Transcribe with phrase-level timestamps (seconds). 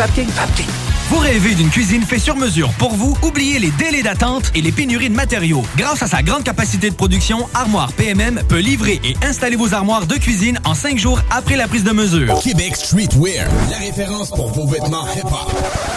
[0.00, 0.89] Vapking.
[1.10, 3.16] Vous rêvez d'une cuisine faite sur mesure pour vous?
[3.24, 5.64] Oubliez les délais d'attente et les pénuries de matériaux.
[5.76, 10.06] Grâce à sa grande capacité de production, Armoire PMM peut livrer et installer vos armoires
[10.06, 12.38] de cuisine en cinq jours après la prise de mesure.
[12.38, 15.50] Québec Streetwear, la référence pour vos vêtements hip-hop.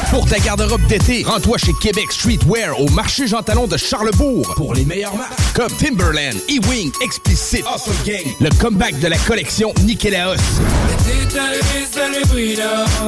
[0.10, 4.74] Pour ta garde-robe d'été, rends-toi chez Québec Streetwear au marché Jean Talon de Charlebourg pour
[4.74, 10.38] les meilleures marques comme Timberland, E-Wing, Explicit, Awesome Gang, le comeback de la collection Nikélaos.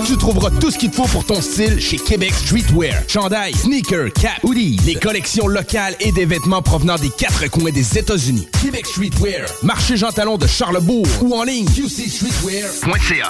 [0.06, 3.04] Tu trouveras tout ce qu'il te faut pour ton style chez Québec Streetwear.
[3.08, 7.98] Chandail, sneakers, cap, hoodies, les collections locales et des vêtements provenant des quatre coins des
[7.98, 8.48] États-Unis.
[8.62, 13.30] Québec Streetwear, marché Jean Talon de Charlebourg ou en ligne qcstreetwear.ca.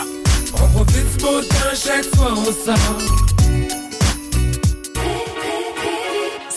[0.53, 3.84] On profite du beau temps chaque fois on sort.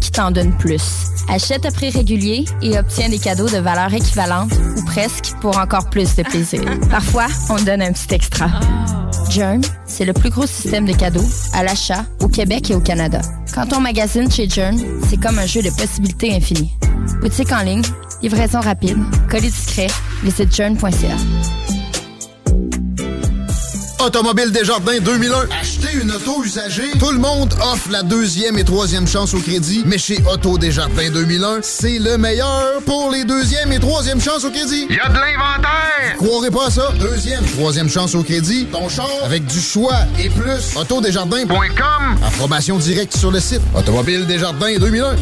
[0.00, 0.82] qui t'en donne plus.
[1.28, 5.88] Achète à prix régulier et obtiens des cadeaux de valeur équivalente ou presque pour encore
[5.90, 6.62] plus de plaisir.
[6.90, 8.48] Parfois, on donne un petit extra.
[9.30, 13.20] Jern, c'est le plus gros système de cadeaux à l'achat au Québec et au Canada.
[13.54, 14.78] Quand on magasine chez Jern,
[15.08, 16.72] c'est comme un jeu de possibilités infinies.
[17.20, 17.82] Boutique en ligne,
[18.22, 18.98] livraison rapide,
[19.30, 19.88] colis discret,
[20.22, 21.16] visite jern.ca.
[24.04, 25.79] Automobile Desjardins 2001.
[25.90, 26.90] Acheter une auto usagée.
[26.98, 29.82] Tout le monde offre la deuxième et troisième chance au crédit.
[29.86, 34.50] Mais chez Auto Desjardins 2001, c'est le meilleur pour les deuxième et troisième chances au
[34.50, 34.86] crédit.
[34.88, 36.16] Il y a de l'inventaire!
[36.18, 36.92] Croirez pas à ça.
[36.98, 38.66] Deuxième, troisième chance au crédit.
[38.66, 40.76] Ton char avec du choix et plus.
[40.76, 42.18] Autodesjardins.com.
[42.24, 43.62] Approbation directe sur le site.
[43.74, 45.16] Automobile Desjardins 2001.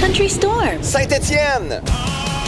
[0.00, 0.82] Country Storm.
[0.82, 1.80] Saint-Étienne.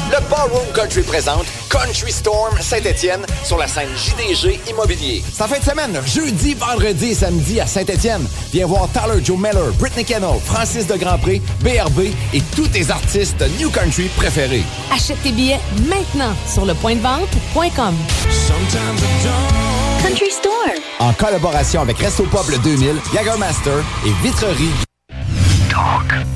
[0.08, 5.22] Le Ballroom Country présente Country Storm Saint-Étienne sur la scène JDG Immobilier.
[5.32, 8.24] C'est en fin de semaine, jeudi, vendredi et samedi à Saint-Étienne.
[8.52, 13.42] Viens voir Tyler Joe Miller, Britney Kennel, Francis de Grandpré, BRB et tous tes artistes
[13.58, 14.62] New Country préférés.
[14.94, 17.94] Achète tes billets maintenant sur lepointdevente.com.
[20.02, 20.70] Country Storm.
[21.00, 24.70] En collaboration avec Resto Pub le 2000, Jagermaster et Vitrerie.
[25.68, 26.35] Talk.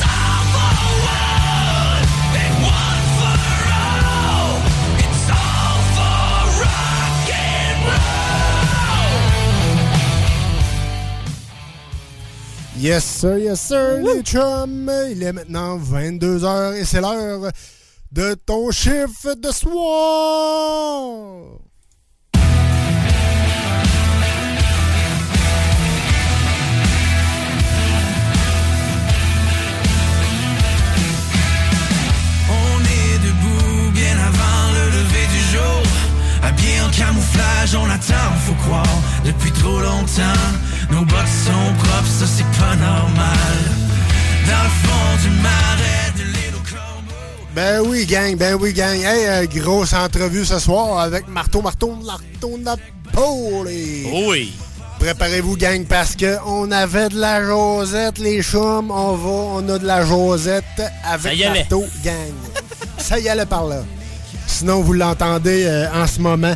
[12.81, 14.91] Yes sir, yes sir, les chums.
[15.11, 17.51] Il est maintenant 22h et c'est l'heure
[18.11, 19.69] de ton chiffre de soir.
[32.49, 35.83] On est debout bien avant le lever du jour.
[36.41, 39.01] Habillé en camouflage, on attend, faut croire.
[39.23, 40.49] Depuis trop longtemps,
[40.91, 43.57] nos bottes sont propres, ça c'est pas normal.
[44.45, 46.61] Dans le fond du marais de l'île
[47.55, 48.95] Ben oui, gang, ben oui, gang.
[48.97, 54.07] Hey, euh, grosse entrevue ce soir avec Marteau, Marteau, Marteau Napoli.
[54.27, 54.53] Oui.
[54.99, 58.91] Préparez-vous, gang, parce que on avait de la Josette, les chums.
[58.91, 60.63] On va, on a de la Josette
[61.03, 61.39] avec.
[61.43, 62.33] Marteau, gang.
[62.97, 63.83] Ça y allait par là.
[64.45, 66.53] Sinon, vous l'entendez euh, en ce moment.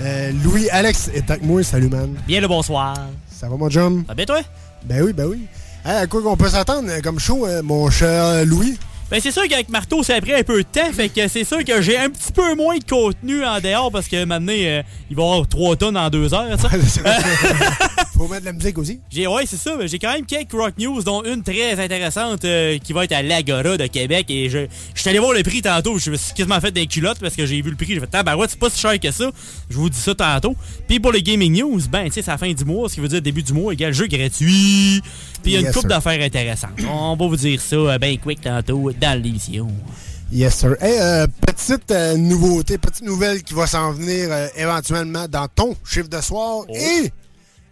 [0.00, 1.62] Euh, Louis Alex est avec moi.
[1.64, 2.14] Salut, man.
[2.26, 2.94] Bien le bonsoir.
[3.38, 4.00] Ça va, mon chum?
[4.00, 4.40] Ça va bien, toi?
[4.82, 5.46] Ben oui, ben oui.
[5.84, 8.76] Hey, à quoi qu'on peut s'attendre euh, comme show, euh, mon cher Louis?
[9.10, 11.44] Ben c'est sûr qu'avec Marteau, ça a pris un peu de temps, fait que c'est
[11.44, 14.82] sûr que j'ai un petit peu moins de contenu en dehors parce que maintenant, euh,
[15.08, 16.68] il va y avoir 3 tonnes en 2 heures, ça.
[18.18, 19.00] Faut mettre de la musique aussi.
[19.10, 19.76] J'ai, ouais, c'est ça.
[19.78, 23.12] mais J'ai quand même quelques rock news, dont une très intéressante euh, qui va être
[23.12, 24.26] à l'Agora de Québec.
[24.28, 25.98] Et je, je suis allé voir le prix tantôt.
[25.98, 27.94] Je me suis quasiment fait des culottes parce que j'ai vu le prix.
[27.94, 29.30] J'ai fait, tabarouette, c'est pas si cher que ça.
[29.70, 30.56] Je vous dis ça tantôt.
[30.88, 33.00] Puis pour les gaming news, ben, tu sais, c'est la fin du mois, ce qui
[33.00, 35.00] veut dire début du mois égale jeu gratuit.
[35.42, 35.84] Puis il y a une Yes, sir.
[35.88, 36.70] d'affaires intéressantes.
[36.90, 39.68] On va vous dire ça euh, ben quick tantôt dans l'émission.
[40.30, 40.76] Yes, sir.
[40.82, 45.74] Hey, euh, petite euh, nouveauté, petite nouvelle qui va s'en venir euh, éventuellement dans ton
[45.84, 47.10] chiffre de soir et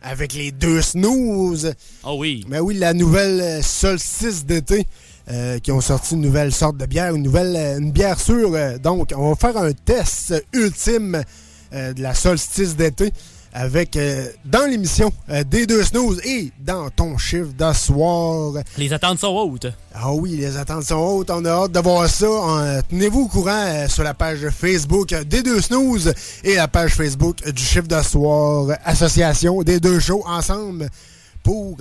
[0.03, 1.75] avec les deux snooze.
[2.05, 2.47] Oh oui.
[2.49, 4.87] Mais oui, la nouvelle solstice d'été
[5.65, 8.53] qui ont sorti une nouvelle sorte de bière, une nouvelle une bière sûre.
[8.81, 11.21] donc, on va faire un test ultime
[11.73, 13.13] de la solstice d'été
[13.57, 18.53] avec euh, dans l'émission euh, des deux snooze et dans ton chiffre de soir.
[18.77, 19.67] Les attentes sont hautes.
[19.95, 21.31] Ah oui, les attentes sont hautes.
[21.31, 22.27] On a hâte de voir ça.
[22.27, 26.13] Euh, Tenez-vous au courant euh, sur la page Facebook des deux snooze
[26.45, 30.91] et la page Facebook du chiffre de soir euh, association des deux shows ensemble
[31.43, 31.79] pour,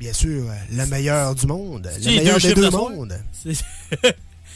[0.00, 1.88] bien sûr, le meilleur du monde.
[1.96, 3.20] Le meilleur deux des deux de mondes.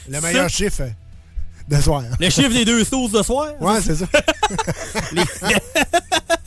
[0.09, 0.83] Le meilleur chiffre
[1.69, 2.03] de soir.
[2.19, 3.49] Le chiffre des deux snooze de soir?
[3.61, 4.05] Ouais, c'est ça.
[5.13, 5.23] Les,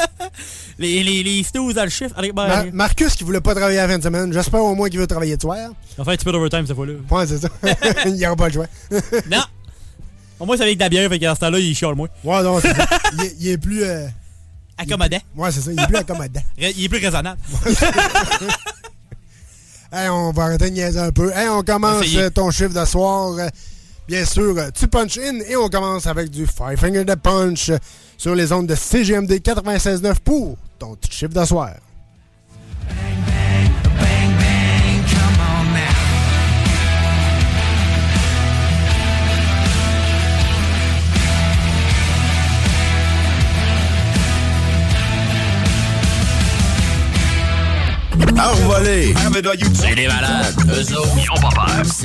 [1.03, 1.43] les, les
[1.75, 2.15] dans le chiffre.
[2.17, 4.33] Allez, ben, Mar- Marcus qui voulait pas travailler à la fin de semaine.
[4.33, 5.57] J'espère au moins qu'il veut travailler de soir.
[5.97, 6.93] faire un petit peu d'overtime cette fois-là.
[7.11, 7.49] Ouais, c'est ça.
[8.07, 8.67] Il n'y aura pas le choix.
[9.31, 9.43] Non!
[10.41, 12.09] Au moins, c'est avec de la bière, fait qu'à ce temps-là, il chiale moins.
[12.25, 12.87] Ouais, non, c'est ça.
[13.15, 13.85] Il est, il est plus.
[13.85, 14.07] euh,
[14.77, 15.19] Accommodant.
[15.37, 15.71] Ouais, c'est ça.
[15.73, 16.41] Il est plus accommodant.
[16.59, 17.39] Il est plus raisonnable.
[19.95, 21.31] Hey, on va arrêter de niaiser un peu.
[21.35, 22.23] Hey, on commence Essayez.
[22.23, 23.33] euh, ton chiffre de soir.
[23.39, 23.49] Euh,
[24.09, 27.69] Bien sûr, euh, tu punch in et on commence avec du Five Finger de Punch
[27.69, 27.77] euh,
[28.19, 31.71] sur les ondes de CGMD 96.9 pour ton petit chiffre de soir.
[48.37, 49.15] Envolé!
[49.75, 50.53] C'est des malades.
[50.67, 51.69] Eux autres, ils ont pas peur.
[51.79, 52.03] Once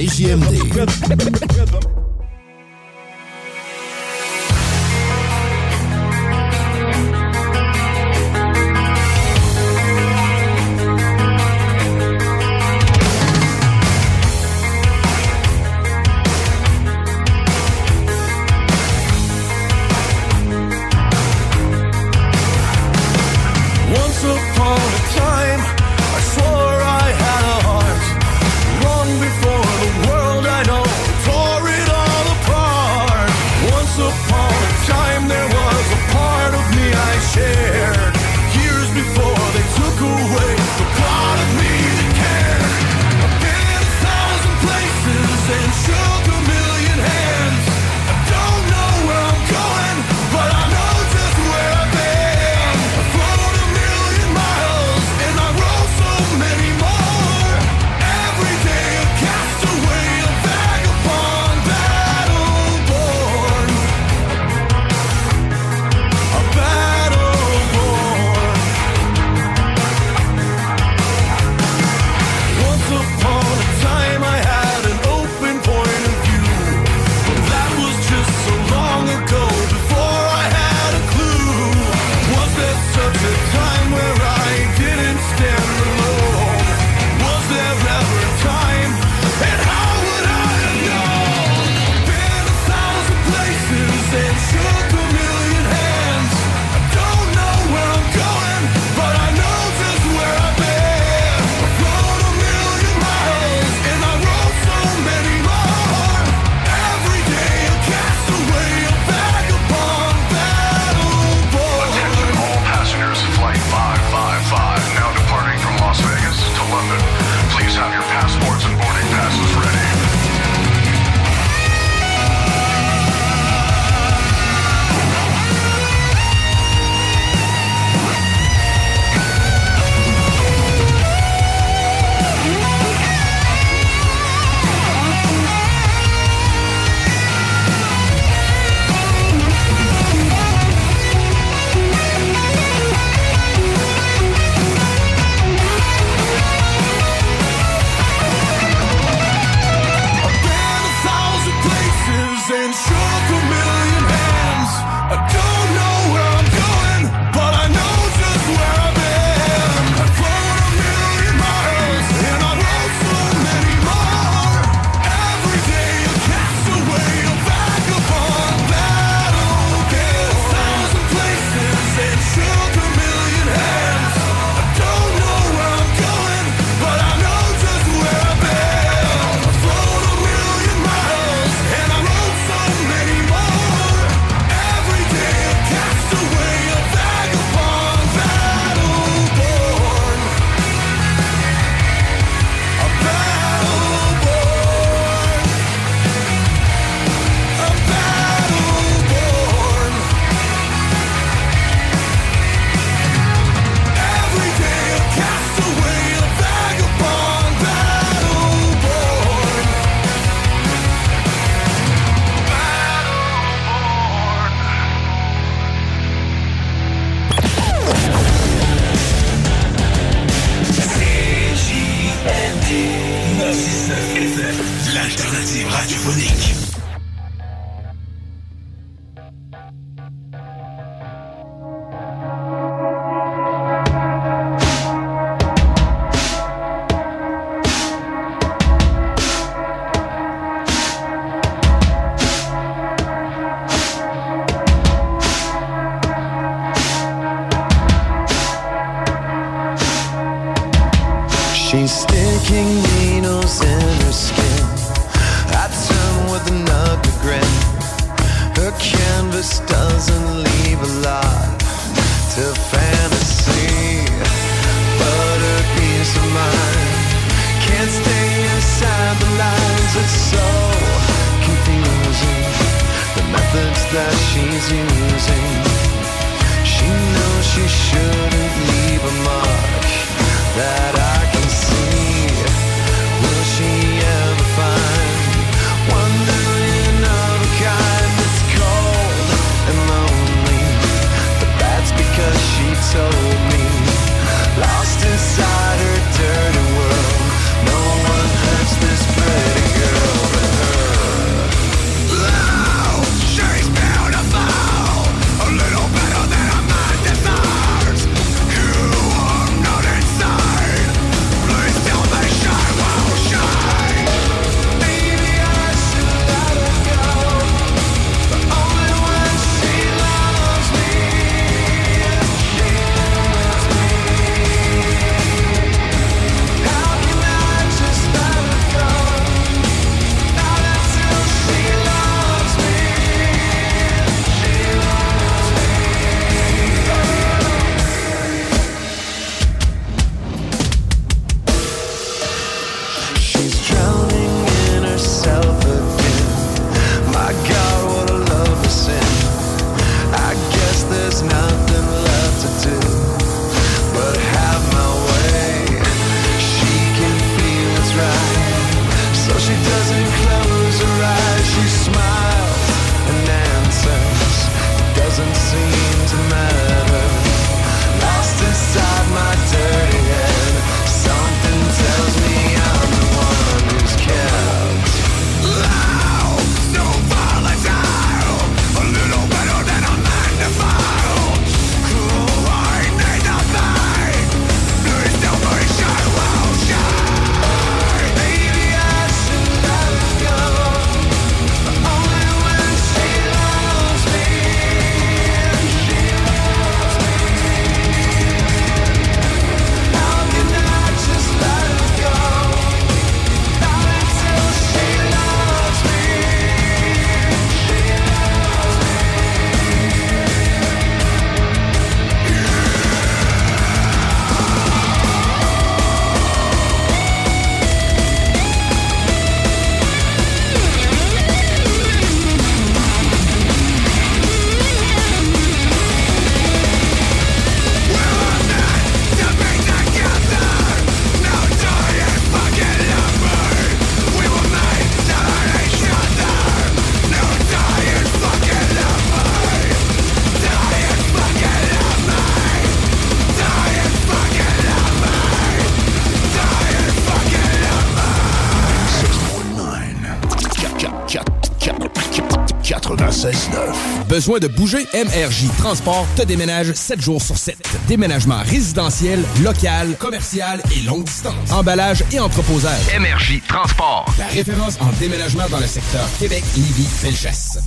[454.18, 454.88] Besoin de bouger?
[454.96, 457.56] MRJ Transport te déménage 7 jours sur 7.
[457.88, 461.52] Déménagement résidentiel, local, commercial et longue distance.
[461.52, 462.82] Emballage et entreposage.
[463.00, 464.12] MRJ Transport.
[464.18, 467.60] La référence en déménagement dans le secteur Québec, Lévis, Felchasse.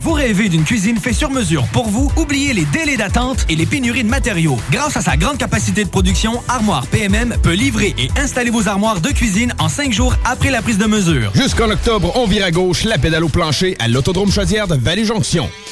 [0.00, 2.10] Vous rêvez d'une cuisine faite sur mesure pour vous?
[2.16, 4.56] Oubliez les délais d'attente et les pénuries de matériaux.
[4.70, 9.00] Grâce à sa grande capacité de production, Armoire PMM peut livrer et installer vos armoires
[9.00, 11.32] de cuisine en 5 jours après la prise de mesure.
[11.34, 15.50] Jusqu'en octobre, on vire à gauche la pédale au plancher à l'Autodrome Chaudière de Vallée-Jonction.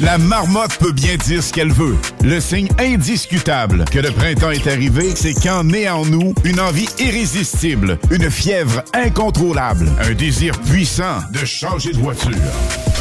[0.00, 1.96] La marmotte peut bien dire ce qu'elle veut.
[2.24, 6.88] Le signe indiscutable que le printemps est arrivé, c'est quand naît en nous une envie
[6.98, 12.30] irrésistible, une fièvre incontrôlable, un désir puissant de changer de voiture.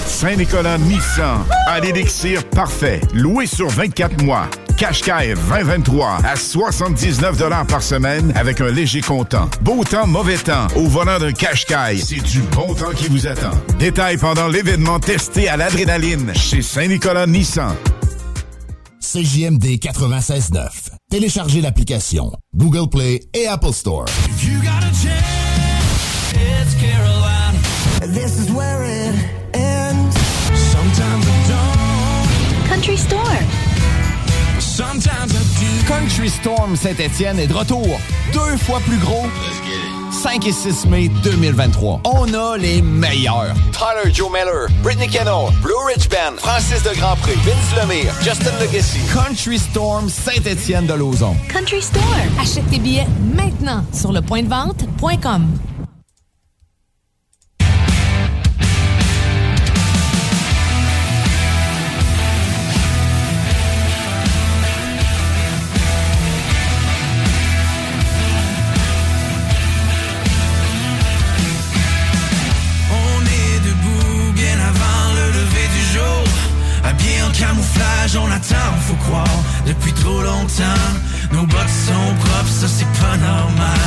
[0.07, 4.49] Saint-Nicolas Nissan a l'élixir parfait, loué sur 24 mois.
[4.79, 9.49] Qashqai 2023 à 79 par semaine avec un léger comptant.
[9.61, 10.67] Beau temps, mauvais temps.
[10.77, 13.51] Au volant d'un Qashqai, c'est du bon temps qui vous attend.
[13.77, 17.75] Détails pendant l'événement testé à l'adrénaline chez Saint-Nicolas Nissan.
[19.01, 20.69] CJMD 96.9.
[21.11, 24.05] Téléchargez l'application Google Play et Apple Store.
[24.41, 24.61] You
[35.89, 37.99] Country Storm Saint-Étienne est de retour.
[38.31, 39.25] Deux fois plus gros.
[40.11, 42.01] 5 et 6 mai 2023.
[42.05, 43.55] On a les meilleurs.
[43.71, 48.99] Tyler Joe Miller, Brittany Kennel, Blue Ridge Band, Francis de Grandpré, Vince Lemire, Justin Legacy.
[49.11, 51.35] Country Storm Saint-Étienne de Lauson.
[51.47, 52.05] Country Storm.
[52.39, 55.47] Achète tes billets maintenant sur le point de vente.com.
[77.73, 79.25] Camouflage, on attend, faut croire.
[79.65, 80.81] Depuis trop longtemps,
[81.31, 83.79] nos bottes sont propres, ça c'est pas normal.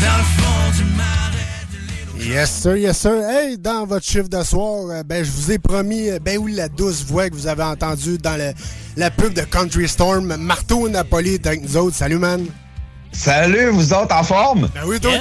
[0.00, 2.28] Dans le fond du marais.
[2.34, 3.12] Yes, sir, yes, sir.
[3.28, 6.52] Hey, dans votre chiffre de soir, euh, ben, je vous ai promis, euh, ben oui,
[6.54, 8.52] la douce voix que vous avez entendue dans le-
[8.96, 10.34] la pub de Country Storm.
[10.36, 11.96] Marteau Napoli est avec nous autres.
[11.96, 12.46] Salut, man.
[13.12, 14.68] Salut, vous autres en forme?
[14.74, 15.12] Ben oui, toi.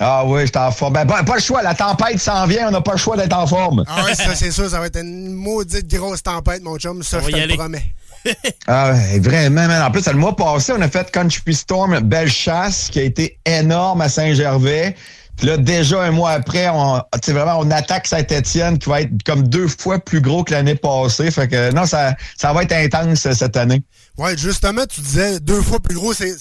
[0.00, 0.94] Ah oui, j'étais en forme.
[0.94, 3.36] Ben, pas, pas le choix, la tempête s'en vient, on n'a pas le choix d'être
[3.36, 3.84] en forme.
[3.86, 7.02] Ah ouais, ça, c'est sûr, ça va être une maudite grosse tempête, mon chum.
[7.02, 7.84] Ça, On je va y te le promets.
[8.66, 9.82] Ah ouais, vraiment, man.
[9.82, 13.38] En plus, le mois passé, on a fait Country Storm Belle Chasse, qui a été
[13.44, 14.96] énorme à Saint-Gervais.
[15.36, 19.46] Puis là, déjà un mois après, on, vraiment, on attaque Saint-Étienne, qui va être comme
[19.46, 21.30] deux fois plus gros que l'année passée.
[21.30, 23.82] Fait que non, ça, ça va être intense euh, cette année.
[24.16, 26.14] Ouais, justement, tu disais deux fois plus gros.
[26.14, 26.34] C'est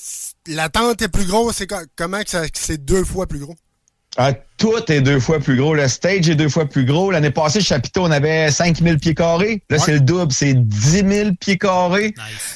[0.48, 1.58] La tente est plus grosse.
[1.58, 3.56] C'est co- comment que, ça- que c'est deux fois plus gros?
[4.16, 5.74] Ah, tout est deux fois plus gros.
[5.74, 7.10] Le stage est deux fois plus gros.
[7.10, 9.64] L'année passée, le chapiteau, on avait 5000 pieds carrés.
[9.72, 10.32] Là, c'est le double.
[10.32, 12.14] C'est 10 000 pieds carrés.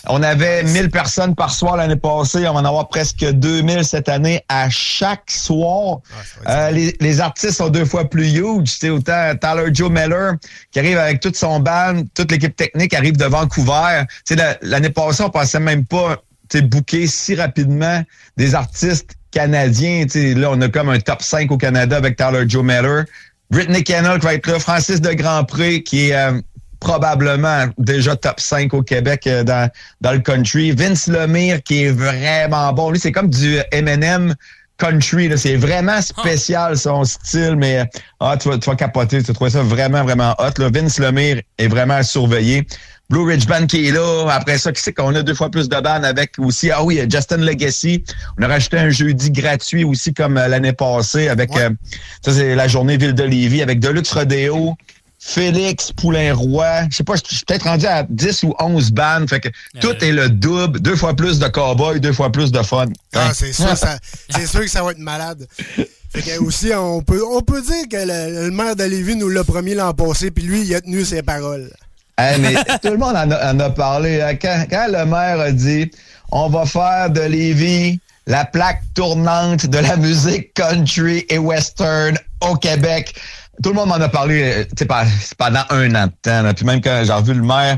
[0.07, 2.47] On avait 1000 personnes par soir l'année passée.
[2.47, 6.01] On va en avoir presque 2000 cette année à chaque soir.
[6.47, 8.67] Euh, les, les artistes sont deux fois plus huge.
[8.79, 10.33] C'est autant Tyler Joe Miller
[10.71, 14.03] qui arrive avec toute son band, toute l'équipe technique arrive de Vancouver.
[14.07, 16.17] Tu sais, la- L'année passée, on pensait même pas
[16.55, 18.03] booker si rapidement
[18.37, 20.05] des artistes canadiens.
[20.05, 23.05] Tu sais, Là, on a comme un top 5 au Canada avec Tyler Joe Miller.
[23.49, 24.59] Brittany Kennel qui va être là.
[24.59, 26.39] Francis de Grandpré qui est euh,
[26.79, 29.69] probablement déjà top 5 au Québec euh, dans,
[30.01, 30.71] dans le country.
[30.71, 32.91] Vince Lemire qui est vraiment bon.
[32.91, 34.35] Lui, c'est comme du M&M
[34.77, 35.27] country.
[35.27, 35.37] là.
[35.37, 39.21] C'est vraiment spécial son style, mais ah, tu, vas, tu vas capoter.
[39.21, 40.57] Tu vas trouver ça vraiment, vraiment hot.
[40.57, 40.69] Là.
[40.73, 42.65] Vince Lemire est vraiment à surveiller.
[43.09, 44.27] Blue Ridge Band qui est là.
[44.31, 46.71] Après ça, qui c'est qu'on a deux fois plus de bandes avec aussi?
[46.71, 48.03] Ah oui, Justin Legacy.
[48.37, 51.69] On a rajouté un jeudi gratuit aussi comme euh, l'année passée avec, euh,
[52.23, 54.75] ça c'est la journée Ville de Lévis avec Deluxe Rodeo.
[55.19, 56.87] Félix Poulain-Roy.
[56.91, 59.27] Je sais pas, je suis peut-être rendu à 10 ou 11 bandes.
[59.29, 59.49] Fait que
[59.81, 60.79] tout est le double.
[60.79, 62.85] Deux fois plus de cowboys, deux fois plus de fun.
[63.13, 63.97] Ah, c'est sûr, ça-
[64.29, 65.45] c'est sûr que ça va être malade.
[66.13, 69.27] Fait que aussi, on peut, on peut dire que le, le maire de Lévis nous
[69.29, 71.71] l'a promis l'an passé, puis lui, il a tenu ses paroles.
[72.17, 74.21] Hey, mais tout le monde en a, en a parlé.
[74.21, 74.35] hein.
[74.41, 75.91] Quand, quand le maire a dit
[76.31, 82.55] on va faire de Lévis la plaque tournante de la musique country et western au
[82.55, 83.15] Québec,
[83.63, 84.85] tout le monde m'en a parlé euh,
[85.37, 86.41] pendant un an de temps.
[86.41, 86.53] là.
[86.53, 87.77] Puis même quand j'ai revu le maire,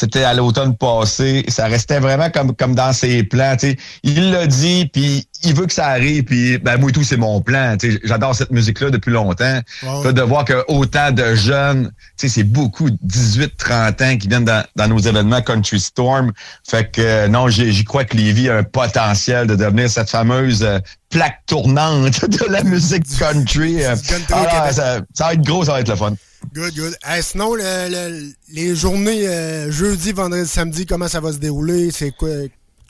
[0.00, 3.54] c'était à l'automne passé, ça restait vraiment comme, comme dans ses plans.
[3.58, 3.76] tu sais.
[4.02, 7.18] Il l'a dit, puis il veut que ça arrive, puis ben, moi et tout, c'est
[7.18, 7.76] mon plan.
[8.04, 9.60] J'adore cette musique-là depuis longtemps.
[9.82, 14.64] De voir que autant de jeunes, tu sais, c'est beaucoup, 18-30 ans qui viennent dans,
[14.74, 16.32] dans nos événements Country Storm.
[16.68, 20.62] Fait que euh, non, j'y crois que Lévis a un potentiel de devenir cette fameuse
[20.62, 20.78] euh,
[21.10, 23.84] plaque tournante de la musique country.
[23.84, 24.72] Euh, country alors, Québec.
[24.72, 26.14] ça, ça va être gros, ça va être le fun.
[26.54, 26.96] Good, good.
[27.04, 31.90] Hey, sinon, le- le- les journées euh, jeudi, vendredi, samedi, comment ça va se dérouler?
[31.92, 32.30] C'est quoi?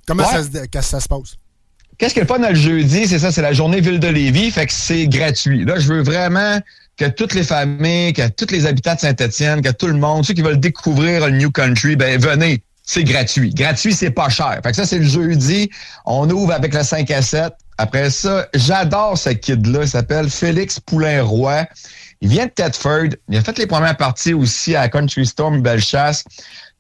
[0.07, 0.31] Comment Ouais.
[0.33, 1.37] ça, se, que ça se passe?
[1.99, 3.07] Qu'est-ce qui est le fun le jeudi?
[3.07, 5.65] C'est ça, c'est la journée Ville de Lévis, fait que c'est gratuit.
[5.65, 6.59] Là, je veux vraiment
[6.97, 10.33] que toutes les familles, que tous les habitants de Saint-Étienne, que tout le monde, ceux
[10.35, 12.63] qui veulent découvrir le New Country, ben venez.
[12.83, 13.53] C'est gratuit.
[13.55, 14.59] Gratuit, c'est pas cher.
[14.65, 15.71] Fait que ça, c'est le jeudi.
[16.07, 17.53] On ouvre avec le 5 à 7.
[17.79, 19.81] Après ça, j'adore ce kid-là.
[19.83, 21.67] Il s'appelle Félix Poulain-Roy.
[22.21, 23.17] Il vient de Thetford.
[23.29, 26.25] Il a fait les premières parties aussi à Country Storm Bellechasse.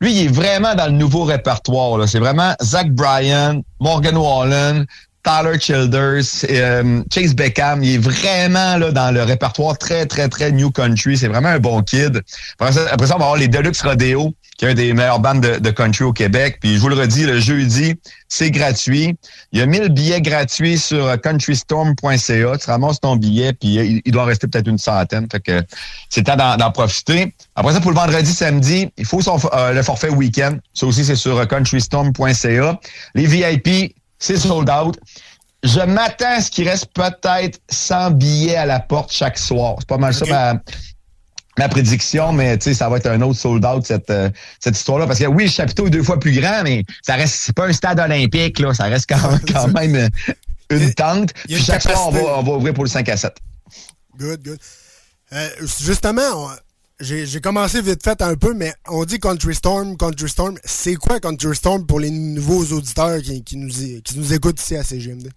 [0.00, 2.06] Lui, il est vraiment dans le nouveau répertoire.
[2.08, 4.86] C'est vraiment Zach Bryan, Morgan Wallen,
[5.22, 7.82] Tyler Childers, euh, Chase Beckham.
[7.82, 11.16] Il est vraiment là dans le répertoire très, très, très New Country.
[11.16, 12.22] C'est vraiment un bon kid.
[12.58, 15.20] Après ça, après ça, on va avoir les Deluxe Rodeo qui est un des meilleures
[15.20, 16.58] bandes de, de country au Québec.
[16.60, 17.94] Puis je vous le redis, le jeudi,
[18.28, 19.16] c'est gratuit.
[19.52, 22.58] Il y a 1000 billets gratuits sur euh, countrystorm.ca.
[22.58, 25.26] Tu ramasses ton billet, puis il, il doit en rester peut-être une centaine.
[25.32, 25.62] Fait que
[26.10, 27.34] c'est temps d'en, profiter.
[27.56, 30.58] Après ça, pour le vendredi, samedi, il faut son, euh, le forfait week-end.
[30.74, 32.80] Ça aussi, c'est sur euh, countrystorm.ca.
[33.14, 34.98] Les VIP, c'est sold out.
[35.62, 39.76] Je m'attends à ce qu'il reste peut-être 100 billets à la porte chaque soir.
[39.78, 40.60] C'est pas mal ça ma,
[41.60, 44.76] ma prédiction, mais tu sais, ça va être un autre sold out cette, euh, cette
[44.78, 45.06] histoire-là.
[45.06, 47.66] Parce que oui, le chapiteau est deux fois plus grand, mais ça reste c'est pas
[47.66, 48.72] un stade olympique, là.
[48.72, 50.08] Ça reste quand, quand même euh,
[50.70, 51.34] une tente.
[51.34, 53.36] Puis une chaque soir, on va, on va ouvrir pour le 5 à 7.
[54.18, 54.58] Good, good.
[55.32, 55.48] Euh,
[55.80, 56.48] justement,
[56.98, 60.56] j'ai j'ai commencé vite fait un peu, mais on dit Country Storm, Country Storm.
[60.64, 64.76] C'est quoi Country Storm pour les nouveaux auditeurs qui, qui nous, qui nous écoutent ici
[64.76, 65.28] à CGMD?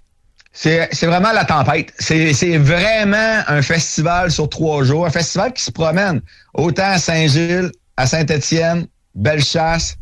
[0.54, 1.92] C'est vraiment la tempête.
[1.98, 6.22] C'est c'est vraiment un festival sur trois jours, un festival qui se promène
[6.54, 8.86] autant à Saint-Gilles, à Saint-Étienne,
[9.16, 9.98] Bellechasse.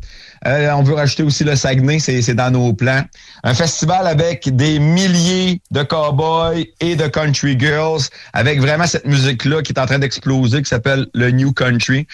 [0.46, 3.02] Euh, on veut rajouter aussi le Saguenay, c'est dans nos plans.
[3.44, 8.02] Un festival avec des milliers de cowboys et de country girls,
[8.32, 12.06] avec vraiment cette musique-là qui est en train d'exploser, qui s'appelle le New Country.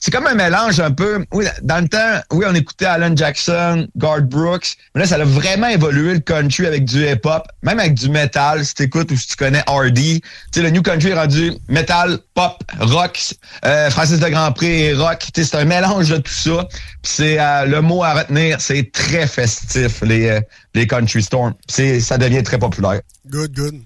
[0.00, 1.24] C'est comme un mélange un peu.
[1.32, 5.24] Oui, dans le temps, oui, on écoutait Alan Jackson, Garth Brooks, mais là, ça a
[5.24, 9.16] vraiment évolué le country avec du hip-hop, même avec du metal, si tu écoutes ou
[9.16, 10.20] si tu connais Hardy.
[10.52, 15.26] Tu le New Country est rendu metal, pop, rock, euh, Francis de Grandpré et rock.
[15.34, 16.68] C'est un mélange de tout ça.
[17.02, 20.40] C'est euh, le mot à retenir, c'est très festif, les, euh,
[20.74, 21.54] les Country Storm.
[21.68, 23.00] Ça devient très populaire.
[23.26, 23.80] Good, good.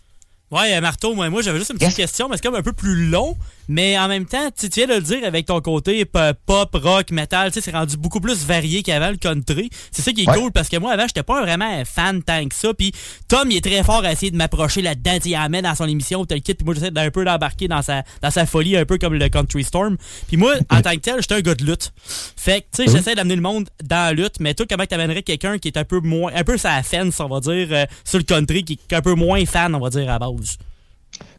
[0.50, 2.72] Ouais, euh, Marteau, moi, moi j'avais juste une petite question, mais c'est comme un peu
[2.72, 3.36] plus long.
[3.68, 7.50] Mais en même temps, tu viens de le dire avec ton côté pop, rock, metal,
[7.50, 9.70] tu sais, c'est rendu beaucoup plus varié qu'avant le country.
[9.90, 10.36] C'est ça qui est Ouais.
[10.38, 12.72] cool parce que moi, avant, j'étais pas vraiment un fan tant que ça.
[12.74, 12.92] Puis
[13.28, 15.18] Tom, il est très fort à essayer de m'approcher là-dedans.
[15.24, 16.54] Il amène dans son émission, tel kit.
[16.54, 19.28] Puis moi, j'essaie d'un peu d'embarquer dans sa, dans sa folie, un peu comme le
[19.28, 19.96] Country Storm.
[20.28, 21.92] Puis moi, en tant que tel, j'étais un gars de lutte.
[22.36, 22.96] Fait que, tu sais, Mhm.
[22.96, 24.40] j'essaie d'amener le monde dans la lutte.
[24.40, 27.28] Mais toi, comment t'amènerais quelqu'un qui est un peu moins, un peu sa fence, on
[27.28, 30.10] va dire, euh, sur le country, qui est un peu moins fan, on va dire,
[30.10, 30.56] à base?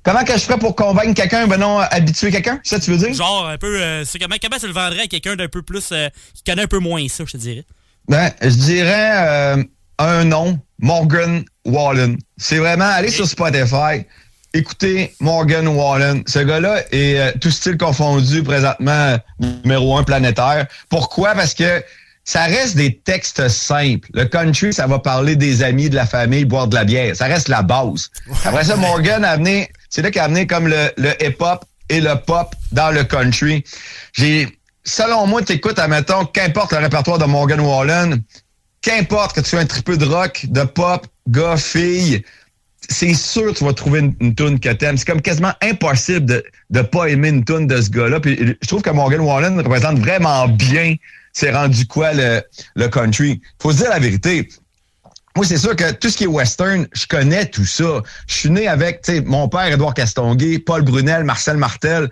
[0.04, 2.60] Comment que je ferais pour convaincre quelqu'un, ben non, habituer quelqu'un?
[2.64, 3.14] Ça tu veux dire?
[3.14, 3.82] Genre un peu.
[3.82, 5.90] euh, c'est comment, comment tu le vendrais à quelqu'un d'un peu plus.
[5.92, 7.66] euh, qui connaît un peu moins ça, je te dirais?
[8.08, 9.12] Ben, je dirais
[9.58, 9.64] euh,
[10.00, 12.18] un nom, Morgan Wallen.
[12.38, 14.06] C'est vraiment aller sur Spotify,
[14.54, 16.24] écouter Morgan Wallen.
[16.26, 20.68] Ce gars-là est tout style confondu présentement numéro un planétaire.
[20.90, 21.34] Pourquoi?
[21.34, 21.84] Parce que
[22.28, 24.10] ça reste des textes simples.
[24.14, 27.16] Le country, ça va parler des amis, de la famille, boire de la bière.
[27.16, 28.12] Ça reste la base.
[28.44, 32.16] Après ça, Morgan a amené, c'est là qu'il a amené comme le, hip-hop et le
[32.16, 33.64] pop dans le country.
[34.12, 34.46] J'ai,
[34.84, 38.22] selon moi, t'écoutes, admettons, qu'importe le répertoire de Morgan Wallen,
[38.82, 42.26] qu'importe que tu sois un tripeux de rock, de pop, gars, fille,
[42.90, 44.98] c'est sûr que tu vas trouver une, une tune que t'aimes.
[44.98, 48.20] C'est comme quasiment impossible de de pas aimer une tune de ce gars-là.
[48.20, 50.96] Puis je trouve que Morgan Wallen représente vraiment bien
[51.38, 52.42] c'est rendu quoi le,
[52.76, 53.40] le country?
[53.62, 54.50] Faut se dire la vérité.
[55.36, 58.02] Moi, c'est sûr que tout ce qui est western, je connais tout ça.
[58.26, 62.10] Je suis né avec, tu sais, mon père, Édouard Castonguay, Paul Brunel, Marcel Martel.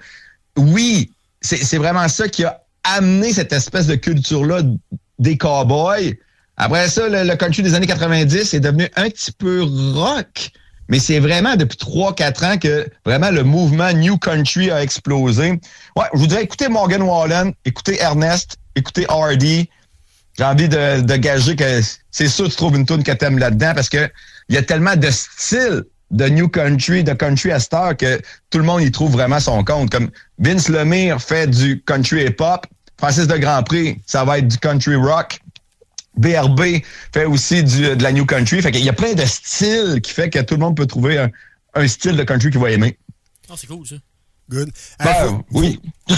[0.58, 1.12] Oui,
[1.42, 4.62] c'est vraiment ça qui a amené cette espèce de culture-là
[5.18, 6.14] des cowboys.
[6.58, 9.64] Après ça, le, le country des années 90 est devenu un petit peu
[9.96, 10.52] rock.
[10.88, 15.60] Mais c'est vraiment depuis 3-4 ans que vraiment le mouvement New Country a explosé.
[15.96, 19.70] Ouais, je vous dirais, écoutez Morgan Wallen, écoutez Ernest, écoutez Hardy.
[20.38, 23.74] J'ai envie de, gager que c'est sûr que tu trouves une tune que t'aimes là-dedans
[23.74, 24.10] parce que
[24.50, 28.58] il y a tellement de styles de New Country, de Country à Star que tout
[28.58, 29.90] le monde y trouve vraiment son compte.
[29.90, 34.96] Comme Vince Lemire fait du country hip-hop, Francis de Grandpré, ça va être du country
[34.96, 35.40] rock.
[36.18, 36.82] BRB
[37.14, 38.62] fait aussi du, de la New Country.
[38.62, 41.18] Fait qu'il y a plein de styles qui fait que tout le monde peut trouver
[41.18, 41.30] un,
[41.74, 42.98] un style de country qu'il va aimer.
[43.50, 43.96] Oh, c'est cool, ça.
[44.50, 44.70] Good.
[45.00, 45.80] Ben, Euh, faut, oui.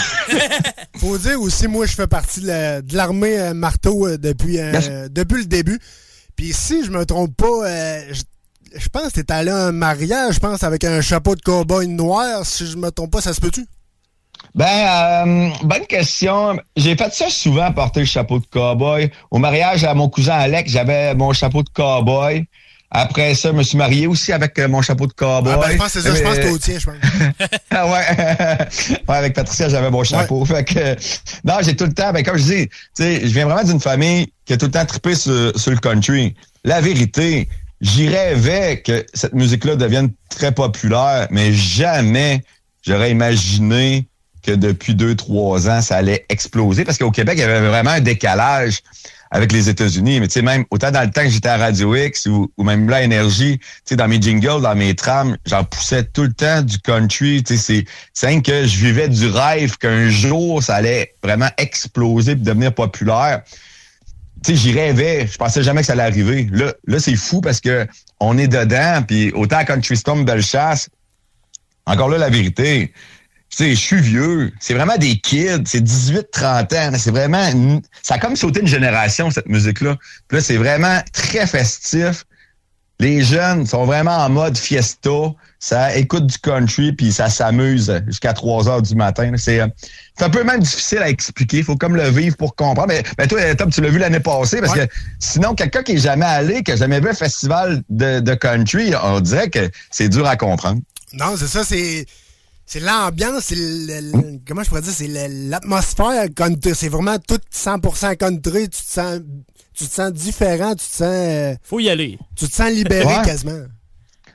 [0.98, 4.58] faut dire aussi, moi, je fais partie de la- de l'armée euh, marteau euh, depuis,
[4.58, 5.78] euh, depuis le début.
[6.36, 7.68] Puis si je me trompe pas,
[8.12, 8.22] je,
[8.76, 11.86] je pense que t'es allé à un mariage, je pense, avec un chapeau de cow-boy
[11.88, 12.44] noir.
[12.44, 13.66] Si je me trompe pas, ça se peut-tu?
[14.54, 16.58] Ben, bonne question.
[16.76, 19.10] J'ai fait ça souvent, porter le chapeau de cowboy.
[19.30, 22.44] Au mariage à mon cousin Alec, j'avais mon chapeau de cowboy.
[22.90, 25.52] Après ça, je me suis marié aussi avec euh, mon chapeau de cowboy.
[25.54, 26.96] Ah, ben, je pense que c'est ça, je pense que au tien, je pense.
[27.70, 28.96] ah ouais.
[29.08, 30.42] ouais, avec Patricia, j'avais mon chapeau.
[30.46, 30.96] Fait que,
[31.44, 33.80] non, j'ai tout le temps, ben, comme je dis, tu sais, je viens vraiment d'une
[33.80, 36.34] famille qui a tout le temps trippé sur, sur le country.
[36.64, 37.50] La vérité,
[37.82, 42.42] j'y rêvais que cette musique-là devienne très populaire, mais jamais
[42.86, 44.08] j'aurais imaginé
[44.42, 47.90] que depuis deux, trois ans, ça allait exploser parce qu'au Québec, il y avait vraiment
[47.90, 48.82] un décalage
[49.30, 50.20] avec les États-Unis.
[50.20, 52.88] Mais tu sais, même autant dans le temps que j'étais à Radio X ou, même
[52.88, 56.62] là, Énergie, tu sais, dans mes jingles, dans mes trams, j'en poussais tout le temps
[56.62, 57.42] du country.
[57.42, 62.36] Tu sais, c'est que je vivais du rêve qu'un jour, ça allait vraiment exploser et
[62.36, 63.42] devenir populaire.
[64.44, 65.26] Tu sais, j'y rêvais.
[65.26, 66.48] Je pensais jamais que ça allait arriver.
[66.50, 67.86] Là, là c'est fou parce que
[68.20, 69.02] on est dedans.
[69.06, 70.88] Puis autant à Country Storm Bellechasse,
[71.86, 72.92] encore là, la vérité,
[73.56, 74.52] sais, je suis vieux.
[74.60, 75.64] C'est vraiment des kids.
[75.66, 76.96] C'est 18-30 ans.
[76.98, 77.46] C'est vraiment...
[77.48, 79.96] une- Ça a comme sauté une génération, cette musique-là.
[80.28, 82.24] Puis là, c'est vraiment très festif.
[83.00, 85.10] Les jeunes sont vraiment en mode fiesta.
[85.60, 89.32] Ça écoute du country, puis ça s'amuse jusqu'à 3 heures du matin.
[89.36, 89.68] C'est euh,
[90.16, 91.58] c'est un peu même difficile à expliquer.
[91.58, 92.88] Il faut comme le vivre pour comprendre.
[92.88, 95.98] Mais, mais toi, Tom, tu l'as vu l'année passée, parce que sinon, quelqu'un qui est
[95.98, 100.08] jamais allé, qui n'a jamais vu un festival de, de country, on dirait que c'est
[100.08, 100.80] dur à comprendre.
[101.12, 102.04] Non, c'est ça, c'est.
[102.70, 106.72] C'est l'ambiance, c'est le, le- comment je pourrais dire, c'est l'atmosphère country.
[106.74, 108.68] C'est vraiment tout 100% country.
[108.68, 109.20] Tu te sens,
[109.74, 111.02] tu te sens différent, tu te sens.
[111.08, 112.18] euh, Faut y aller.
[112.36, 113.22] Tu te sens libéré Ouais.
[113.24, 113.58] quasiment.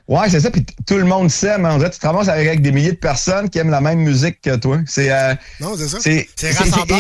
[0.07, 0.49] Ouais, c'est ça.
[0.49, 1.63] Puis tout le monde s'aime.
[1.65, 1.73] hein.
[1.75, 3.81] On dirait que tu te ramasses avec, avec des milliers de personnes qui aiment la
[3.81, 4.79] même musique que toi.
[4.87, 5.11] C'est.
[5.11, 5.99] euh, Non, c'est ça.
[6.01, 6.99] C'est rassembleur.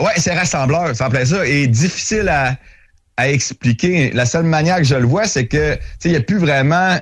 [0.00, 1.46] Ouais, c'est rassembleur, ça plaît ça.
[1.46, 2.58] Et difficile à,
[3.16, 4.10] à expliquer.
[4.12, 6.38] La seule manière que je le vois, c'est que tu sais, il n'y a plus
[6.38, 6.98] vraiment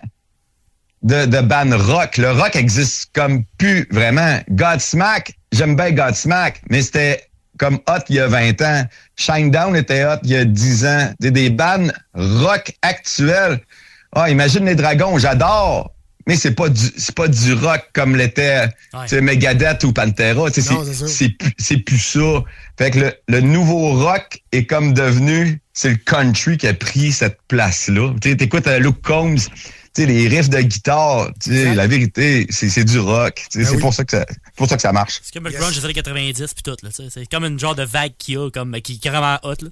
[1.02, 2.16] de, de band rock.
[2.16, 4.38] Le rock existe comme plus vraiment.
[4.50, 7.24] Godsmack, j'aime bien Godsmack, mais c'était
[7.58, 8.84] comme hot il y a 20 ans.
[9.16, 11.12] Shinedown était hot il y a 10 ans.
[11.20, 13.60] Des, des bands rock actuels.
[14.14, 15.92] Ah, imagine les dragons, j'adore.
[16.26, 18.68] Mais c'est pas du c'est pas du rock comme l'était
[19.02, 20.48] tu sais, Megadeth ou Pantera.
[20.50, 22.44] C'est- plus, c'est plus ça.
[22.78, 27.10] Fait que le, le nouveau rock est comme devenu, c'est le country qui a pris
[27.10, 28.12] cette place-là.
[28.20, 29.38] T'écoutes euh, Luke Combs,
[29.94, 33.46] sais, les riffs de guitare, tu sais, la vérité, c'est, c'est du rock.
[33.54, 33.80] Ben c'est oui.
[33.80, 34.26] pour ça que ça,
[34.56, 35.20] pour ça que ça marche.
[35.22, 36.90] C'est comme le grunge des années 90 puis tout, là.
[36.92, 39.68] C'est comme une genre de vague qu'il y a, comme, qui est carrément hot, là.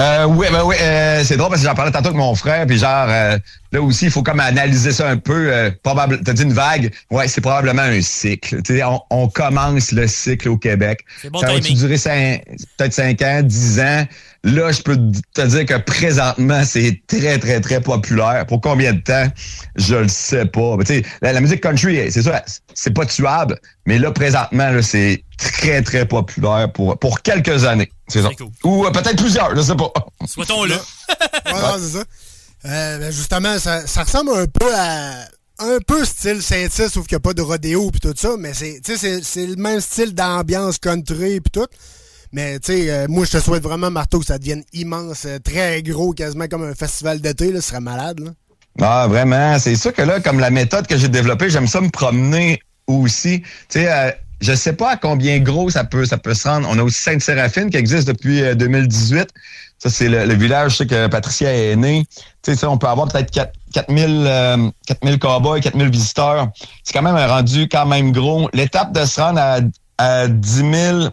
[0.00, 2.64] Euh, oui, ben oui, euh, c'est drôle parce que j'en parlais tantôt avec mon frère,
[2.68, 3.36] puis genre euh,
[3.72, 5.52] là aussi, il faut comme analyser ça un peu.
[5.52, 8.62] Euh, probable, t'as dit une vague, ouais, c'est probablement un cycle.
[8.62, 11.00] Tu sais, on, on commence le cycle au Québec.
[11.32, 11.78] Bon ça va-tu timing.
[11.80, 12.44] durer cinq-
[12.76, 14.06] peut-être 5 ans, 10 ans?
[14.44, 14.96] Là, je peux
[15.34, 18.46] te dire que présentement, c'est très, très, très populaire.
[18.46, 19.26] Pour combien de temps?
[19.74, 20.76] Je le sais pas.
[20.76, 25.24] Mais la, la musique country, c'est ça, c'est pas tuable, mais là, présentement, là, c'est
[25.38, 27.90] très, très populaire pour, pour quelques années.
[28.08, 28.30] C'est ça.
[28.64, 29.92] Ou euh, peut-être plusieurs, je sais pas.
[30.26, 30.74] Souhaitons-le.
[30.74, 32.04] Ouais, non, c'est ça.
[32.64, 35.24] Euh, ben, justement, ça, ça ressemble un peu à.
[35.60, 38.54] Un peu style Saint-Tite, sauf qu'il n'y a pas de rodéo puis tout ça, mais
[38.54, 41.66] c'est, tu sais, c'est, c'est le même style d'ambiance country puis tout.
[42.30, 45.82] Mais tu sais, euh, moi je te souhaite vraiment, Marteau, que ça devienne immense, très
[45.82, 48.20] gros, quasiment comme un festival d'été, là, ce serait malade.
[48.20, 48.30] Là.
[48.80, 49.58] Ah, vraiment.
[49.58, 53.40] C'est sûr que là, comme la méthode que j'ai développée, j'aime ça me promener aussi.
[53.40, 56.68] Tu sais, euh, je sais pas à combien gros ça peut, ça peut se rendre.
[56.70, 59.28] On a aussi Sainte-Séraphine qui existe depuis euh, 2018.
[59.78, 62.04] Ça, c'est le, le village, je sais que Patricia est née.
[62.42, 66.48] Tu sais, on peut avoir peut-être 4 4000, euh, 4000 cowboys, 4000 visiteurs.
[66.82, 68.48] C'est quand même un rendu quand même gros.
[68.52, 69.58] L'étape de se rendre à,
[69.98, 71.08] à 10 000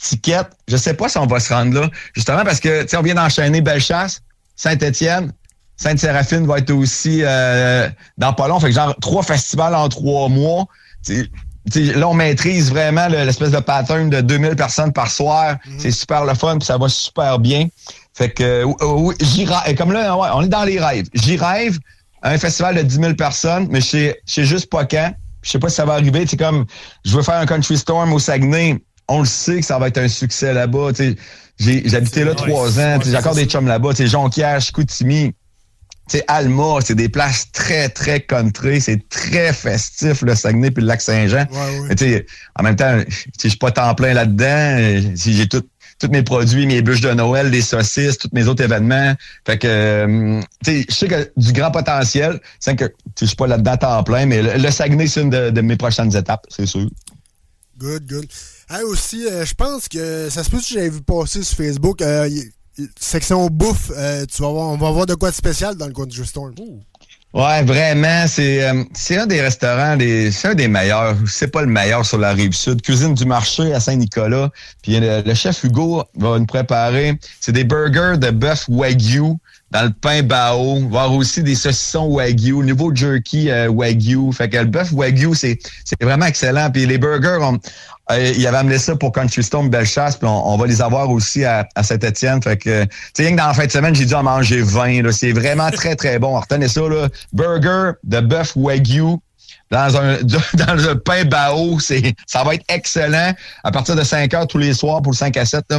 [0.00, 1.88] tickets, je sais pas si on va se rendre là.
[2.14, 4.22] Justement parce que, tu sais, on vient d'enchaîner Bellechasse,
[4.56, 5.32] Saint-Étienne,
[5.76, 8.60] Sainte-Séraphine va être aussi euh, dans pas long.
[8.60, 10.66] Fait que genre trois festivals en trois mois.
[11.74, 15.56] Là, on maîtrise vraiment le- l'espèce de pattern de 2000 personnes par soir.
[15.78, 17.68] C'est super le fun, puis ça va super bien.
[18.14, 18.64] Fait que, euh,
[18.96, 19.76] oui, j'y rêve.
[19.76, 21.06] Comme là, ouais, on est dans les rêves.
[21.14, 21.78] J'y rêve
[22.22, 25.12] à un festival de 10 000 personnes, mais je sais, juste pas quand.
[25.42, 26.26] Je sais pas si ça va arriver.
[26.28, 26.66] C'est comme,
[27.04, 28.82] je veux faire un Country Storm au Saguenay.
[29.08, 30.90] On le sait que ça va être un succès là-bas.
[31.58, 32.98] J'ai habité là trois ans.
[33.04, 33.90] J'ai encore des chums là-bas.
[33.98, 35.32] Jonquière, Chicoutimi.
[36.18, 38.80] Sais, Alma, c'est des places très, très country.
[38.80, 41.46] C'est très festif, le Saguenay puis le Lac-Saint-Jean.
[41.88, 42.26] Mais tu sais,
[42.58, 42.98] en même temps,
[43.42, 45.02] je suis pas temps plein là-dedans.
[45.14, 45.62] Si J'ai tout,
[46.00, 49.14] tous mes produits, mes bûches de Noël, des saucisses, tous mes autres événements.
[49.46, 52.40] Fait que, euh, tu sais, je sais que du grand potentiel.
[52.58, 55.06] C'est que tu sais, je suis pas là-dedans à temps plein, mais le, le Saguenay,
[55.06, 56.88] c'est une de, de mes prochaines étapes, c'est sûr.
[57.78, 58.26] Good, good.
[58.68, 62.02] Hey, aussi, euh, je pense que ça se peut que j'avais vu passer sur Facebook.
[62.02, 62.50] euh, y-
[62.98, 65.92] section bouffe, euh, tu vas voir, on va voir de quoi de spécial dans le
[65.92, 66.52] Country Storm.
[67.32, 71.14] Ouais, vraiment, c'est euh, c'est un des restaurants, c'est un des meilleurs.
[71.28, 72.82] C'est pas le meilleur sur la rive sud.
[72.82, 74.50] Cuisine du marché à Saint-Nicolas.
[74.82, 77.16] Puis le, le chef Hugo va nous préparer.
[77.40, 79.36] C'est des burgers de bœuf wagyu
[79.70, 80.78] dans le pain bao.
[80.86, 84.32] Avoir aussi des saucissons wagyu, nouveau jerky euh, wagyu.
[84.32, 86.68] Fait que le bœuf wagyu, c'est c'est vraiment excellent.
[86.72, 87.58] Puis les burgers, on, euh,
[88.18, 91.68] il avait amené ça pour Country Storm Bellechasse, puis on, va les avoir aussi à,
[91.74, 92.42] à Saint-Étienne.
[92.42, 94.62] Fait que, tu sais, rien que dans la fin de semaine, j'ai dû en manger
[94.62, 95.02] 20.
[95.02, 95.12] là.
[95.12, 96.38] C'est vraiment très, très bon.
[96.38, 97.08] Retenez ça, là.
[97.32, 99.16] Burger de bœuf wagyu
[99.70, 100.18] dans un
[100.54, 101.78] dans un pain bao.
[101.80, 103.34] C'est ça va être excellent.
[103.64, 105.78] À partir de 5 heures tous les soirs pour le 5 à 7, là,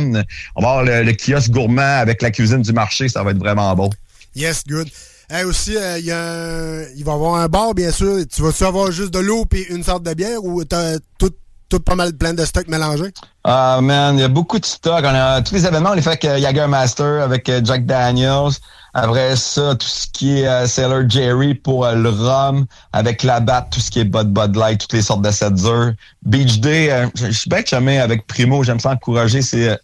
[0.56, 3.10] on va avoir le, kiosque gourmand avec la cuisine du marché.
[3.10, 3.90] Ça va être vraiment beau.
[4.36, 4.88] Yes, good.
[5.30, 8.18] Hey, aussi, euh, y a un- il va y avoir un bar, bien sûr.
[8.34, 11.32] Tu vas-tu avoir juste de l'eau et une sorte de bière ou t'as tout,
[11.72, 13.14] tout pas mal plein de stocks mélangés?
[13.46, 15.04] Ah man, il y a beaucoup de stock.
[15.04, 18.52] On a tous les événements, on les fait avec euh, Jagermaster, avec euh, Jack Daniels.
[18.94, 23.40] Après ça, tout ce qui est euh, Sailor Jerry pour euh, le rhum, avec la
[23.40, 25.94] batte, tout ce qui est Bud Bud Light, toutes les sortes de Setzer.
[26.24, 29.76] Beach Day, je suis bien chumé avec Primo, j'aime ça encourager ces,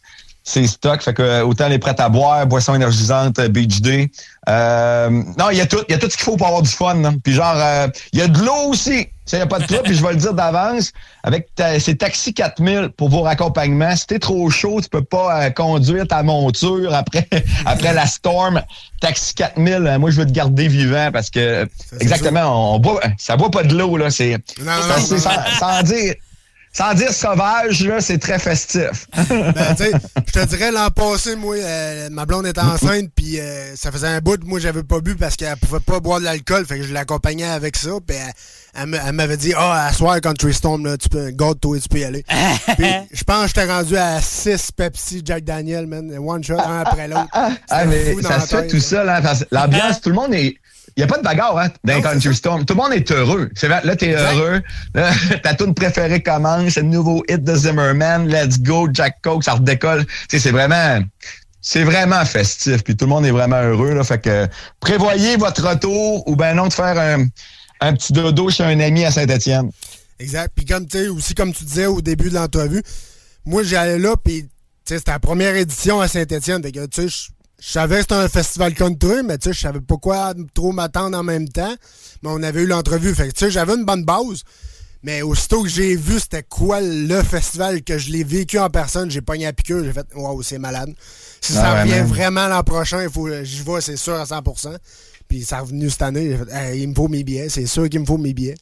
[0.47, 1.03] ces stocks.
[1.03, 4.10] Fait que euh, autant les prêts à boire, boissons énergisantes, euh, Beach Day.
[4.47, 6.62] Euh, non, il y a tout, il y a tout ce qu'il faut pour avoir
[6.62, 6.95] du fun.
[6.95, 7.12] là.
[7.21, 9.07] Puis genre, euh, il y a de l'eau aussi.
[9.25, 10.93] Ça, il n'y a pas de trouble, puis je vais le dire d'avance.
[11.21, 15.41] Avec ta- ces taxis 4000 pour vos raccompagnements, si t'es trop chaud, tu peux pas
[15.43, 17.27] euh, conduire ta monture après
[17.65, 18.62] après la storm.
[19.01, 21.67] Taxi 4000, euh, moi, je veux te garder vivant parce que,
[21.99, 24.10] exactement, on, boit, ça boit pas de l'eau, là.
[24.12, 24.38] C'est,
[25.17, 26.13] sans, sans dire,
[26.77, 29.07] sans dire sauvage, là, c'est très festif.
[29.27, 29.91] Ben, tu sais,
[30.27, 34.07] je te dirais, l'an passé, moi, euh, ma blonde était enceinte, puis euh, ça faisait
[34.07, 36.83] un bout, moi, j'avais pas bu parce qu'elle pouvait pas boire de l'alcool, fait que
[36.83, 38.15] je l'accompagnais avec ça, puis
[38.75, 42.03] elle, m'avait dit, ah, à soir, Country Storm, là, tu peux, garde-toi, tu peux y
[42.03, 42.23] aller.
[42.77, 46.81] Puis, je pense que j'étais rendu à 6 Pepsi Jack Daniel, man, one shot, un
[46.81, 47.27] après l'autre.
[47.31, 48.81] Ah, mais fou ça se fait tout là.
[48.81, 50.57] seul, hein, parce que l'ambiance, tout le monde est.
[50.97, 52.65] Il n'y a pas de bagarre hein, dans Country Storm.
[52.65, 53.51] Tout le monde est heureux.
[53.53, 54.63] C'est vrai, là, t'es heureux.
[54.95, 55.12] Là,
[55.43, 56.73] ta tune préférée commence.
[56.73, 58.27] C'est le nouveau hit de Zimmerman.
[58.27, 60.07] Let's go, Jack Coke, ça redécolle.
[60.07, 60.99] Tu sais, c'est vraiment.
[61.62, 62.83] C'est vraiment festif.
[62.83, 63.93] Puis tout le monde est vraiment heureux.
[63.93, 64.47] Là, fait que
[64.79, 67.27] prévoyez votre retour ou ben non de faire un,
[67.79, 69.69] un petit dodo chez un ami à Saint-Étienne.
[70.19, 70.51] Exact.
[70.55, 72.81] Puis comme tu sais, aussi comme tu disais au début de l'entrevue,
[73.45, 74.49] moi j'allais là, puis
[74.83, 76.63] c'était la première édition à Saint-Étienne.
[76.63, 77.27] Tu sais,
[77.62, 80.72] je- savais que c'était un festival country, mais tu sais, je savais pas quoi trop
[80.72, 81.76] m'attendre en même temps.
[82.24, 83.13] Mais on avait eu l'entrevue.
[83.15, 84.43] Fait que tu sais, j'avais une bonne base.
[85.04, 89.10] Mais aussitôt que j'ai vu c'était quoi le festival, que je l'ai vécu en personne,
[89.12, 90.91] j'ai pogné à piqûre, j'ai fait Waouh, c'est malade.
[91.39, 94.76] Si Ah ça revient vraiment l'an prochain, il faut j'y vais, c'est sûr à 100%.
[95.28, 97.68] Puis ça est revenu cette année, j'ai fait Hey, il me faut mes billets, c'est
[97.68, 98.55] sûr qu'il me faut mes billets.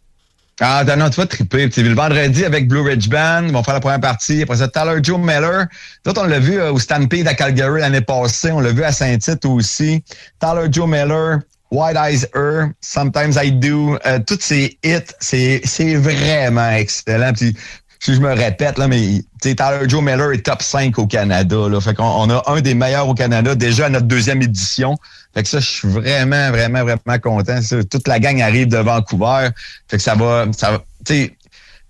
[0.62, 1.68] Ah, non, non, tu vas triper.
[1.68, 4.42] Puis, le vendredi, avec Blue Ridge Band, ils vont faire la première partie.
[4.42, 5.66] Après ça, Tyler Joe Miller.
[6.06, 8.52] D'autres, on l'a vu euh, au Stampede à Calgary l'année passée.
[8.52, 10.02] On l'a vu à Saint-Tite aussi.
[10.40, 11.40] Tyler Joe Miller,
[11.72, 13.98] White Eyes Her, Sometimes I Do.
[14.06, 17.34] Euh, tous ces hits, c'est vraiment excellent.
[17.36, 21.68] Si je me répète, là, mais tu Tyler Joe Miller est top 5 au Canada.
[21.68, 21.82] Là.
[21.82, 24.96] Fait qu'on on a un des meilleurs au Canada déjà à notre deuxième édition.
[25.36, 27.62] Fait que ça, je suis vraiment, vraiment, vraiment content.
[27.62, 29.50] Ça, toute la gang arrive de Vancouver.
[29.90, 30.46] Fait que ça va.
[30.58, 31.34] Ça va tu sais,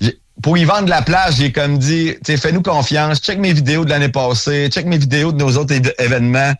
[0.02, 3.54] j'ai- pour y vendre la place, j'ai comme dit, tu sais, fais-nous confiance, check mes
[3.54, 6.54] vidéos de l'année passée, check mes vidéos de nos autres événements.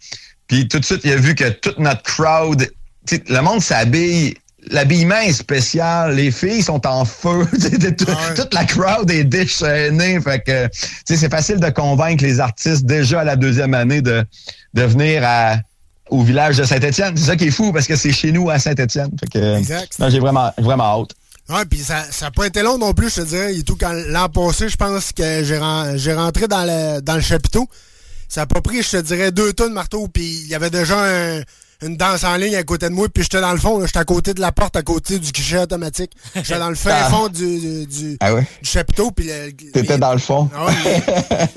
[0.48, 2.70] Puis tout de suite, il a vu que toute notre crowd,
[3.08, 4.36] tu sais, le monde s'habille.
[4.72, 7.46] L'habillement est spécial, les filles sont en feu,
[8.36, 10.20] toute la crowd est déchaînée.
[10.22, 10.72] Fait que, tu
[11.06, 14.24] sais, c'est facile de convaincre les artistes déjà à la deuxième année de,
[14.74, 15.58] de venir à,
[16.10, 17.16] au village de Saint-Étienne.
[17.18, 19.10] C'est ça qui est fou parce que c'est chez nous à Saint-Étienne.
[19.34, 19.98] Exact.
[20.00, 21.12] non, j'ai vraiment, vraiment hâte.
[21.48, 23.56] Ouais, puis ça n'a pas été long non plus, je te dirais.
[23.56, 27.16] Et tout, quand l'an passé, je pense que j'ai ren- j'ai rentré dans le, dans
[27.16, 27.68] le chapiteau.
[28.28, 30.72] Ça a pas pris, je te dirais, deux tonnes de marteau, puis il y avait
[30.72, 31.42] déjà un-
[31.82, 34.06] une danse en ligne à côté de moi, puis j'étais dans le fond, j'étais à
[34.06, 36.12] côté de la porte, à côté du guichet automatique.
[36.36, 37.10] J'étais dans le fin Ah.
[37.10, 38.46] fond du, du, du, Ah ouais?
[38.62, 40.50] du chapiteau, puis le- T'étais dans le fond.
[40.56, 40.68] ah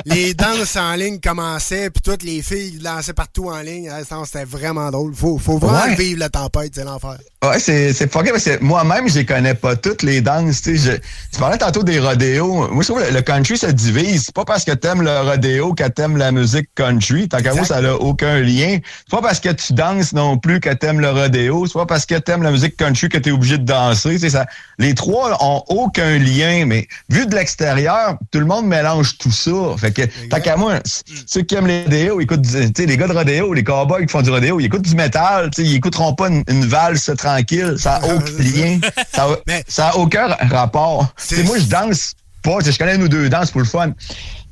[0.07, 3.89] les, les danses en ligne commençaient, puis toutes les filles dansaient partout en ligne.
[3.91, 5.15] Ah, C'était vraiment drôle.
[5.15, 5.95] Faut, faut vraiment Ouais.
[5.95, 7.17] vivre la tempête, c'est l'enfer.
[7.45, 10.61] Ouais, c'est, fucké parce que moi-même, je les connais pas toutes les danses.
[10.65, 10.97] Je-
[11.33, 12.69] tu parlais tantôt des rodéos.
[12.73, 14.25] Moi, je trouve que le country se divise.
[14.27, 17.29] C'est pas parce que t'aimes le rodéo que t'aimes la musique country.
[17.29, 18.79] Tant qu'à moi, ça n'a aucun lien.
[18.83, 21.67] C'est pas parce que tu danses non plus que t'aimes le rodéo.
[21.67, 24.19] C'est pas parce que t'aimes la musique country que t'es obligé de danser.
[24.19, 24.47] Sais, ça,
[24.79, 29.77] les trois ont aucun lien, mais vu de l'extérieur, tout le monde mélange tout ça.
[29.79, 30.81] Fait que, tant qu'à moi,
[31.27, 34.31] ceux qui aiment les rodéos, écoutent, les gars de rodéo, les cowboys qui font du
[34.31, 37.77] rodéo, ils écoutent du métal, ils écouteront pas une, une valse tranquille.
[37.79, 38.81] Ça n'a aucun lien.
[39.15, 39.37] Ça a,
[39.69, 41.15] ça a aucun rapport.
[41.45, 42.59] Moi, je danse pas.
[42.65, 43.93] Je connais nous deux danses pour le fun.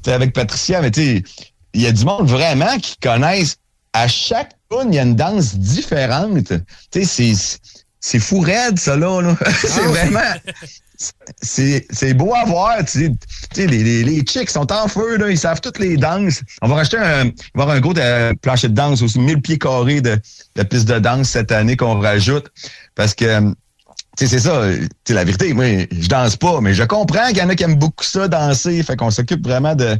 [0.06, 1.24] Avec Patricia, mais tu
[1.74, 3.58] il y a du monde vraiment qui connaissent.
[4.02, 6.52] À chaque tune, il y a une danse différente.
[6.90, 7.58] Tu sais, c'est-
[8.00, 9.20] c'est fou raide, ça, là.
[9.22, 9.36] là.
[9.58, 10.20] c'est vraiment...
[11.42, 12.78] C'est c'est beau à voir.
[12.84, 13.10] Tu
[13.52, 16.40] sais, les, les, les chicks sont en feu, là, ils savent toutes les danses.
[16.62, 20.00] On va racheter un, avoir un gros de, plancher de danse aussi, 1000 pieds carrés
[20.00, 20.18] de,
[20.54, 22.46] de pistes de danse cette année qu'on rajoute.
[22.94, 23.52] Parce que
[24.18, 24.62] sais, c'est ça.
[24.72, 27.54] Tu sais, la vérité, moi, je danse pas, mais je comprends qu'il y en a
[27.54, 28.82] qui aiment beaucoup ça, danser.
[28.82, 29.96] Fait qu'on s'occupe vraiment de,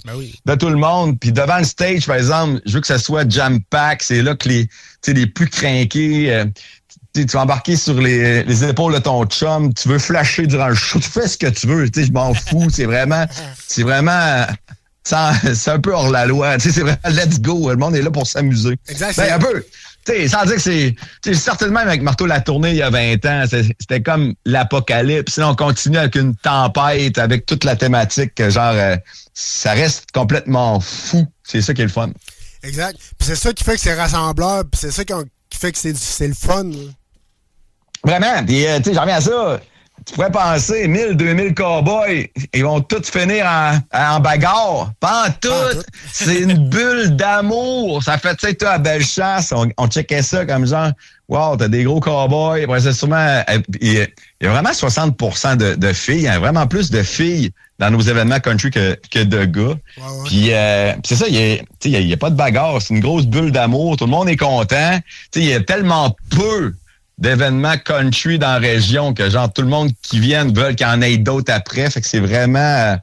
[0.47, 1.19] de tout le monde.
[1.19, 4.03] Puis devant le stage, par exemple, je veux que ça soit jam-pack.
[4.03, 6.33] C'est là que les, tu sais, les plus craqués...
[6.33, 6.45] euh,
[7.15, 10.75] tu vas embarquer sur les, les épaules de ton chum, tu veux flasher durant le
[10.75, 13.25] show, tu fais ce que tu veux, tu sais, je m'en fous, c'est vraiment,
[13.67, 14.45] c'est vraiment,
[15.03, 18.03] c'est un peu hors la loi, tu sais, c'est vraiment let's go, le monde est
[18.03, 18.77] là pour s'amuser.
[18.89, 19.65] Exact, Ben, c'est- un peu,
[20.13, 20.95] sais, sans dire que c'est,
[21.35, 25.55] certainement avec Marteau la tournée il y a 20 ans, c'était comme l'apocalypse, sinon on
[25.55, 28.97] continue avec une tempête, avec toute la thématique, genre, euh,
[29.35, 32.11] ça reste complètement fou, c'est ça qui est le fun.
[32.63, 32.99] Exact.
[33.19, 35.13] Puis c'est ça qui fait que c'est rassembleur, puis c'est ça qui,
[35.59, 36.65] fait que c'est le fun.
[36.65, 36.93] là.
[38.05, 38.45] Vraiment.
[38.45, 39.61] Puis, euh, tu sais, j'en reviens à ça.
[40.07, 44.93] Tu pourrais penser, 1000, 2000 cowboys, ils vont tous finir en, en bagarre.
[45.01, 45.81] Pas en tout.
[46.13, 48.03] C'est une bulle d'amour.
[48.05, 50.91] Ça fait, tu sais, toi, à belle chasse, on, on checkait ça comme genre,
[51.29, 52.63] wow, t'as des gros cowboys.
[52.63, 54.07] Après, c'est sûrement, euh, il y a-
[54.41, 55.17] il y a vraiment 60
[55.59, 56.17] de, de filles.
[56.19, 57.51] Il y a vraiment plus de filles
[57.81, 59.75] dans nos événements country que, que de gars.
[60.27, 62.81] Puis euh, puis c'est ça, il y a- a- pas de bagarre.
[62.81, 63.97] C'est une grosse bulle d'amour.
[63.97, 65.01] Tout le monde est content.
[65.33, 66.75] Tu sais, Il y a tellement peu
[67.19, 70.91] d'événements country dans la région que genre tout le monde qui vient veulent qu'il y
[70.91, 71.89] en ait d'autres après.
[71.91, 72.97] Fait que c'est vraiment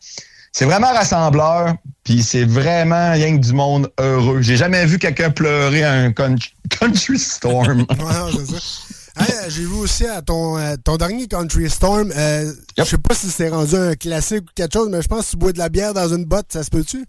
[0.51, 1.75] c'est vraiment rassembleur.
[2.03, 4.41] Puis c'est vraiment rien que du monde heureux.
[4.41, 7.85] J'ai jamais vu quelqu'un pleurer à un country, country storm.
[7.89, 8.59] Ouais, c'est ça.
[9.15, 12.97] Hey, euh, J'ai vu aussi à ton, euh, ton dernier Country Storm, euh, je sais
[12.97, 15.53] pas si c'est rendu un classique ou quelque chose, mais je pense que tu bois
[15.53, 17.05] de la bière dans une botte, ça se peut-tu?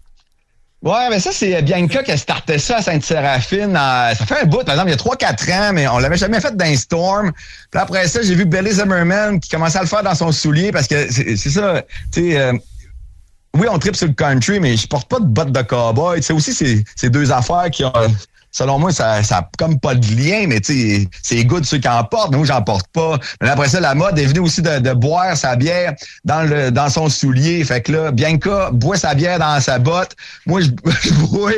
[0.81, 3.75] Ouais, mais ça, c'est Bianca qui a starté ça à Sainte-Séraphine.
[3.75, 6.17] euh, ça fait un bout, par exemple, il y a 3-4 ans, mais on l'avait
[6.17, 7.31] jamais fait d'un storm.
[7.71, 10.71] Puis après ça, j'ai vu Billy Zimmerman qui commençait à le faire dans son soulier
[10.71, 12.37] parce que c'est ça, tu sais...
[12.39, 12.53] euh,
[13.57, 16.19] oui, on tripe sur le country, mais je porte pas de bottes de cowboy.
[16.19, 17.93] Tu sais, aussi, c'est deux affaires qui ont...
[18.57, 21.77] Selon moi, ça ça a comme pas de lien, mais tu sais, c'est good ceux
[21.77, 23.19] qui en portent, mais moi, j'en porte pas.
[23.41, 25.93] Mais après ça, la mode est venue aussi de, de boire sa bière
[26.23, 27.65] dans le dans son soulier.
[27.65, 30.15] Fait que là, Bianca boit sa bière dans sa botte.
[30.45, 30.69] Moi, je,
[31.01, 31.51] je bois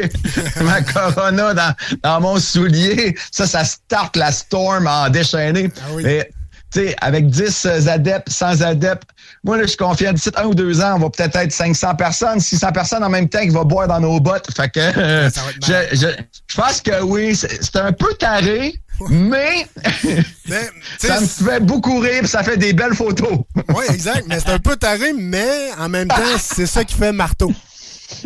[0.62, 3.16] ma Corona dans, dans mon soulier.
[3.30, 5.70] Ça, ça starte la storm en déchaîné.
[6.04, 6.37] Mais, tu
[6.80, 9.10] sais, avec 10 adeptes, 100 adeptes,
[9.44, 11.96] moi, là, je suis confiant d'ici un ou deux ans, on va peut-être être 500
[11.96, 14.48] personnes, 600 personnes en même temps qui vont boire dans nos bottes.
[14.56, 15.30] Fait que euh,
[15.64, 16.08] je, je,
[16.48, 18.76] je pense que oui, c'est un peu taré,
[19.10, 19.68] mais,
[21.00, 23.40] ça me fait beaucoup rire ça fait des belles photos.
[23.70, 27.12] Oui, exact, mais c'est un peu taré, mais en même temps, c'est ça qui fait
[27.12, 27.52] marteau.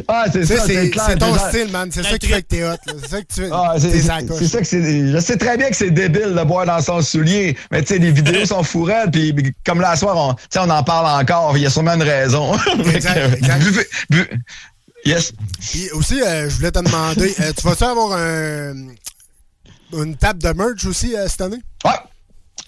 [0.07, 1.05] Ah, c'est ça, c'est clair.
[1.07, 1.89] C'est ton style, man.
[1.91, 2.75] C'est ça qui fait que t'es hot.
[2.85, 3.49] C'est ça que tu fais.
[3.51, 5.11] Ah, c'est la ça que c'est.
[5.11, 7.97] Je sais très bien que c'est débile de boire dans son soulier, mais tu sais,
[7.99, 10.83] les vidéos sont fourrées, puis puis comme là, à soir, on, tu sais, on en
[10.83, 11.57] parle encore.
[11.57, 12.53] Il y a sûrement une raison.
[12.93, 13.59] Exact, exact.
[13.63, 14.29] Buvez- bu-
[15.05, 15.33] yes.
[15.59, 18.73] Puis aussi, euh, je voulais te demander, euh, tu vas-tu avoir un,
[19.93, 21.59] une table de merch aussi euh, cette année?
[21.85, 21.91] Ouais.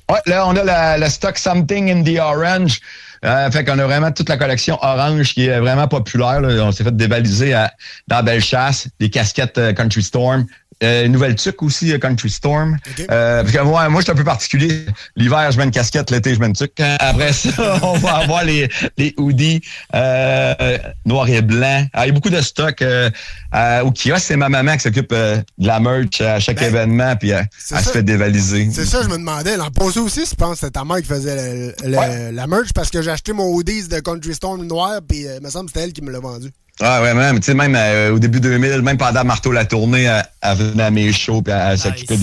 [0.09, 2.79] Ouais, là, on a la, la stock Something in the Orange.
[3.23, 6.41] Euh, fait qu'on a vraiment toute la collection orange qui est vraiment populaire.
[6.41, 6.65] là.
[6.65, 7.73] On s'est fait dévaliser à,
[8.07, 10.45] dans Bellechasse, des casquettes euh, Country Storm.
[10.83, 12.77] Euh, nouvelle tuque aussi, euh, Country Storm.
[13.09, 14.85] Euh, parce que moi, moi, je suis un peu particulier.
[15.15, 16.79] L'hiver, je mets une casquette, l'été, je mets une tuque.
[16.99, 19.61] Après ça, on va avoir les, les hoodies
[19.95, 21.85] euh, noir et blanc.
[21.93, 22.81] Ah, il y a beaucoup de stock.
[22.81, 23.09] Euh,
[23.55, 27.15] euh, au kiosque, c'est ma maman qui s'occupe euh, de la merch à chaque événement,
[27.15, 28.69] puis euh, elle se fait dévaliser.
[28.73, 29.55] C'est ça, je me demandais.
[29.57, 32.73] L'an passé aussi, je pense que c'était ta mère qui faisait le- le- la merch
[32.73, 35.67] parce que j'ai acheté mon hoodies de Country Storm noir, puis euh, il me semble
[35.67, 36.49] que c'était elle qui me l'a vendu.
[36.81, 40.03] Ah ouais, même, tu sais, même euh, au début 2000, même pendant Marteau la tournée,
[40.03, 42.15] elle, elle venait à mes shows puis elle, elle s'occupait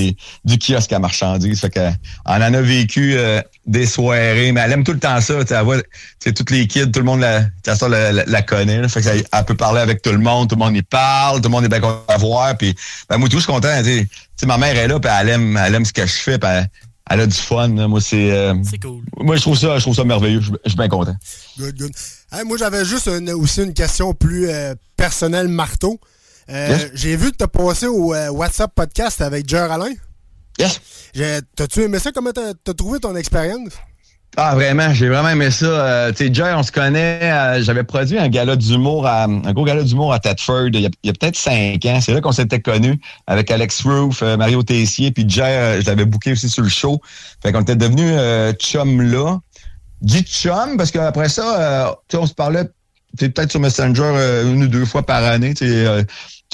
[0.45, 1.61] du kiosque à marchandises.
[1.61, 1.95] Fait que, elle
[2.27, 5.41] en a vécu euh, des soirées, mais elle aime tout le temps ça.
[5.43, 5.77] Tu sais, elle voit,
[6.19, 8.81] sais, toutes les kids, tout le monde la, la, la- la connaît.
[8.81, 8.89] là.
[8.89, 11.37] fait que ça- elle peut parler avec tout le monde, tout le monde y parle,
[11.41, 12.57] tout le monde est bien content la voir.
[12.59, 12.75] Puis,
[13.09, 13.69] ben, moi, tout, je suis content.
[14.47, 16.67] Ma mère est là, puis elle aime, elle aime ce que je fais, puis elle,
[17.11, 17.69] elle a du fun.
[17.75, 17.87] là.
[17.89, 18.31] Moi, c'est.
[18.31, 19.03] euh, cool.
[19.19, 20.41] Moi, je trouve ça, je trouve ça merveilleux.
[20.41, 21.17] Je je suis bien content.
[21.59, 21.93] Good, good.
[22.33, 25.99] Hey, moi, j'avais juste une- aussi une question plus euh, personnelle, marteau.
[26.49, 26.91] Euh, Yes.
[26.95, 29.93] J'ai vu que tu as passé au euh, WhatsApp podcast avec Jer Alain.
[30.59, 30.81] Yes.
[31.15, 32.11] J'ai- T'as-tu aimé ça?
[32.13, 33.73] Comment t'as t'as trouvé ton expérience?
[34.37, 35.67] Ah, vraiment, j'ai vraiment aimé ça.
[35.67, 37.19] Euh, tu sais, Joy, on se connaît.
[37.23, 40.87] euh, J'avais produit un gala d'humour, à, un gros gala d'humour à Thetford il y
[40.87, 42.01] a, a peut-être cinq ans.
[42.01, 45.87] C'est là qu'on s'était connus avec Alex Roof, euh, Mario Tessier, puis Joy, euh, je
[45.87, 47.01] l'avais booké aussi sur le show.
[47.43, 49.39] Fait qu'on était devenus euh, chum là.
[50.01, 52.65] Dit chum, parce qu'après ça, on se parlait
[53.19, 55.55] peut-être sur Messenger une ou deux fois par année.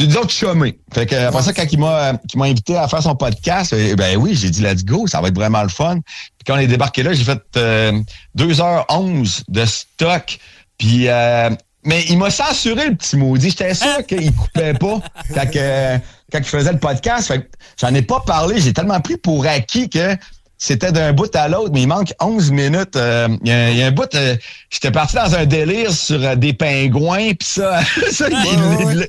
[0.00, 0.78] Euh, tu sais, disons chumé.
[0.92, 3.94] Fait que après ça, quand il m'a qu'il m'a invité à faire son podcast, eh
[3.96, 6.00] ben oui, j'ai dit let's go, ça va être vraiment le fun.
[6.00, 7.92] Puis quand on est débarqué là, j'ai fait euh,
[8.38, 10.38] 2h11 de stock.
[10.78, 11.50] Puis euh,
[11.84, 13.50] mais il m'a censuré le petit maudit.
[13.50, 15.00] J'étais sûr qu'il coupait pas
[15.34, 15.96] quand, que-
[16.32, 17.28] quand il faisait le podcast.
[17.28, 17.46] Fait que
[17.80, 18.60] j'en ai pas parlé.
[18.60, 20.16] J'ai tellement pris pour acquis que
[20.58, 22.96] c'était d'un bout à l'autre, mais il manque 11 minutes.
[22.96, 24.36] Euh, Il y, a- il y a un bout, euh,
[24.70, 27.80] j'étais parti dans un délire sur euh, des pingouins, puis ça,
[28.10, 29.06] ça, il-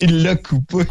[0.00, 0.84] il l'a- coupé.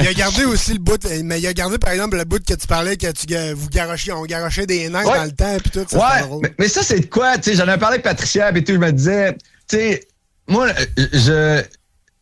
[0.00, 2.54] Il a gardé aussi le bout, mais il a gardé par exemple le bout que
[2.54, 5.16] tu parlais que tu vous garochiez, on garochait des nains Ouais.
[5.18, 5.98] dans le temps puis tout ça.
[5.98, 6.40] Ouais, drôle.
[6.42, 7.36] mais, mais ça, c'est de quoi?
[7.38, 9.34] Tu sais, j'en ai parlé avec Patricia et tout, je me disais,
[9.68, 10.00] tu sais,
[10.48, 11.62] moi, je,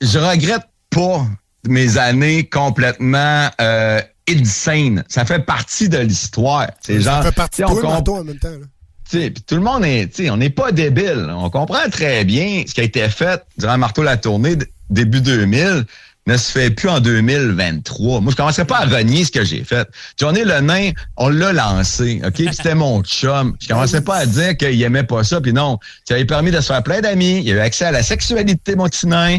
[0.01, 1.27] je regrette pas
[1.69, 4.01] mes années complètement euh,
[4.31, 5.05] insane.
[5.09, 6.69] Ça fait partie de l'histoire.
[6.81, 8.49] C'est Ça genre, fait partie de on toi, en même temps.
[8.51, 9.29] là.
[9.47, 11.29] tout le monde est, on n'est pas débile.
[11.31, 14.57] On comprend très bien ce qui a été fait durant Marteau la tournée
[14.89, 15.85] début 2000
[16.31, 18.21] ne se fait plus en 2023.
[18.21, 19.89] Moi, je commencerai pas à renier ce que j'ai fait.
[20.19, 22.43] Johnny le nain, on l'a lancé, OK?
[22.53, 23.57] C'était mon chum.
[23.61, 25.79] Je commençais pas à dire qu'il aimait pas ça, puis non.
[26.05, 27.43] Ça avait permis de se faire plein d'amis.
[27.45, 29.39] Il a eu accès à la sexualité, mon petit nain.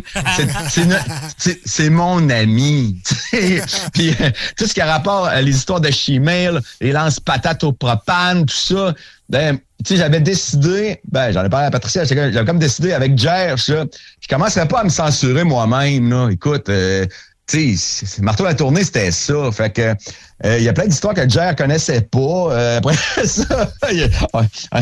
[1.65, 3.01] C'est- mon ami.
[3.93, 7.73] puis euh, tout ce qui a rapport à les histoires de Chimel, les lance-patates au
[7.73, 8.93] propane, tout ça,
[9.31, 13.17] ben, tu sais, j'avais décidé, ben, j'en ai parlé à Patricia, j'avais comme- décidé avec
[13.17, 13.85] Jer, ça,
[14.19, 16.29] je commencerais pas à me censurer moi-même, là.
[16.29, 17.05] Écoute, euh,
[17.47, 19.51] tu sais, Marteau la tournée, c'était ça.
[19.51, 19.93] Fait que,
[20.45, 22.19] euh, il y a plein d'histoires que Jer connaissait pas.
[22.51, 23.67] Euh, après ça,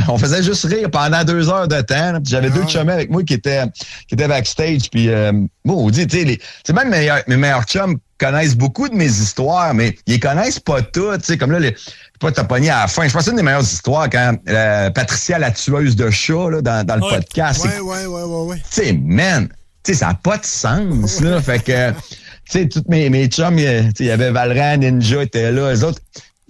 [0.07, 2.11] on faisait juste rire pendant deux heures de temps.
[2.13, 2.19] là.
[2.19, 3.63] Puis J'avais deux chums avec moi qui étaient,
[4.07, 4.89] qui étaient backstage.
[4.91, 5.31] Puis, euh,
[5.65, 8.95] maudit, tu sais, les- tu sais, même mes meilleurs, mes meilleurs chums connaissent beaucoup de
[8.95, 11.21] mes histoires, mais ils connaissent pas toutes.
[11.21, 11.75] Tu sais, comme là, les,
[12.19, 13.07] pas, t'as pogné à la fin.
[13.07, 16.49] Je pense que c'est une des meilleures histoires quand euh, Patricia, la tueuse de chat,
[16.49, 17.63] là, dans, dans le podcast.
[17.63, 18.57] Ouais, ouais, ouais, ouais, ouais.
[18.57, 19.47] tu sais, man,
[19.83, 21.41] tu sais, ça n'a pas de sens, là.
[21.41, 21.95] Fait que, tu
[22.49, 25.71] sais, tous mes, mes chums, il y sais, il y avait Valran, Ninja étaient là.
[25.71, 25.99] Les autres,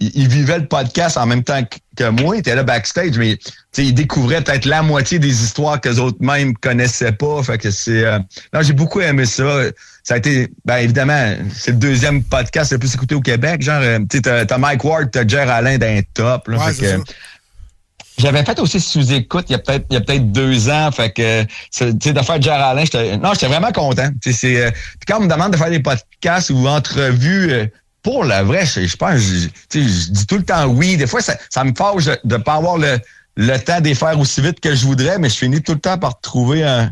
[0.00, 2.36] ils, ils vivaient le podcast en même temps que, que moi.
[2.36, 3.38] Ils étaient là backstage, mais,
[3.78, 7.42] ils découvraient peut-être la moitié des histoires qu'eux autres même connaissaient pas.
[7.42, 8.18] Fait que c'est, euh,
[8.52, 9.62] non, j'ai beaucoup aimé ça.
[10.10, 13.62] Ça a été, ben, évidemment, c'est le deuxième podcast le plus écouté au Québec.
[13.62, 16.58] Genre, euh, tu t'as t'as Mike Ward, t'as Jer Alain d'un top, là.
[16.58, 17.14] Ouais, Fait c'est que, ça.
[18.18, 20.90] j'avais fait aussi sous-écoute il y a peut-être il y a peut-être deux ans.
[20.90, 23.16] Fait que tu sais, de faire Jerry Alain, j'étais.
[23.18, 24.08] Non, j'étais vraiment content.
[24.20, 27.52] Tu sais, c'est, euh, Puis quand on me demande de faire des podcasts ou entrevues,
[27.52, 27.66] euh,
[28.02, 30.96] pour le vrai, je, je pense, je, tu sais, je dis tout le temps oui.
[30.96, 32.98] Des fois, ça, ça me fâche de ne pas avoir le,
[33.36, 35.78] le temps de les faire aussi vite que je voudrais, mais je finis tout le
[35.78, 36.90] temps par trouver un,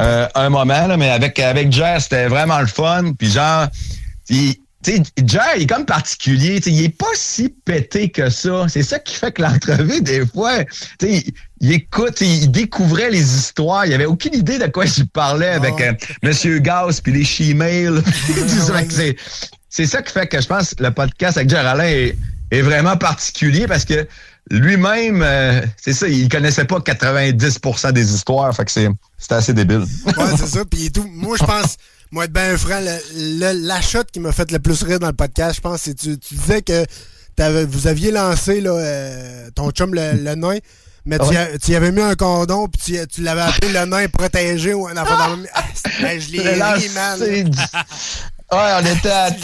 [0.00, 0.86] euh, un moment.
[0.86, 3.12] Là, mais avec, avec Jer, c'était vraiment le fun.
[3.18, 3.66] Puis genre,
[4.28, 6.56] il- tu sais, Jer, il est comme particulier.
[6.58, 8.64] tu sais, Il est pas si pété que ça.
[8.68, 12.50] C'est ça qui fait que l'entrevue, des fois, tu sais, il, il écoute, il, il
[12.50, 13.84] découvrait les histoires.
[13.84, 15.92] Il avait aucune idée de quoi je parlais avec euh,
[16.22, 18.02] Monsieur Gauss puis les chimales.
[18.88, 19.16] c'est,
[19.68, 22.16] c'est ça qui fait que je pense que le podcast avec Jer Alain est,
[22.50, 24.08] est vraiment particulier parce que
[24.50, 28.54] lui-même, euh, c'est ça, il connaissait pas 90% des histoires.
[28.54, 28.88] Fait que c'est,
[29.18, 29.84] c'était assez débile.
[30.06, 30.64] Ouais, c'est ça.
[30.64, 31.06] Puis tout.
[31.12, 31.76] Moi, je pense,
[32.10, 35.06] moi, être bien franc, le, le- la shot qui m'a fait le plus rire dans
[35.08, 36.84] le podcast, je pense, c'est tu, tu disais que
[37.66, 40.58] vous aviez lancé là, euh, ton chum le, le nain,
[41.06, 41.56] mais tu, Ouais.
[41.58, 44.86] tu y avais mis un condom, puis tu, tu l'avais appelé le nain protégé ou
[44.88, 45.64] un enfant dans le ah,
[46.02, 47.50] ben, Je l'ai ri, man.
[48.52, 49.36] Ouais, on était à là.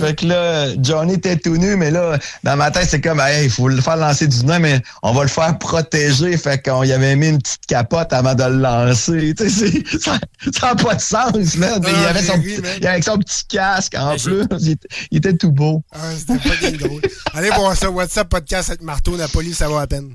[0.00, 3.44] fait que là, Johnny était tout nu, mais là, dans ma tête, c'est comme, hey,
[3.44, 6.82] il faut le faire lancer du nain, mais on va le faire protéger, fait qu'on
[6.82, 9.34] y avait mis une petite capote avant de le lancer.
[9.36, 10.00] Tu sais, c'est-
[10.58, 11.80] ça n'a pas de sens, man.
[11.82, 12.70] Puis il, Ah, avait son, ri, petit- man.
[12.80, 14.44] il avait son petit casque en plus.
[14.60, 15.82] Il était, il était tout beau.
[15.92, 17.02] Ah, c'était pas drôle.
[17.34, 20.14] Allez voir ça, WhatsApp podcast avec Marteau Napoli, ça va à peine.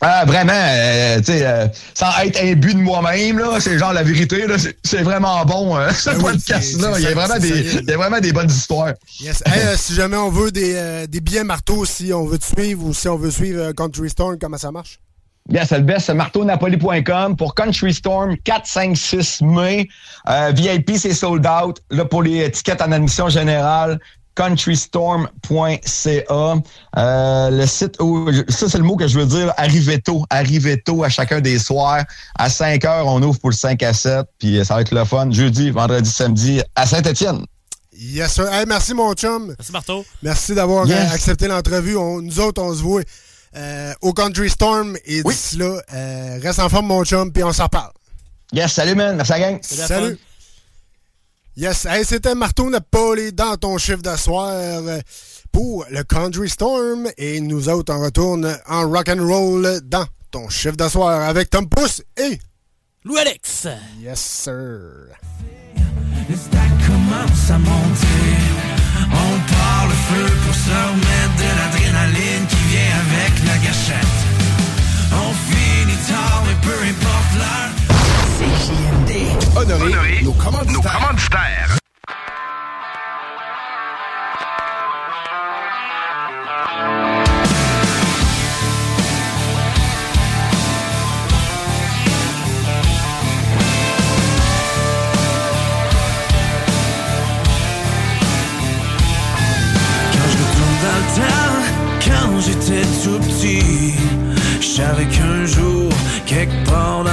[0.00, 4.02] Ah, vraiment, euh, tu sais, euh, sans être imbu de moi-même, là, c'est genre la
[4.02, 6.92] vérité, là, c'est- vraiment bon, euh, ce Ben podcast-là.
[6.98, 7.80] Il y a vraiment des, solide.
[7.84, 8.92] il y a vraiment des bonnes histoires.
[9.20, 9.42] Yes.
[9.46, 12.84] Hey, euh, si jamais on veut des, des billets Marteau, si on veut te suivre
[12.84, 14.98] ou si on veut suivre Country Storm, comment ça marche?
[15.48, 19.88] Yes, c'est le best, c'est marteaunapoli.com pour Country Storm 4, 5, 6 mai.
[20.28, 21.80] Euh, VIP, c'est sold out.
[21.90, 24.00] Là, pour les étiquettes en admission générale,
[24.36, 26.54] countrystorm.ca.
[26.96, 30.80] Euh, le site où, ça c'est le mot que je veux dire, arrivez tôt, arrivez
[30.80, 32.04] tôt à chacun des soirs.
[32.38, 35.04] À 5 heures, on ouvre pour le 5 à 7, puis ça va être le
[35.04, 35.30] fun.
[35.30, 37.44] Jeudi, vendredi, samedi à Saint-Étienne.
[37.98, 38.52] Yes, sir.
[38.52, 39.54] Hey, merci, mon chum.
[39.58, 40.04] Merci, Marteau.
[40.22, 41.10] Merci d'avoir Yes.
[41.10, 41.94] euh, accepté l'entrevue.
[41.94, 43.00] Nous autres, on se voit
[43.56, 44.98] euh, au Country Storm.
[45.06, 47.92] Et d'ici là, euh, reste en forme, mon chum, puis on s'en reparle.
[48.52, 49.16] Yes, salut, man.
[49.16, 49.58] Merci à la gang.
[49.62, 50.18] Salut.
[51.58, 55.00] Yes, hey, c'était Marteau Napoli dans ton chiffre de soir euh,
[55.50, 57.08] pour le Country Storm.
[57.16, 61.48] Et nous autres, on retourne en rock and roll dans ton chiffre de soir avec
[61.48, 62.38] Tom Pousse et
[63.04, 63.68] Lou Alex.
[64.02, 64.54] Yes, sir.
[66.86, 68.36] commence à monter.
[69.12, 74.18] On part le feu pour se remettre de l'adrénaline qui vient avec la gâchette.
[75.10, 77.75] On finit tard, mais peu importe l'heure
[79.56, 80.74] honorer, honorer nos commanditaires.
[80.74, 81.76] Nos commanditaires.
[102.04, 103.94] quand j'étais tout petit.
[104.60, 105.90] Je savais qu'un jour,
[106.26, 107.05] quelque part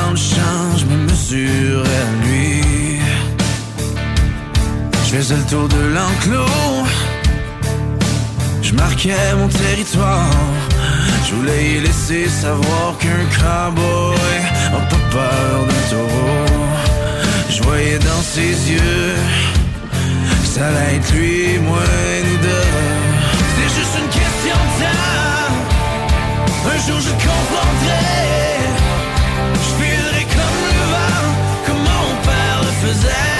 [1.33, 2.61] à lui.
[5.05, 6.85] Je faisais le tour de l'enclos,
[8.61, 10.29] je marquais mon territoire.
[11.25, 14.15] Je voulais y laisser savoir qu'un cowboy
[14.77, 16.45] a pas peur d'un taureau.
[17.49, 19.15] Je voyais dans ses yeux,
[20.43, 21.79] ça allait être lui, moi,
[22.25, 22.69] nous deux.
[23.55, 25.53] C'est juste une question de temps.
[26.73, 28.62] Un jour je comprendrai.
[33.01, 33.32] Père le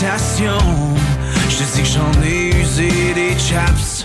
[0.00, 4.04] Je dis que j'en ai usé des chaps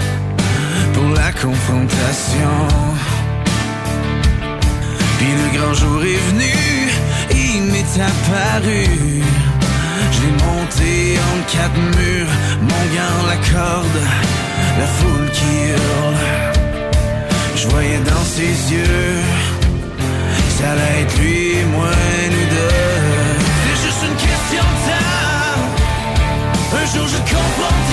[0.92, 2.68] pour la confrontation.
[5.20, 6.56] Puis le grand jour est venu,
[7.30, 9.22] il m'est apparu.
[10.12, 14.02] Je l'ai monté en quatre murs, mon gant, la corde,
[14.80, 16.22] la foule qui hurle.
[17.56, 19.22] Je voyais dans ses yeux
[20.64, 21.92] ça allait être lui, moi,
[26.94, 27.00] temps.
[27.00, 27.93] Un jour je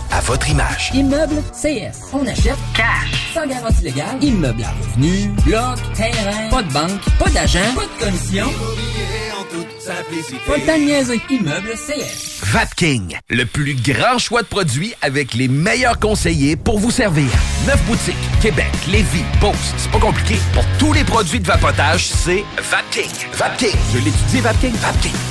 [0.23, 0.91] votre image.
[0.93, 1.97] Immeuble CS.
[2.13, 3.33] On achète cash.
[3.33, 4.17] Sans garantie légale.
[4.21, 5.29] Immeuble à revenu.
[5.45, 5.79] Bloc.
[5.95, 6.49] Terrain.
[6.49, 7.01] Pas de banque.
[7.19, 7.59] Pas d'agent.
[7.75, 8.47] Pas de commission.
[10.47, 11.21] Pas le temps de niaiser.
[11.29, 12.41] Immeuble CS.
[12.43, 17.29] Vapking, le plus grand choix de produits avec les meilleurs conseillers pour vous servir.
[17.65, 20.35] Neuf boutiques, Québec, Lévis, Beauce, c'est pas compliqué.
[20.53, 23.11] Pour tous les produits de vapotage, c'est Vapking.
[23.33, 25.30] Vapking, je l'étudie, Vapking, Vapking.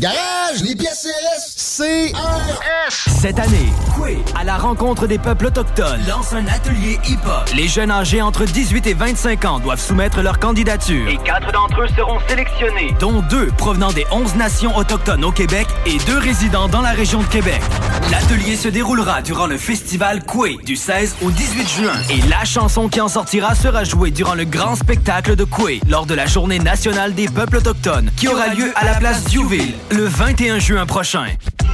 [0.00, 1.82] Garage, les pièces CRS.
[2.12, 3.08] CRS.
[3.20, 7.50] Cette année, Coué, à la rencontre des peuples autochtones, lance un atelier hip-hop.
[7.56, 11.08] Les jeunes âgés entre 18 et 25 ans doivent soumettre leur candidature.
[11.08, 12.94] Et quatre d'entre eux seront sélectionnés.
[13.00, 17.20] dont deux provenant des 11 nations autochtones au Québec et deux résidant dans la région
[17.20, 17.60] de Québec.
[18.10, 22.88] L'atelier se déroulera durant le festival Coué du 16 au 18 juin et la chanson
[22.88, 26.58] qui en sortira sera jouée durant le grand spectacle de Coué lors de la journée
[26.58, 31.26] nationale des peuples autochtones qui aura lieu à la place Diouville le 21 juin prochain.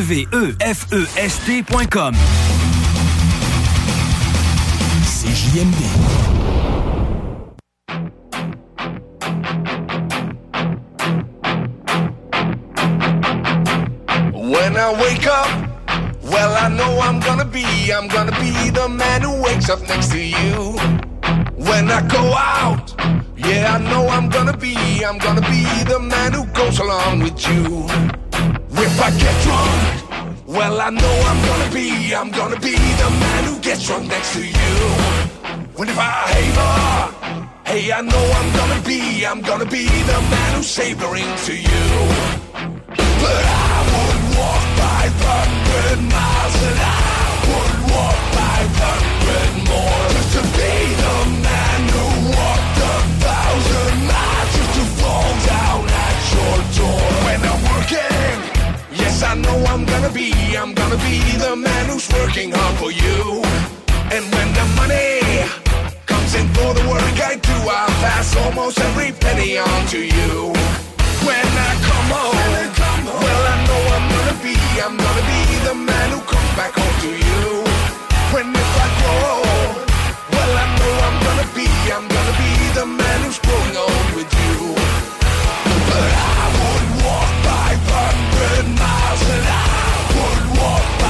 [0.00, 2.14] K-W-E-F-E-S-T.com.
[5.04, 5.80] CJMD.
[14.32, 15.48] When I wake up,
[16.22, 20.12] well, I know I'm gonna be, I'm gonna be the man who wakes up next
[20.12, 20.78] to you.
[21.56, 22.94] When I go out,
[23.36, 27.46] yeah, I know I'm gonna be, I'm gonna be the man who goes along with
[27.46, 27.86] you.
[28.82, 33.44] If I get drunk, well, I know I'm gonna be, I'm gonna be the man
[33.44, 34.74] who gets drunk next to you.
[35.76, 37.12] When if I bar,
[37.66, 41.84] hey, I know I'm gonna be, I'm gonna be the man who's savoring to you.
[43.22, 50.72] But I would walk 500 miles and I would walk 500 more just to be
[51.04, 51.49] the man
[59.20, 62.90] yes, I know I'm gonna be, I'm gonna be the man who's working hard for
[62.90, 63.42] you.
[64.14, 65.20] And when the money
[66.06, 70.52] comes in for the work I do, I'll pass almost every penny on to you.
[71.26, 72.36] When I come home,
[73.06, 76.96] well, I know I'm gonna be, I'm gonna be the man who comes back home
[77.06, 77.64] to you.
[78.32, 79.42] When if I grow,
[80.32, 84.30] well, I know I'm gonna be, I'm gonna be the man who's growing old with
[84.42, 84.74] you.
[85.90, 87.49] But I would walk 500
[88.58, 91.09] miles and I would walk 500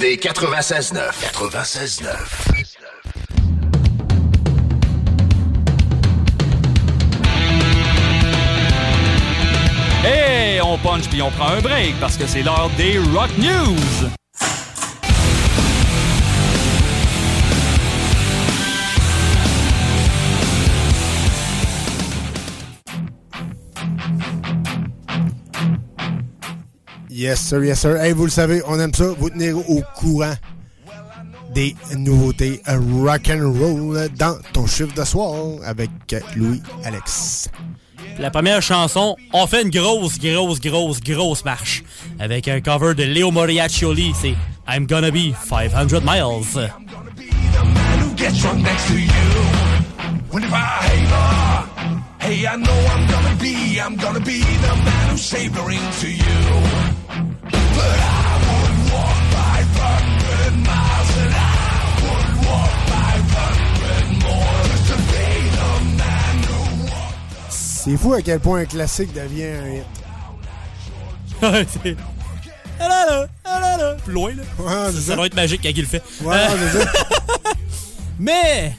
[0.00, 1.12] CJMD 96.9.
[1.32, 2.06] 96.9.
[10.06, 14.19] Et on punch puis on prend un break parce que c'est l'heure des Rock News.
[27.20, 27.98] Yes, sir, yes, sir.
[28.00, 30.32] Hey, vous le savez, on aime ça, vous tenir au courant
[31.52, 35.34] des nouveautés rock and roll dans ton chiffre de soir
[35.66, 35.90] avec
[36.34, 37.50] Louis-Alex.
[38.18, 41.84] La première chanson, on fait une grosse, grosse, grosse, grosse marche.
[42.18, 44.34] Avec un cover de Leo Moriaccioli, c'est
[44.66, 46.70] I'm Gonna Be 500 Miles.
[50.32, 51.99] who
[52.30, 52.46] you.
[52.46, 55.80] I hate hey, I know I'm gonna be, I'm gonna be the man who's savoring
[56.00, 56.40] to you.
[57.76, 61.38] But I would walk 500 miles and I
[62.04, 65.26] would walk 500 more just to be
[65.58, 66.90] the man who
[67.50, 69.86] C'est fou à quel point un classique devient un hit.
[71.42, 71.96] Ouais, c'est-
[72.82, 73.94] Ah là là, ah là là.
[74.04, 74.42] Plus loin, là.
[74.58, 75.16] Ouais, ça, ça.
[75.16, 76.02] doit être magique quand il le fait.
[76.22, 76.90] Ouais, Euh, c'est ça.
[78.18, 78.74] Mais,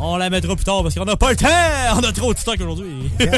[0.00, 1.46] on la mettra plus tard parce qu'on n'a pas le temps.
[1.96, 3.10] On a trop de stock aujourd'hui.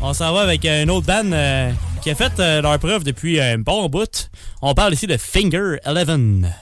[0.00, 1.70] on s'en va avec une autre band euh,
[2.02, 4.30] qui a fait euh, leur preuve depuis un bon bout.
[4.60, 6.52] On parle ici de Finger Eleven.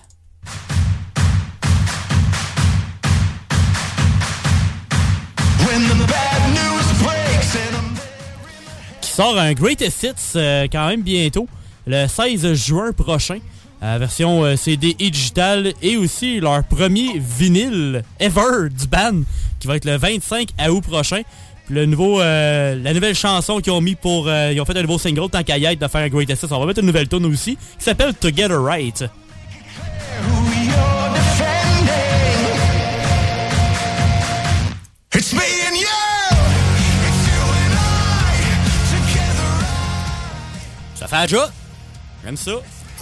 [9.01, 11.49] Qui sort un Greatest Hits euh, quand même bientôt,
[11.87, 13.39] le 16 juin prochain.
[13.83, 19.23] Euh, version euh, CD et digital et aussi leur premier vinyle ever du band
[19.59, 21.23] qui va être le 25 août prochain.
[21.67, 24.77] Puis le nouveau, euh, la nouvelle chanson qu'ils ont mis pour, euh, ils ont fait
[24.77, 26.49] un nouveau single tant qu'à y être de faire un Greatest Hits.
[26.51, 29.05] On va mettre une nouvelle tune aussi qui s'appelle Together Right.
[35.15, 35.87] It's me and you.
[40.95, 41.51] Ça fait un job.
[42.25, 42.53] J'aime ça.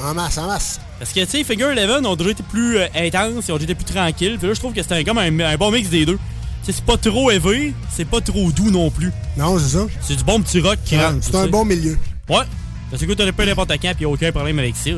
[0.02, 0.80] En masse, en masse.
[0.98, 3.72] Parce que, tu sais, Figure Eleven ont déjà été plus euh, intenses, ils ont déjà
[3.72, 4.36] été plus tranquilles.
[4.38, 6.18] Puis là, je trouve que un- comme un, un bon mix des deux.
[6.62, 9.10] C'est pas trop élevé, c'est pas trop doux non plus.
[9.36, 9.86] Non, c'est ça.
[10.02, 11.18] C'est du bon petit rock qui Ouais, rentre.
[11.22, 11.48] c'est un sais.
[11.48, 11.96] bon milieu.
[12.28, 12.44] Ouais.
[12.90, 14.90] Ça s'écoute un peu n'importe quand, puis y a aucun problème avec ça.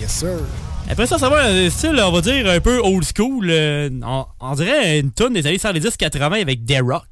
[0.00, 0.38] Yes, sir.
[0.88, 3.48] Après ça, ça va un style, on va dire, un peu old school.
[3.50, 7.02] euh, on, on dirait une tonne des années 70-80 avec des rocks.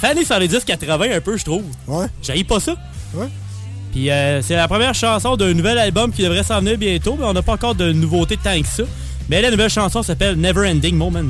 [0.00, 1.64] Fait années 70-80 un peu, je trouve.
[1.86, 2.06] Ouais.
[2.22, 2.74] J'haïs pas ça.
[3.12, 3.28] Ouais.
[3.92, 7.26] Puis euh, c'est la première chanson d'un nouvel album qui devrait s'en venir bientôt, mais
[7.26, 8.84] on n'a pas encore de nouveautés tant que ça.
[9.28, 11.22] Mais la nouvelle chanson s'appelle Never Ending Moments.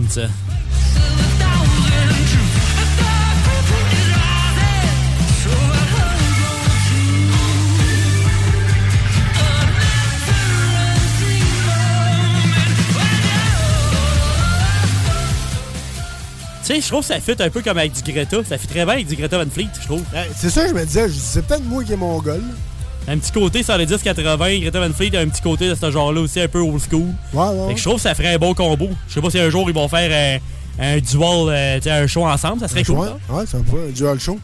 [16.63, 18.37] Tu sais, je trouve que ça fit un peu comme avec du Greta.
[18.45, 20.03] Ça fit très bien avec du Greta Van Fleet, je trouve.
[20.37, 21.09] C'est ça que je me disais.
[21.09, 22.43] je C'est peut-être moi qui est mongol.
[23.09, 25.91] Un petit côté sur les 10-80, Greta Van Fleet a un petit côté de ce
[25.91, 27.07] genre-là aussi, un peu old school.
[27.33, 27.69] Ouais, ouais.
[27.69, 28.89] Fait que je trouve que ça ferait un bon combo.
[29.09, 30.41] Je sais pas si un jour ils vont faire
[30.79, 32.99] un, un dual, euh, un show ensemble, ça serait cool.
[32.99, 33.35] Ouais, ça.
[33.35, 34.39] ouais, ça fait un dual show.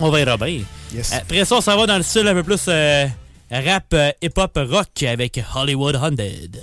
[0.00, 0.60] On verra bien.
[0.94, 1.12] Yes.
[1.12, 3.06] Après ça, ça va dans le style un peu plus euh,
[3.50, 6.60] rap, euh, hip-hop, rock avec Hollywood Haunted.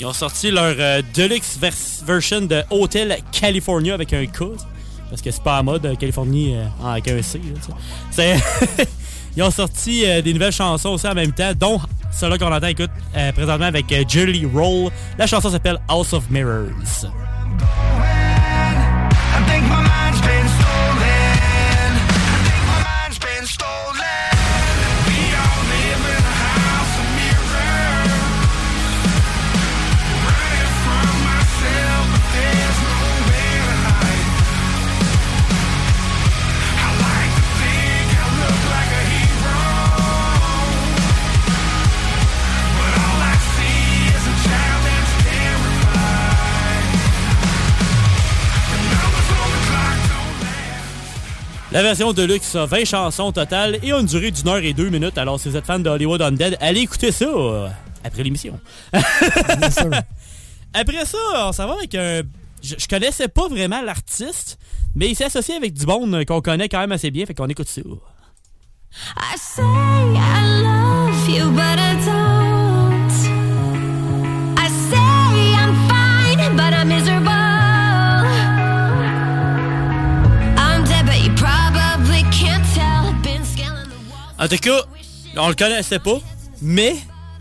[0.00, 1.74] Ils ont sorti leur euh, deluxe vers-
[2.06, 4.44] version de Hotel California avec un K.
[5.10, 7.38] Parce que c'est pas à mode, euh, Californie euh, avec un C.
[9.36, 11.80] Ils ont sorti des nouvelles chansons aussi en même temps, dont
[12.10, 12.90] celle-là qu'on entend écoute
[13.34, 14.90] présentement avec Jelly Roll.
[15.16, 16.66] La chanson s'appelle House of Mirrors.
[51.72, 54.58] La version de luxe a 20 chansons au total et a une durée d'une heure
[54.58, 55.16] et deux minutes.
[55.16, 57.68] Alors, si vous êtes fan de Hollywood Undead, allez écouter ça euh,
[58.02, 58.58] après l'émission.
[58.92, 59.70] après
[61.04, 62.22] ça, on s'en va avec un.
[62.60, 64.58] Je, je connaissais pas vraiment l'artiste,
[64.96, 67.46] mais il s'est associé avec du monde qu'on connaît quand même assez bien, fait qu'on
[67.46, 67.82] écoute ça.
[69.16, 72.59] I say I love you, but I don't.
[84.40, 84.80] En tout cas,
[85.36, 86.18] on le connaissait pas,
[86.62, 86.96] mais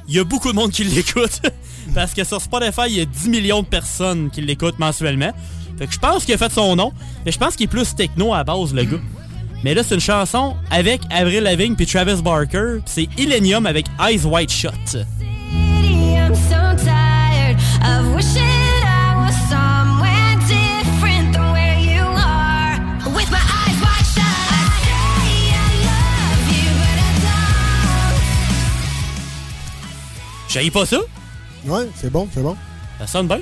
[0.08, 1.42] il y a beaucoup de monde qui l'écoute.
[1.96, 5.32] Parce que sur Spotify, il y a 10 millions de personnes qui l'écoutent mensuellement.
[5.78, 6.92] Fait que je pense qu'il a fait son nom.
[7.26, 9.00] Mais je pense qu'il est plus techno à base, le gars.
[9.64, 12.80] Mais là, c'est une chanson avec Avril Lavigne puis Travis Barker.
[12.86, 14.98] C'est Illenium avec Eyes White Shut.
[30.50, 30.98] J'haïs pas ça.
[31.66, 32.56] Ouais, c'est bon, c'est bon.
[33.00, 33.40] Ça sonne bien.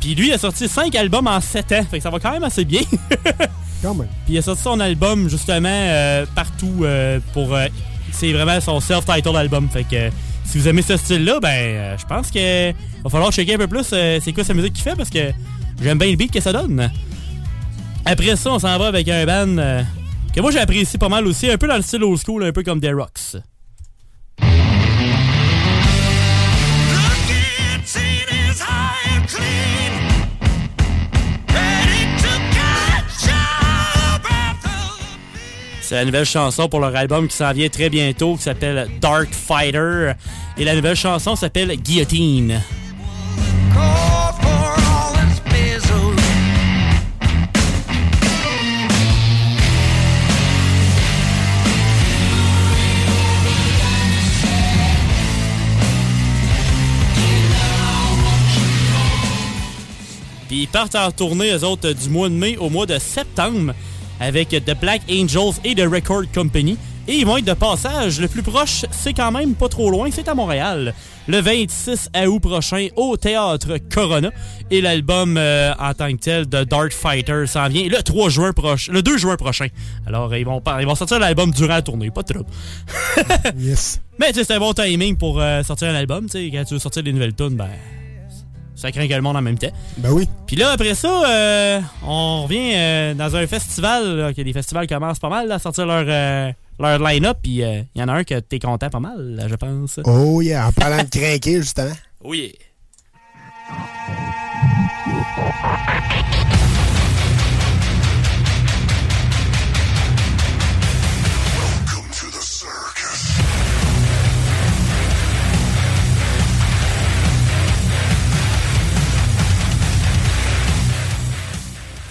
[0.00, 1.84] Puis lui, il a sorti 5 albums en 7 ans.
[1.90, 2.82] Fait que ça va quand même assez bien.
[3.82, 4.08] Quand même.
[4.24, 7.54] Puis il a sorti son album justement euh, partout euh, pour.
[7.54, 7.66] euh,
[8.12, 9.68] c'est vraiment son self-titled album.
[9.68, 10.10] Fait que euh,
[10.44, 13.84] si vous aimez ce style-là, ben je pense que va falloir checker un peu plus
[13.84, 15.32] c'est quoi sa musique qu'il fait parce que
[15.82, 16.90] j'aime bien le beat que ça donne.
[18.06, 19.84] Après ça, on s'en va avec un band
[20.34, 22.62] que moi j'apprécie pas mal aussi, un peu dans le style old school, un peu
[22.62, 23.36] comme The Rocks.
[35.80, 39.28] C'est la nouvelle chanson pour leur album qui s'en vient très bientôt, qui s'appelle Dark
[39.32, 40.12] Fighter.
[40.56, 42.60] Et la nouvelle chanson s'appelle Guillotine.
[60.64, 63.74] Ils partent en tournée, eux autres, du mois de mai au mois de septembre
[64.18, 66.78] avec The Black Angels et The Record Company.
[67.06, 68.18] Et ils vont être de passage.
[68.18, 70.94] Le plus proche, c'est quand même pas trop loin, c'est à Montréal.
[71.28, 74.30] Le 26 août prochain au Théâtre Corona.
[74.70, 78.52] Et l'album euh, en tant que tel de Dark Fighter s'en vient le 3 juin
[78.54, 78.90] prochain.
[78.90, 79.66] Le 2 juin prochain.
[80.06, 82.50] Alors ils vont, ils vont sortir l'album durant la tournée, pas de trouble.
[83.58, 84.00] yes.
[84.18, 86.24] Mais tu sais, c'est un bon timing pour euh, sortir un album.
[86.24, 87.68] Tu sais, quand tu veux sortir des nouvelles tunes, ben.
[88.74, 89.72] Ça craint que le monde en même temps.
[89.98, 90.28] Ben oui.
[90.46, 94.86] Puis là, après ça, euh, on revient euh, dans un festival, là, que les festivals
[94.86, 97.38] commencent pas mal là, à sortir leur, euh, leur line-up.
[97.42, 100.00] Puis il y en a un que t'es content pas mal, là, je pense.
[100.04, 101.94] Oh yeah, en parlant de craquer, justement.
[102.22, 102.50] Oh yeah.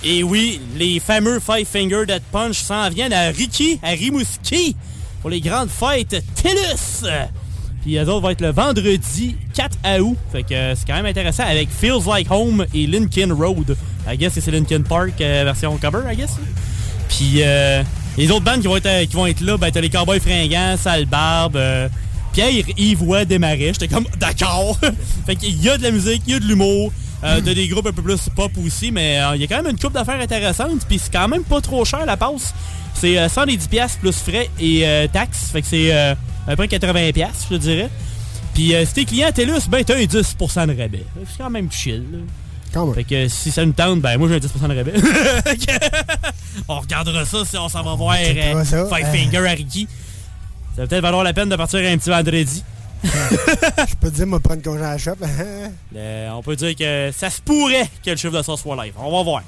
[0.03, 4.75] Et oui, les fameux Five Finger Dead Punch s'en viennent à Riki, à Rimouski,
[5.21, 7.09] pour les grandes fêtes TELUS.
[7.81, 10.17] Puis les autres vont être le vendredi 4 août.
[10.31, 13.77] Fait que euh, c'est quand même intéressant avec Feels Like Home et Linkin Road.
[14.07, 16.37] I guess c'est Linkin Park euh, version cover, I guess.
[17.09, 17.83] Puis euh,
[18.17, 20.77] les autres bandes qui vont être, euh, vont être là, ben t'as les Cowboys Fringants,
[20.77, 21.87] Sale Barbe, euh,
[22.33, 23.71] Pierre Yves Desmarais.
[23.73, 24.77] J'étais comme d'accord.
[25.25, 26.91] fait qu'il y a de la musique, il y a de l'humour.
[27.23, 29.61] Euh, T'as des groupes un peu plus pop aussi, mais euh, il y a quand
[29.63, 30.85] même une coupe d'affaires intéressantes.
[30.89, 32.53] Puis c'est quand même pas trop cher la passe.
[32.95, 35.49] C'est euh, 110$ piastres plus frais et euh, taxes.
[35.51, 36.13] Fait que c'est euh,
[36.47, 37.89] à peu près 80$, piastres, je dirais.
[38.53, 41.05] Puis euh, si t'es client TELUS, ben t'as un 10% de rabais.
[41.31, 42.03] C'est quand même chill.
[42.11, 42.17] là.
[42.93, 44.93] Fait que si ça nous tente, ben moi j'ai un 10% de rabais.
[46.67, 48.63] on regardera ça si on s'en va voir euh.
[48.65, 49.11] Five Euh.
[49.11, 49.87] Finger à Ricky.
[50.75, 52.63] Ça va peut-être valoir la peine de partir un petit vendredi.
[53.03, 55.15] Je peux te dire, moi, prendre congé à la shop.
[55.95, 58.93] Euh, on peut dire que ça se pourrait que le chiffre de ça soit live.
[58.97, 59.43] On va voir.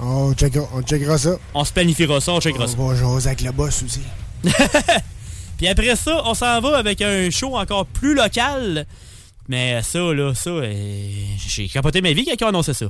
[0.00, 1.36] on, checkera, on checkera ça.
[1.54, 2.74] On se planifiera ça, on checkera ça.
[2.78, 4.00] On va jaser avec le boss aussi.
[5.58, 8.86] Puis après ça, on s'en va avec un show encore plus local.
[9.48, 11.12] Mais ça, là, ça, euh,
[11.48, 12.86] j'ai capoté ma vie quand ils ont annoncé ça.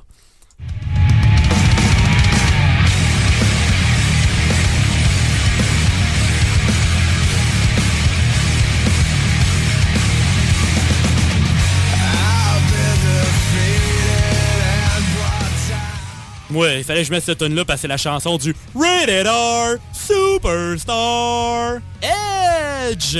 [16.51, 18.55] Ouais, il fallait que je mette cette tune là parce que c'est la chanson du
[18.75, 23.19] Rated R Superstar Edge.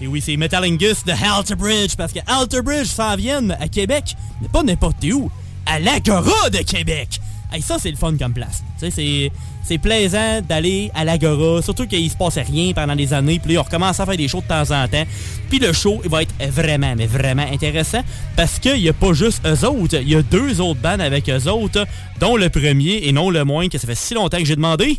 [0.00, 4.14] Et oui, c'est Metalingus de Alter Bridge parce que Alter Bridge s'en viennent à Québec,
[4.40, 5.30] mais pas n'importe où,
[5.66, 7.20] à l'Agora de Québec.
[7.52, 8.62] Hey, ça, c'est le fun comme place.
[8.78, 9.32] Tu sais, c'est-
[9.64, 13.60] c'est plaisant d'aller à l'Agora, surtout qu'il se passait rien pendant des années, puis là,
[13.60, 15.04] on recommence à faire des shows de temps en temps.
[15.48, 18.02] Puis le show, il va être vraiment, mais vraiment intéressant,
[18.36, 21.28] parce qu'il n'y a pas juste eux autres, il y a deux autres bands avec
[21.28, 21.86] eux autres,
[22.20, 24.98] dont le premier, et non le moins, que ça fait si longtemps que j'ai demandé.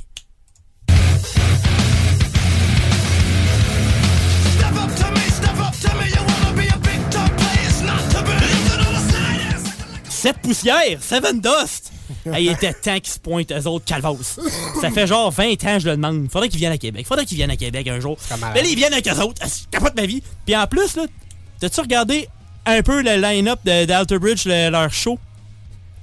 [10.10, 11.92] Sept poussières, Seven Dust.
[12.34, 14.20] Hey, il était temps qu'ils se pointent eux autres calvos.
[14.82, 16.28] Ça fait genre 20 ans que je le demande.
[16.32, 17.06] Faudrait qu'ils viennent à Québec.
[17.08, 18.18] Faudrait qu'ils viennent à Québec un jour.
[18.54, 19.42] Mais là, ils viennent avec eux autres.
[19.46, 20.22] Je capote ma vie.
[20.46, 21.04] Puis en plus, là,
[21.60, 22.28] t'as-tu regardé
[22.66, 25.18] un peu le line-up d'Alter Bridge, le- leur show?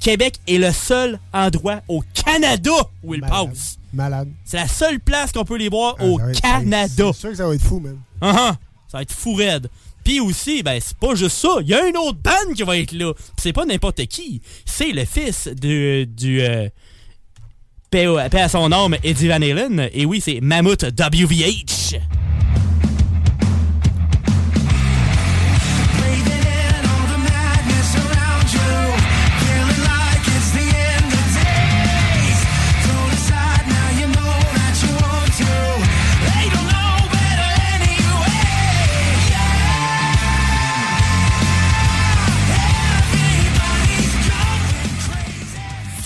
[0.00, 2.70] Québec est le seul endroit au Canada
[3.02, 3.78] où ils passent.
[3.92, 4.28] Malade.
[4.44, 7.10] C'est la seule place qu'on peut les voir Ah, au Canada.
[7.12, 7.96] C'est sûr que ça va être fou, man.
[8.20, 8.56] Ah ah,
[8.90, 9.68] ça va être fou raide.
[10.08, 12.78] Puis aussi, ben c'est pas juste ça, il y a une autre bande qui va
[12.78, 13.12] être là.
[13.36, 16.70] C'est pas n'importe qui, c'est le fils de, du euh,
[17.90, 19.90] paix à son nom Eddie Van Halen.
[19.92, 22.00] Et oui, c'est Mammoth WVH.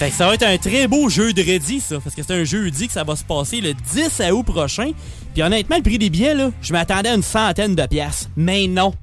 [0.03, 2.89] Fait que ça va être un très beau jeudi, ça, parce que c'est un jeudi
[2.89, 4.91] que ça va se passer le 10 août prochain.
[5.33, 8.29] Puis honnêtement, le prix des billets, là, je m'attendais à une centaine de piastres.
[8.35, 8.95] Mais non.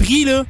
[0.00, 0.42] Prix, là,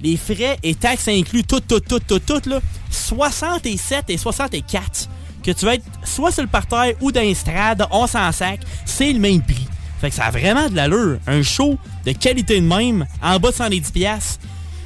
[0.00, 5.08] les frais et taxes inclus, tout, tout, tout, tout, tout, là, 67 et 64.
[5.42, 9.12] Que tu vas être soit sur le parterre ou dans l'estrade, on s'en sac, c'est
[9.12, 9.66] le même prix.
[10.00, 11.18] Fait que ça a vraiment de l'allure.
[11.26, 11.76] Un show
[12.06, 14.38] de qualité de même, en bas de 110 piastres,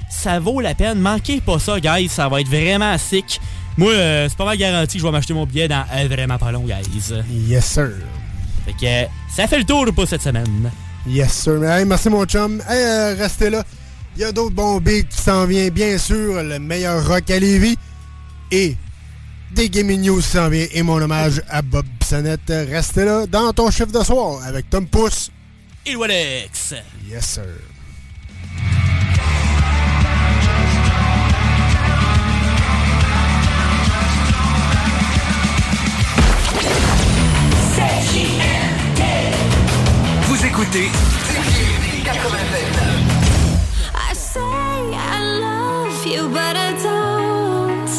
[0.08, 0.98] ça vaut la peine.
[0.98, 2.08] Manquez pas ça, guys.
[2.08, 3.38] Ça va être vraiment sick.
[3.76, 6.38] Moi, euh, c'est pas mal garanti que je vais m'acheter mon billet dans euh, vraiment
[6.38, 7.12] pas long, guys.
[7.30, 7.90] Yes, sir.
[8.64, 10.70] Fait que euh, ça fait le tour pour cette semaine.
[11.06, 11.54] Yes, sir.
[11.60, 12.62] Mais, hey, merci, mon chum.
[12.68, 13.64] Hey, euh, restez là.
[14.16, 16.40] Il y a d'autres bons beats qui s'en viennent, bien sûr.
[16.42, 17.76] Le meilleur rock à Lévis.
[18.52, 18.76] Et
[19.50, 20.66] des Gaming News qui s'en vient.
[20.72, 22.48] Et mon hommage à Bob Bissonnette.
[22.48, 25.32] Restez là dans ton chiffre de soir avec Tom Pousse.
[25.84, 26.74] Et Alex.
[27.10, 27.73] Yes, sir.
[40.64, 40.90] Écoutez
[43.94, 47.90] I say I love you, but I don't.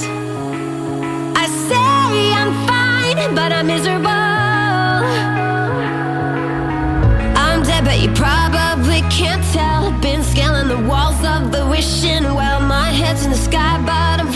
[1.38, 4.10] I say I'm fine, but I'm miserable.
[7.38, 9.92] I'm dead, but you probably can't tell.
[10.02, 12.62] Been scaling the walls of the wishing well.
[12.62, 14.32] My head's in the sky, but I'm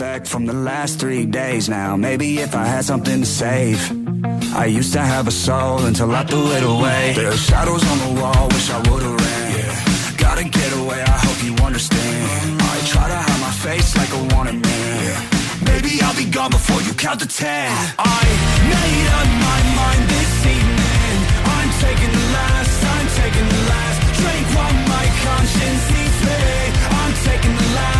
[0.00, 1.94] effect from the last three days now.
[1.94, 3.78] Maybe if I had something to save.
[4.56, 7.12] I used to have a soul until I threw it away.
[7.14, 9.46] There are shadows on the wall, wish I would've ran.
[9.58, 10.16] Yeah.
[10.16, 12.62] Gotta get away, I hope you understand.
[12.72, 14.96] I try to hide my face like I wanted man.
[15.04, 15.20] Yeah.
[15.68, 17.68] Maybe I'll be gone before you count to ten.
[17.98, 18.24] I
[18.72, 21.16] made up my mind this evening.
[21.56, 23.98] I'm taking the last, I'm taking the last.
[24.16, 26.40] Drink while my conscience eats me.
[26.88, 27.99] I'm taking the last.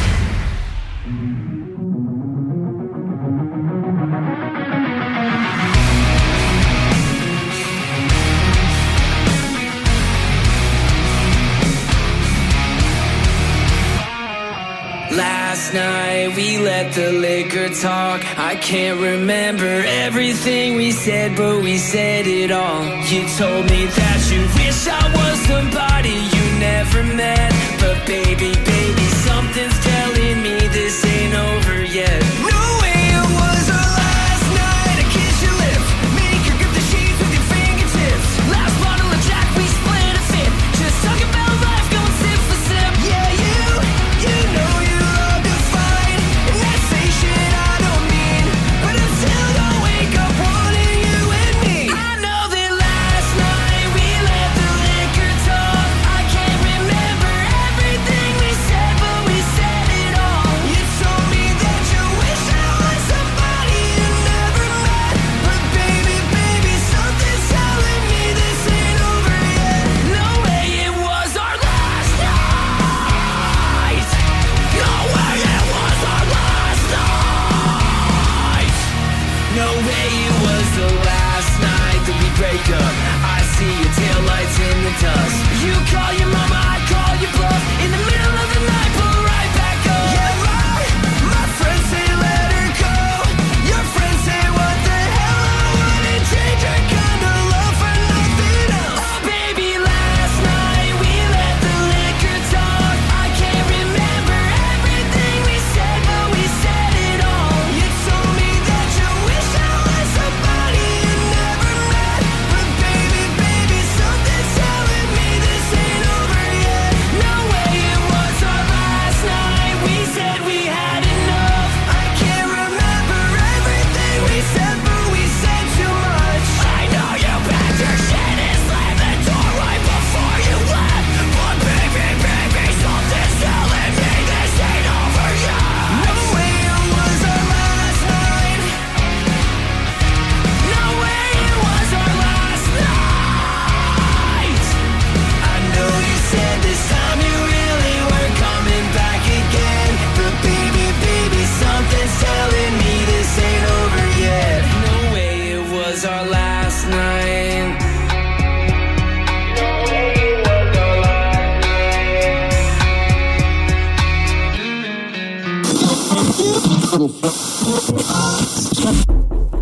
[16.83, 18.21] let the liquor talk.
[18.39, 22.83] I can't remember everything we said, but we said it all.
[23.11, 28.70] You told me that you wish I was somebody you never met, but baby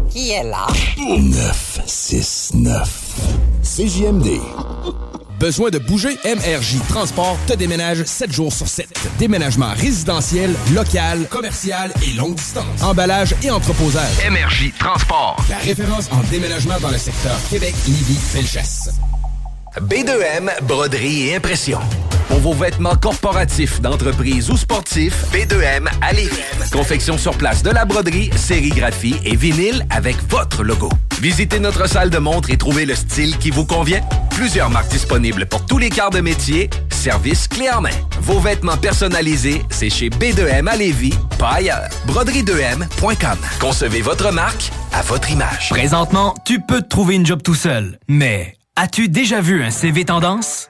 [0.10, 0.68] Qui est là?
[0.98, 3.06] 969.
[3.64, 4.40] CJMD.
[5.40, 6.18] Besoin de bouger?
[6.26, 8.90] MRJ Transport te déménage 7 jours sur 7.
[9.18, 12.84] Déménagement résidentiel, local, commercial et longue distance.
[12.84, 14.18] Emballage et entreposage.
[14.30, 15.38] MRJ Transport.
[15.50, 18.90] La référence en déménagement dans le secteur Québec, Lévis, Felchasse.
[19.80, 21.80] B2M, broderie et impression.
[22.30, 26.38] Pour vos vêtements corporatifs, d'entreprise ou sportifs, B2M à Lévis.
[26.72, 30.90] Confection sur place de la broderie, sérigraphie et vinyle avec votre logo.
[31.20, 34.02] Visitez notre salle de montre et trouvez le style qui vous convient.
[34.30, 36.70] Plusieurs marques disponibles pour tous les quarts de métier.
[36.92, 37.90] Service clé en main.
[38.22, 41.90] Vos vêtements personnalisés, c'est chez B2M à Lévis, pas ailleurs.
[42.08, 43.38] Broderie2M.com.
[43.60, 45.70] Concevez votre marque à votre image.
[45.72, 50.06] Présentement, tu peux te trouver une job tout seul, mais as-tu déjà vu un CV
[50.06, 50.70] tendance?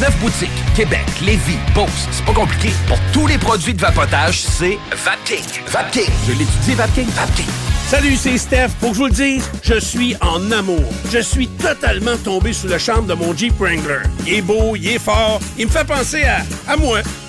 [0.00, 2.70] Neuf boutiques, Québec, Lévis, Beauce, c'est pas compliqué.
[2.86, 5.44] Pour tous les produits de vapotage, c'est Vapking.
[5.68, 7.46] Vapking, je l'étudie, Vapking, Vapking.
[7.88, 8.70] Salut, c'est Steph.
[8.80, 10.84] Pour que je vous le dise, je suis en amour.
[11.12, 14.02] Je suis totalement tombé sous le charme de mon Jeep Wrangler.
[14.26, 16.98] Il est beau, il est fort, il me fait penser à, à moi.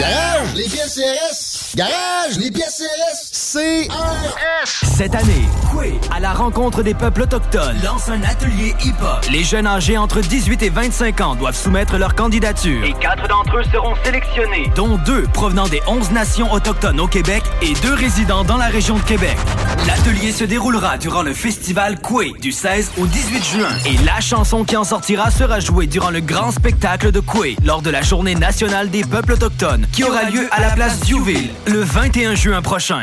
[0.00, 1.76] Garage, les pièces CRS.
[1.76, 3.88] Garage, les pièces CRS.
[3.88, 4.84] CRS.
[4.96, 9.24] Cette année, Coué, à la rencontre des peuples autochtones, lance un atelier hip-hop.
[9.32, 12.84] Les jeunes âgés entre 18 et 25 ans doivent soumettre leur candidature.
[12.84, 14.70] Et quatre d'entre eux seront sélectionnés.
[14.76, 18.96] dont deux provenant des 11 nations autochtones au Québec et deux résidant dans la région
[18.96, 19.36] de Québec.
[19.86, 24.64] L'atelier se déroulera durant le festival Coué du 16 au 18 juin et la chanson
[24.64, 28.34] qui en sortira sera jouée durant le grand spectacle de Coué lors de la Journée
[28.34, 33.02] nationale des peuples autochtones qui aura lieu à la place Duville le 21 juin prochain.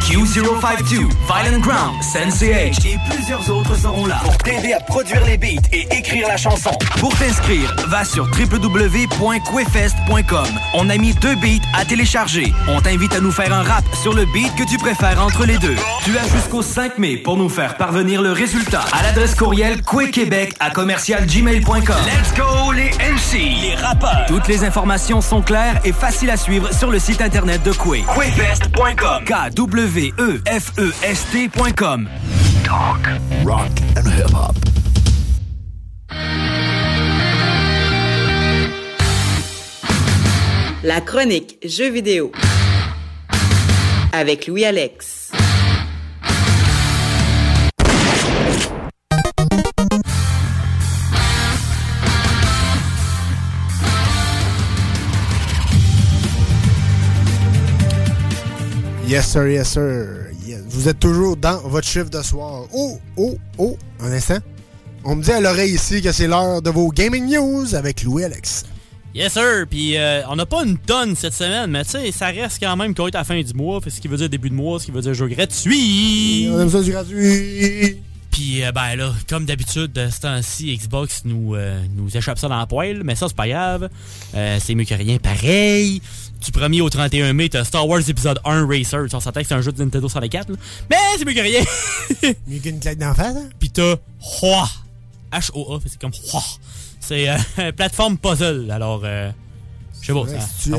[0.00, 5.36] Q052, Violent Ground, Sensei H et plusieurs autres seront là pour t'aider à produire les
[5.36, 6.70] beats et écrire la chanson.
[6.98, 10.46] Pour t'inscrire, va sur www.quefest.com.
[10.74, 12.52] On a mis deux beats à télécharger.
[12.68, 15.58] On t'invite à nous faire un rap sur le beat que tu préfères entre les
[15.58, 15.76] deux.
[16.04, 20.54] Tu as jusqu'au 5 mai pour nous faire parvenir le résultat à l'adresse courriel quequebec
[20.60, 21.96] à commercialgmail.com.
[22.06, 24.26] Let's go les MC, les rappeurs.
[24.26, 28.02] Toutes les informations sont claires et faciles à suivre sur le site internet de Quay.
[28.02, 29.24] Quefest.com.
[29.24, 30.48] K-W-E-F-E-S-T.com.
[32.64, 33.08] Talk,
[33.46, 34.56] rock and hip-hop.
[40.82, 42.32] La chronique Jeux vidéo.
[44.12, 45.30] Avec Louis-Alex.
[59.10, 60.30] Yes, sir, yes, sir.
[60.46, 60.60] Yes.
[60.68, 62.66] Vous êtes toujours dans votre chiffre de soir.
[62.72, 64.38] Oh, oh, oh, un instant.
[65.02, 68.22] On me dit à l'oreille ici que c'est l'heure de vos gaming news avec Louis
[68.22, 68.66] Alex.
[69.12, 69.66] Yes, sir.
[69.68, 72.76] Puis euh, on n'a pas une tonne cette semaine, mais tu sais, ça reste quand
[72.76, 73.80] même qu'on est à la fin du mois.
[73.80, 76.48] Fait ce qui veut dire début de mois, ce qui veut dire jeu gratuit.
[76.48, 78.00] On aime ça du gratuit.
[78.30, 82.48] Puis, euh, ben là, comme d'habitude, de ce temps-ci, Xbox nous, euh, nous échappe ça
[82.48, 83.90] dans la poêle, mais ça, c'est pas grave.
[84.34, 86.00] Euh, c'est mieux que rien pareil.
[86.40, 89.06] Du 1er au 31 mai, t'as Star Wars épisode 1 Racer.
[89.12, 90.56] On s'entend que c'est un jeu de Nintendo 64, là.
[90.88, 91.62] Mais c'est mieux que rien.
[92.46, 93.50] mieux qu'une claque d'en face, hein?
[93.58, 93.96] Puis t'as
[94.42, 94.68] Hua.
[95.32, 96.42] H-O-A, c'est comme Hua.
[96.98, 99.02] C'est euh, plateforme puzzle, alors...
[99.04, 99.30] Euh,
[100.00, 100.70] je sais pas, ça...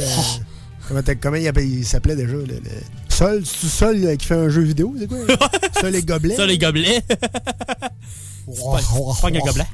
[0.91, 2.33] euh, comment, il, s'appelait déjà?
[2.33, 2.61] Le, le-
[3.09, 4.95] Sol, Sol euh, qui fait un jeu vidéo?
[4.97, 5.19] C'est quoi?
[5.79, 6.35] Sol et gobelets?
[6.37, 7.03] Ça, les gobelets.
[7.07, 9.67] c'est pas, c'est pas un gobelet.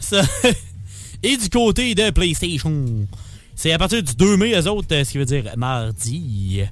[0.00, 0.22] Ça.
[1.22, 2.84] Et du côté de PlayStation,
[3.58, 6.62] c'est à partir du 2 mai, eux autres, euh, ce qui veut dire mardi.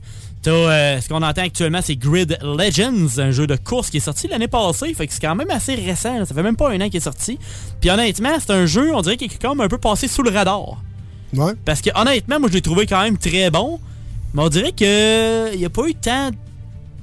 [0.47, 4.29] Euh, ce qu'on entend actuellement, c'est Grid Legends, un jeu de course qui est sorti
[4.29, 4.95] l'année passée.
[4.95, 6.17] Fait que c'est quand même assez récent.
[6.17, 6.25] là.
[6.25, 7.41] Ça fait même pas un an qu'il est sorti.
[7.81, 10.23] Puis honnêtement, c'est un jeu, on dirait, qui est quand même un peu passé sous
[10.23, 10.81] le radar.
[11.35, 11.55] Ouais.
[11.65, 13.81] Parce que honnêtement, moi je l'ai trouvé quand même très bon.
[14.33, 16.31] Mais on dirait que il n'y a pas eu tant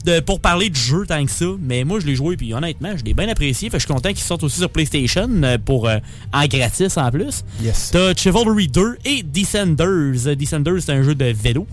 [0.06, 1.46] de, pour parler du jeu tant que ça.
[1.62, 3.70] Mais moi je l'ai joué puis honnêtement, je l'ai bien apprécié.
[3.70, 5.98] Fait que je suis content qu'il sorte aussi sur PlayStation euh, pour euh,
[6.34, 7.44] en gratis en plus.
[7.62, 7.90] Yes.
[7.92, 10.28] T'as Chivalry 2 et Descenders.
[10.28, 11.68] Euh, Descenders, c'est un jeu de vélo.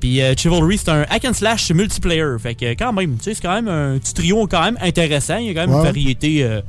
[0.00, 2.36] Puis euh, Chivalry, c'est un hack and slash multiplayer.
[2.38, 5.36] Fait que quand même, tu sais, c'est quand même un petit trio quand même intéressant.
[5.38, 5.78] Il y a quand même Ouais.
[5.78, 6.60] une variété euh,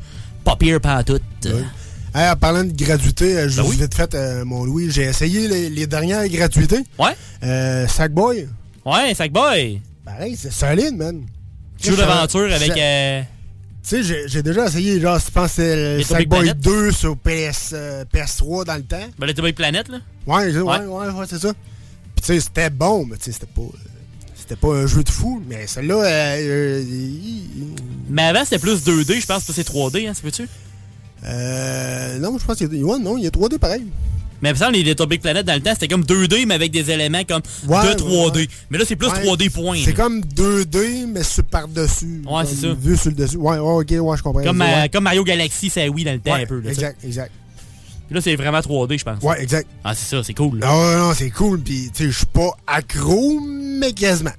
[0.44, 1.22] pas pire pas toute.
[2.16, 3.76] Hey, en parlant de gratuité, euh, je Ben oui.
[3.76, 4.16] vite fait,
[4.46, 6.80] mon Louis, j'ai essayé les, les dernières gratuités.
[6.98, 7.12] Ouais.
[7.44, 8.48] Euh, Sackboy.
[8.86, 9.82] Ouais, Sackboy.
[10.08, 11.26] Pareil, c'est solide, man.
[11.84, 12.72] Jeu d'aventure avec.
[12.72, 13.22] Euh,
[13.88, 16.60] Tu sais, j'ai- déjà essayé, genre, je pense que c'est le Little Big Sackboy Planet?
[16.60, 19.08] 2 sur PS, euh, PS3 dans le temps.
[19.20, 20.00] Ben, Little Big Planet, là.
[20.26, 20.78] Ouais, ouais, Ouais.
[20.86, 21.54] ouais, ouais, c'est ça.
[21.54, 23.62] Puis tu sais, c'était bon, mais tu sais, c'était pas...
[23.62, 23.78] euh,
[24.36, 26.84] C'était pas un jeu de fou, mais celle-là, euh, euh,
[28.10, 30.48] Mais avant, c'était plus 2D, je pense que c'est 3D, hein, ça peut-tu?
[31.26, 32.86] euh, non, je pense qu'il y a...
[32.86, 33.86] Ouais, non, il y a 3D pareil.
[34.42, 36.92] Mais ça, les Little Big Planet dans le temps, c'était comme 2D, mais avec des
[36.92, 38.38] éléments comme Ouais, de 3D.
[38.42, 38.48] ouais.
[38.70, 39.80] Mais là, c'est plus Ouais, 3D point.
[39.84, 42.22] C'est comme 2D, mais sur par-dessus.
[42.30, 42.68] Ouais, c'est ça.
[42.80, 43.38] Vu sur le dessus.
[43.38, 44.44] Ouais, ok, ouais, je comprends.
[44.44, 46.60] Comme, euh, comme Mario Galaxy, c'est Wii dans le temps un peu.
[46.60, 47.32] Là, exact, exact.
[48.08, 49.22] Puis Là, c'est vraiment 3D, je pense.
[49.24, 49.68] Ouais, exact.
[49.84, 50.60] Ah, c'est ça, c'est cool.
[50.60, 50.68] là.
[50.70, 51.60] Ah non, c'est cool.
[51.60, 54.30] Puis, tu sais, je suis pas accro, mais quasiment.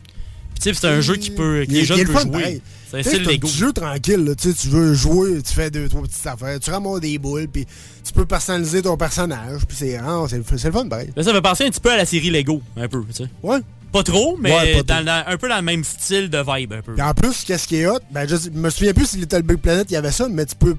[0.54, 2.30] Puis, tu sais, c'est un jeu qui peut, que Il- les jeunes peuvent jouer.
[2.30, 2.62] pareil.
[2.90, 4.34] C'est un jeu tranquille, là.
[4.34, 7.48] Tu sais, tu veux jouer, tu fais deux, trois petites affaires, tu ramasses des boules,
[7.48, 7.66] puis
[8.04, 10.42] tu peux personnaliser ton personnage, puis c'est ah, le
[10.72, 11.10] fun, pareil.
[11.14, 13.28] Là, ça fait penser un petit peu à la série Lego, un peu, tu sais.
[13.42, 13.58] Ouais.
[13.92, 15.04] Pas trop, mais Ouais, pas dans, trop.
[15.04, 16.92] dans- un peu dans le même style de vibe, un peu.
[16.94, 18.00] Puis en plus, qu'est-ce qui est hot?
[18.10, 20.54] Ben, je me souviens plus si Little Big Planet, il y avait ça, mais tu
[20.56, 20.76] peux,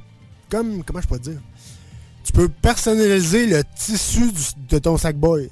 [0.50, 1.40] comme, comment je peux te dire?
[2.24, 5.50] Tu peux personnaliser le tissu du- de ton Sackboy.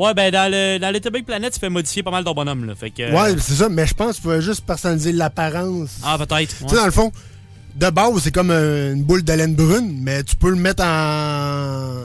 [0.00, 2.64] Ouais, ben dans le dans Little Big Planet, tu fais modifier pas mal ton bonhomme,
[2.64, 2.74] là.
[2.74, 3.12] Fait que.
[3.12, 5.90] Ouais, c'est ça, mais je pense que tu pouvais juste personnaliser l'apparence.
[6.02, 6.56] Ah, peut-être.
[6.58, 7.12] Tu sais, dans le fond,
[7.76, 10.82] de base, c'est comme euh, une boule de laine brune, mais tu peux le mettre
[10.84, 12.04] en.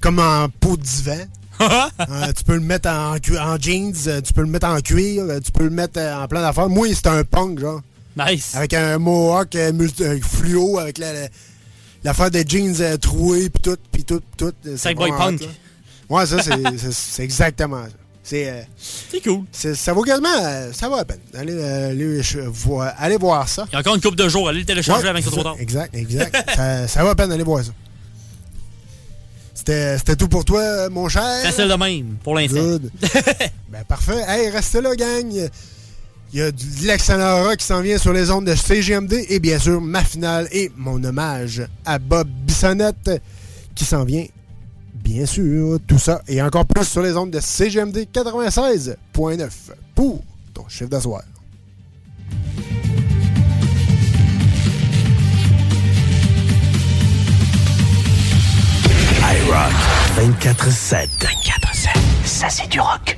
[0.00, 1.18] Comme en peau de divan.
[1.58, 5.24] Euh, tu peux le mettre en, en jeans, euh, tu peux le mettre en cuir,
[5.24, 6.68] euh, tu peux le mettre euh, en plein d'affaires.
[6.68, 7.80] Moi, c'était un punk, genre.
[8.14, 8.54] Nice.
[8.54, 9.72] Avec un mohawk euh,
[10.02, 11.28] euh, fluo, avec la- la-
[12.04, 14.52] l'affaire des jeans euh, troués, puis tout, puis tout, puis tout.
[14.68, 15.40] euh, Sackboy vraiment punk.
[15.40, 15.46] là.
[16.08, 16.36] Ouais, ça,
[16.92, 17.92] c'est- exactement ça.
[18.22, 19.44] C'est euh, c'est cool.
[19.52, 20.28] Ça vaut quasiment.
[20.42, 21.20] euh, ça vaut la peine.
[21.38, 23.66] Allez, euh, allez, voir- allez voir ça.
[23.70, 25.36] Il y a encore une couple de jours, allez le télécharger Ouais, avec ça c'est
[25.36, 25.56] trop tard.
[25.60, 26.36] Exact, exact.
[26.56, 27.70] ça, ça vaut la peine d'aller voir ça.
[29.54, 31.22] C'était c'était tout pour toi, mon cher.
[31.42, 32.78] Facile de même, pour l'instant.
[33.68, 34.22] Ben, parfait.
[34.28, 35.32] Hey, restez là, gang.
[36.32, 39.38] Il y a de l'excellent rock qui s'en vient sur les ondes de CGMD et
[39.38, 43.10] bien sûr ma finale et mon hommage à Bob Bissonnette
[43.74, 44.26] qui s'en vient.
[45.06, 49.48] Bien sûr, tout ça et encore plus sur les ondes de CGMD 96.9
[49.94, 50.20] pour
[50.52, 51.22] ton chiffre d'asseoir.
[59.22, 59.72] iRock
[60.42, 61.08] 24-7.
[61.20, 61.88] 24-7.
[62.24, 63.16] Ça, c'est du rock.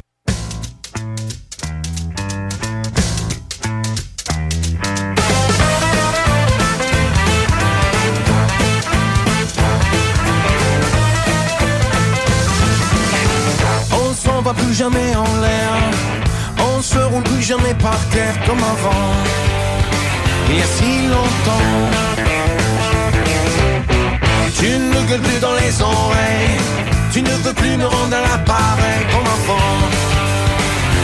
[14.55, 15.73] Plus jamais en l'air.
[16.59, 19.13] On se roule plus jamais par terre comme avant.
[20.51, 21.75] Il y a si longtemps.
[24.59, 26.61] Tu ne gueules plus dans les oreilles.
[27.13, 29.77] Tu ne veux plus me rendre à l'appareil comme avant.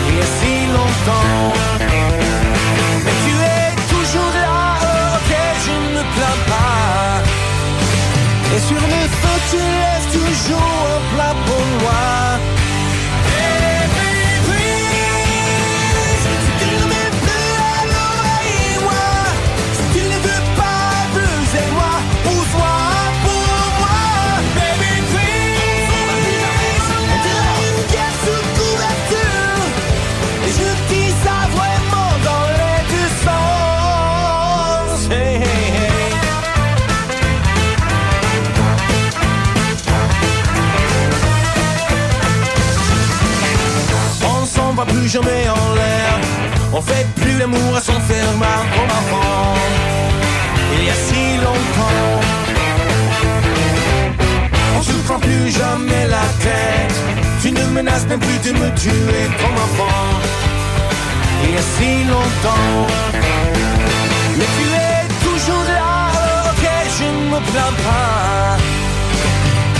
[0.08, 1.52] Il y a si longtemps.
[3.04, 4.76] Mais tu es toujours là,
[5.16, 5.32] ok,
[5.66, 7.22] je ne plains pas.
[8.54, 12.33] Et sur mes feux, tu laisses toujours un plat pour moi.
[45.04, 46.18] Plus jamais en l'air.
[46.72, 49.54] On fait plus l'amour à son comme avant.
[50.74, 52.20] Il y a si longtemps.
[54.78, 56.96] On se prend plus jamais la tête.
[57.42, 60.08] Tu ne menaces même plus de me tuer comme avant.
[61.44, 62.86] Il y a si longtemps.
[64.38, 65.92] Mais tu es toujours là,
[66.50, 66.64] ok,
[66.98, 68.56] je ne me plains pas.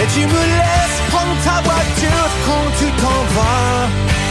[0.02, 4.23] Et tu me laisses prendre ta voiture quand tu t'en vas.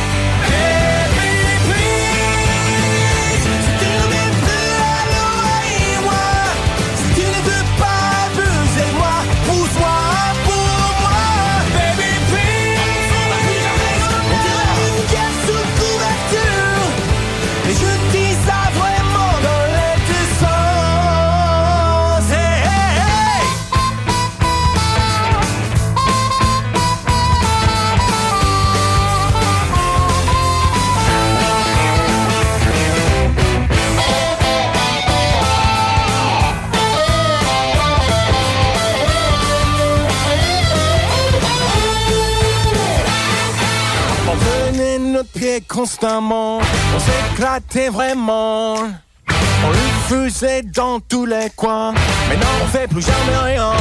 [45.61, 48.75] Constamment, on s'éclatait vraiment.
[48.75, 51.93] On le faisait dans tous les coins,
[52.27, 53.71] maintenant on fait plus jamais rien.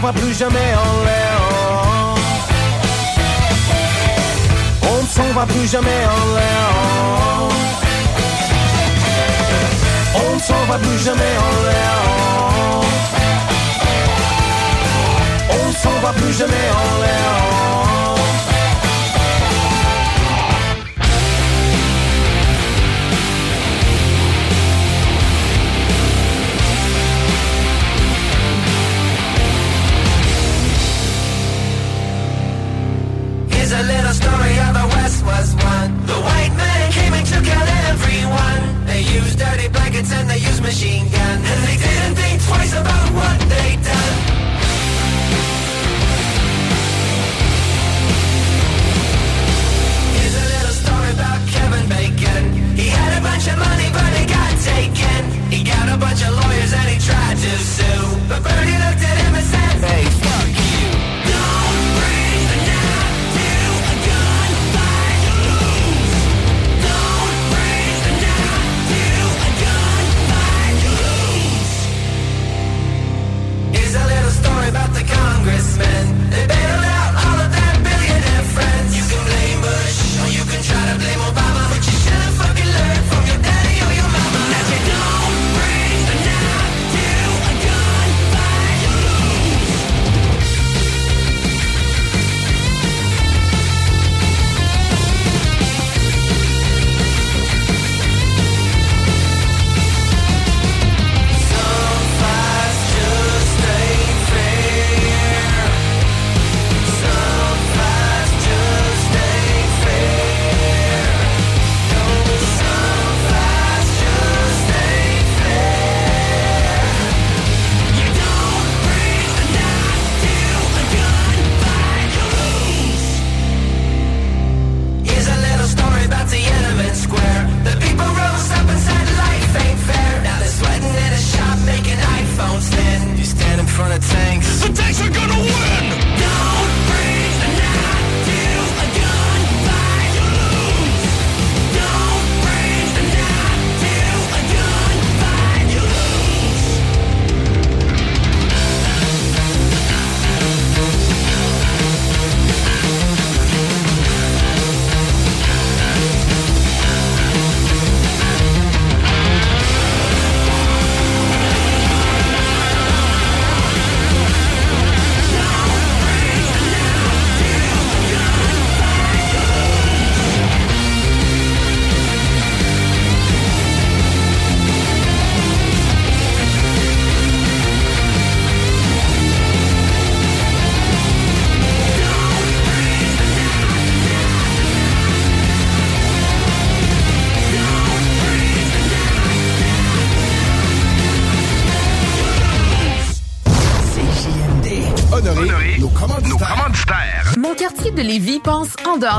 [0.00, 1.38] Va plus jamais en l'air.
[4.82, 6.68] On ne s'en va plus jamais en l'air.
[10.14, 11.94] On ne s'en va plus jamais en l'air.
[15.50, 18.05] On ne s'en va plus jamais en l'air.
[33.76, 35.86] A little story how the West was won.
[36.06, 38.86] The white man came and took out everyone.
[38.86, 41.42] They used dirty blankets and they used machine guns.
[41.44, 44.16] And they didn't think twice about what they done.
[50.16, 52.42] Here's a little story about Kevin Bacon.
[52.80, 55.20] He had a bunch of money, but he got taken.
[55.52, 58.04] He got a bunch of lawyers and he tried to sue.
[58.28, 59.35] But Bernie looked at him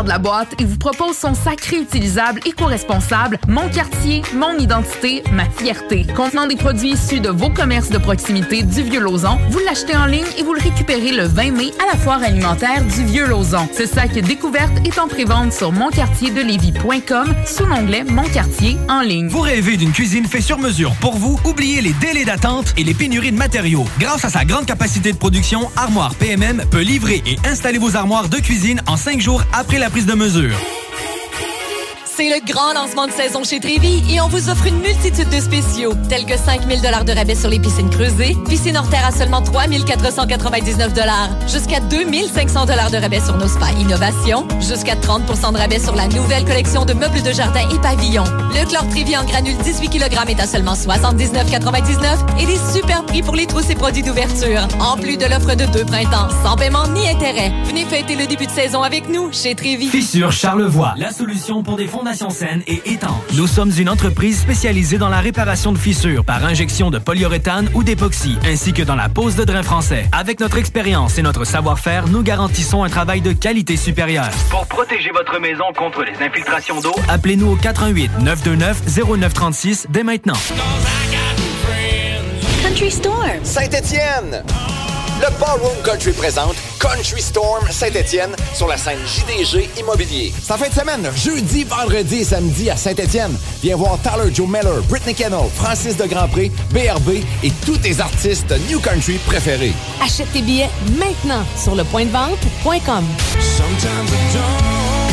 [0.04, 5.50] de la boîte et vous propose son sacré utilisable éco-responsable Mon quartier, mon identité, ma
[5.50, 6.06] fierté.
[6.16, 10.26] Contenant des produits issus de vos commerces de proximité du Vieux-Lauzon, vous l'achetez en ligne
[10.38, 13.68] et vous le récupérez le 20 mai à la foire alimentaire du Vieux-Lauzon.
[13.78, 19.28] Ce sac découverte est en prévente sur monquartierdelévis.com sous l'onglet Mon quartier en ligne.
[19.28, 21.40] Vous rêvez d'une cuisine faite sur mesure pour vous?
[21.46, 23.86] Oubliez les délais d'attente et les pénuries de matériaux.
[24.00, 28.30] Grâce à sa grande capacité de production, Armoire PMM peut livrer et installer vos armoires
[28.30, 30.87] de cuisine en cinq jours après la prise de mesure.
[32.18, 35.40] C'est le grand lancement de saison chez Trévi et on vous offre une multitude de
[35.40, 39.12] spéciaux, tels que 5000 dollars de rabais sur les piscines creusées, piscine hors terre à
[39.12, 45.60] seulement 3499 dollars, jusqu'à 2500 dollars de rabais sur nos spas innovation, jusqu'à 30% de
[45.60, 48.24] rabais sur la nouvelle collection de meubles de jardin et pavillons.
[48.24, 53.22] Le chlore Trévi en granule 18 kg est à seulement 79,99 et des super prix
[53.22, 54.68] pour les trousses et produits d'ouverture.
[54.80, 57.54] En plus de l'offre de deux printemps, sans paiement ni intérêt.
[57.66, 59.88] Venez fêter le début de saison avec nous chez Trévi.
[59.88, 63.12] Fissure Charlevoix, la solution pour des fondations fondation saine et étanche.
[63.36, 67.84] Nous sommes une entreprise spécialisée dans la réparation de fissures par injection de polyuréthane ou
[67.84, 70.08] d'époxy, ainsi que dans la pose de drain français.
[70.14, 74.30] Avec notre expérience et notre savoir-faire, nous garantissons un travail de qualité supérieure.
[74.50, 78.82] Pour protéger votre maison contre les infiltrations d'eau, appelez-nous au 418 929
[79.20, 80.38] 0936 dès maintenant.
[82.64, 83.18] Country Storm.
[83.44, 84.44] Saint-Étienne.
[85.20, 90.32] Le Ballroom Country présente Country Storm Saint-Étienne sur la scène JDG Immobilier.
[90.40, 93.36] C'est en fin de semaine, jeudi, vendredi et samedi à Saint-Étienne.
[93.64, 98.54] Viens voir Tyler Joe Miller, Britney Kennel, Francis de Grandpré, BRB et tous tes artistes
[98.70, 99.74] New Country préférés.
[100.04, 100.70] Achète tes billets
[101.00, 103.04] maintenant sur lepointdevente.com.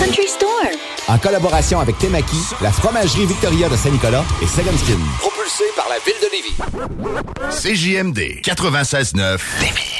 [0.01, 0.94] Country Storm.
[1.07, 4.99] En collaboration avec Temaki, la fromagerie Victoria de Saint-Nicolas et Second Skin.
[5.19, 6.55] Propulsé par la ville de Lévis.
[7.51, 9.39] CJMD 96.9.
[9.61, 9.95] Right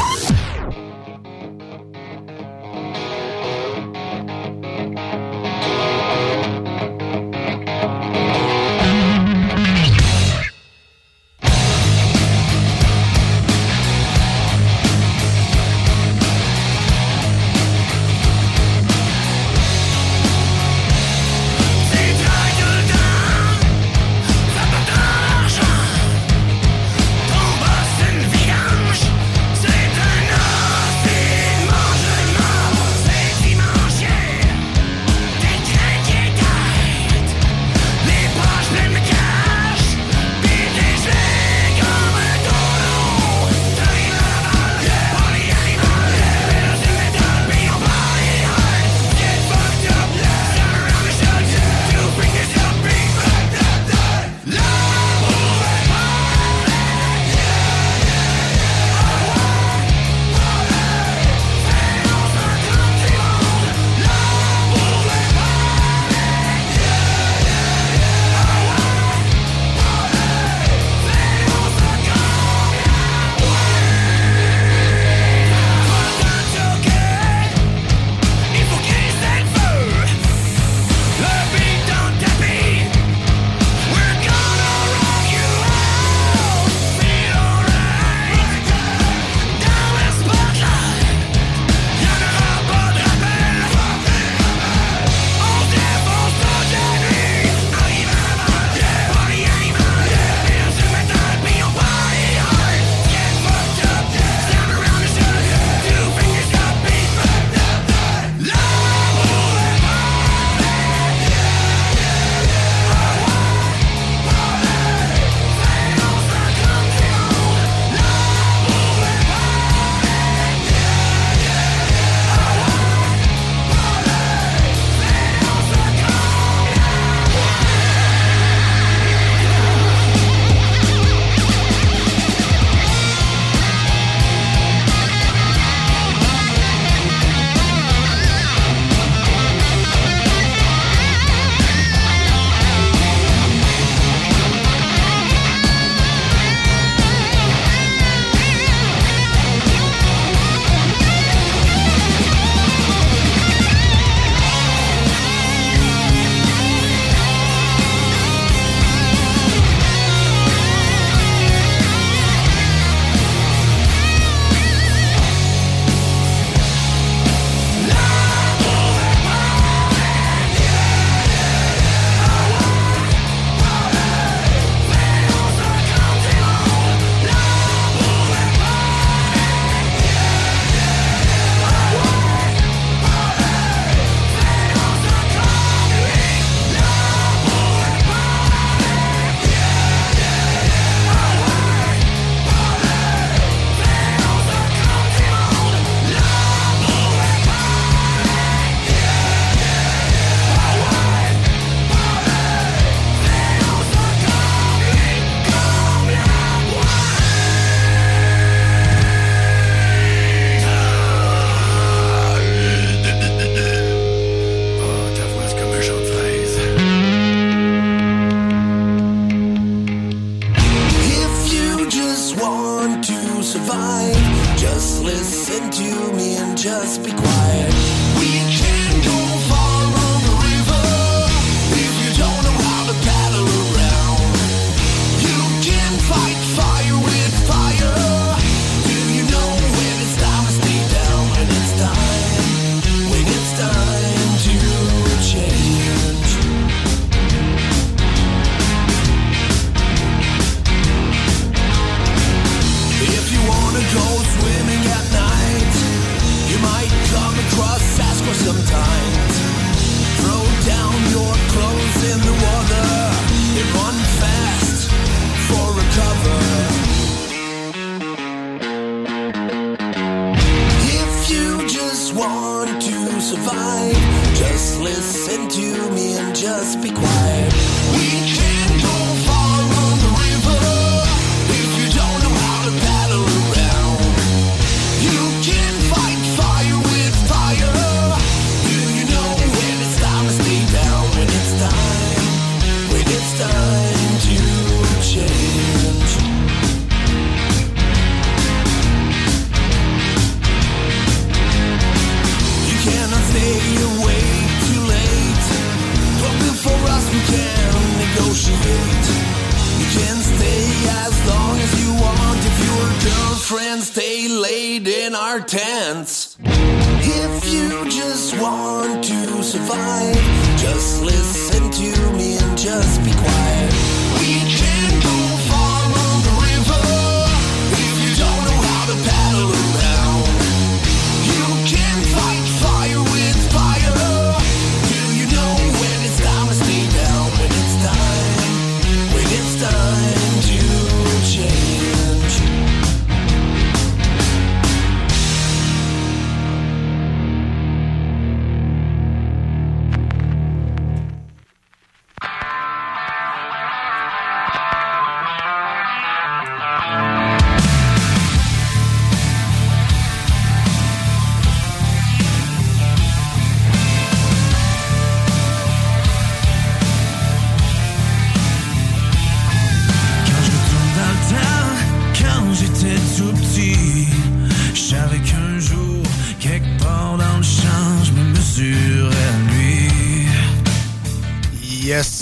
[313.47, 316.37] friends stay laid in our tents.
[316.43, 320.17] If you just want to survive,
[320.59, 323.36] just listen to me and just be quiet.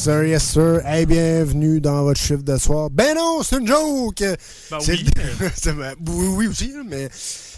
[0.04, 0.80] Sir, yes, sir.
[0.84, 2.90] Hey, bienvenue dans votre chiffre de soir.
[2.90, 4.22] Ben non, c'est une joke!
[4.70, 5.06] Ben C'est oui.
[5.16, 7.08] le- ben, oui, oui aussi, mais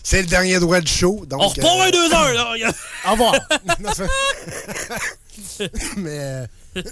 [0.03, 1.25] c'est le dernier droit du show.
[1.27, 2.55] Donc, On repart euh, deux heures, là.
[3.09, 3.35] Au revoir.
[5.97, 6.47] Mais.
[6.77, 6.83] euh,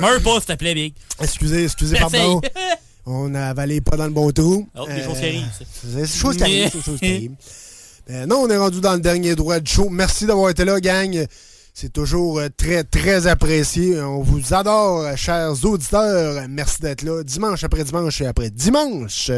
[0.00, 0.94] Meurs pas, s'il te plaît, Big.
[1.20, 2.40] Excusez, excusez, pardon.
[3.06, 4.68] On a avalé pas dans le bon trou.
[4.76, 5.64] Oh, des choses qui arrivent, ça.
[5.82, 7.34] C'est des choses qui arrivent, c'est des choses qui arrivent.
[8.10, 9.88] Euh, non, on est rendu dans le dernier droit du show.
[9.88, 11.26] Merci d'avoir été là, gang.
[11.74, 13.98] C'est toujours euh, très, très apprécié.
[14.00, 16.46] On vous adore, euh, chers auditeurs.
[16.48, 19.30] Merci d'être là dimanche après dimanche et après dimanche.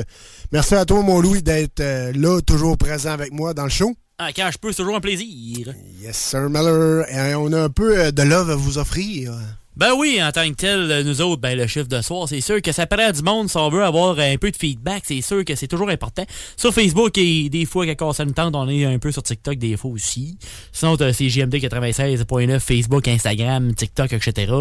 [0.51, 3.95] Merci à toi, mon Louis, d'être euh, là, toujours présent avec moi dans le show.
[4.19, 5.75] Ah, quand je peux, c'est toujours un plaisir.
[6.01, 7.09] Yes, Sir Miller.
[7.09, 9.33] Et on a un peu de love à vous offrir.
[9.77, 12.63] Ben oui, en tant que tel, nous autres, ben le chiffre de soir, c'est sûr
[12.63, 15.45] que ça prend du monde si on veut avoir un peu de feedback, c'est sûr
[15.45, 16.25] que c'est toujours important.
[16.57, 19.57] Sur Facebook, et des fois, quand ça nous tente, on est un peu sur TikTok
[19.59, 20.39] des fois aussi.
[20.73, 24.53] Sinon, t'as CGMD 96.9, Facebook, Instagram, TikTok, etc.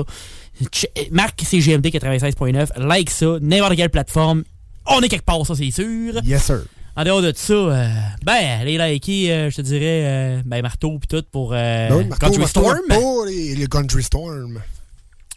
[0.72, 4.44] Ch- Marque CGMD 96.9, like ça, n'importe quelle plateforme.
[4.88, 6.16] On est quelque part, ça, c'est sûr.
[6.26, 6.64] Yes, sir.
[6.96, 7.88] En dehors de ça, euh,
[8.24, 12.08] ben, allez liker, euh, je te dirais, euh, ben, Marteau pis tout pour euh, Ben
[12.08, 13.26] Marco, Country Marco, Storm.
[13.28, 14.60] Les, les Country Storm.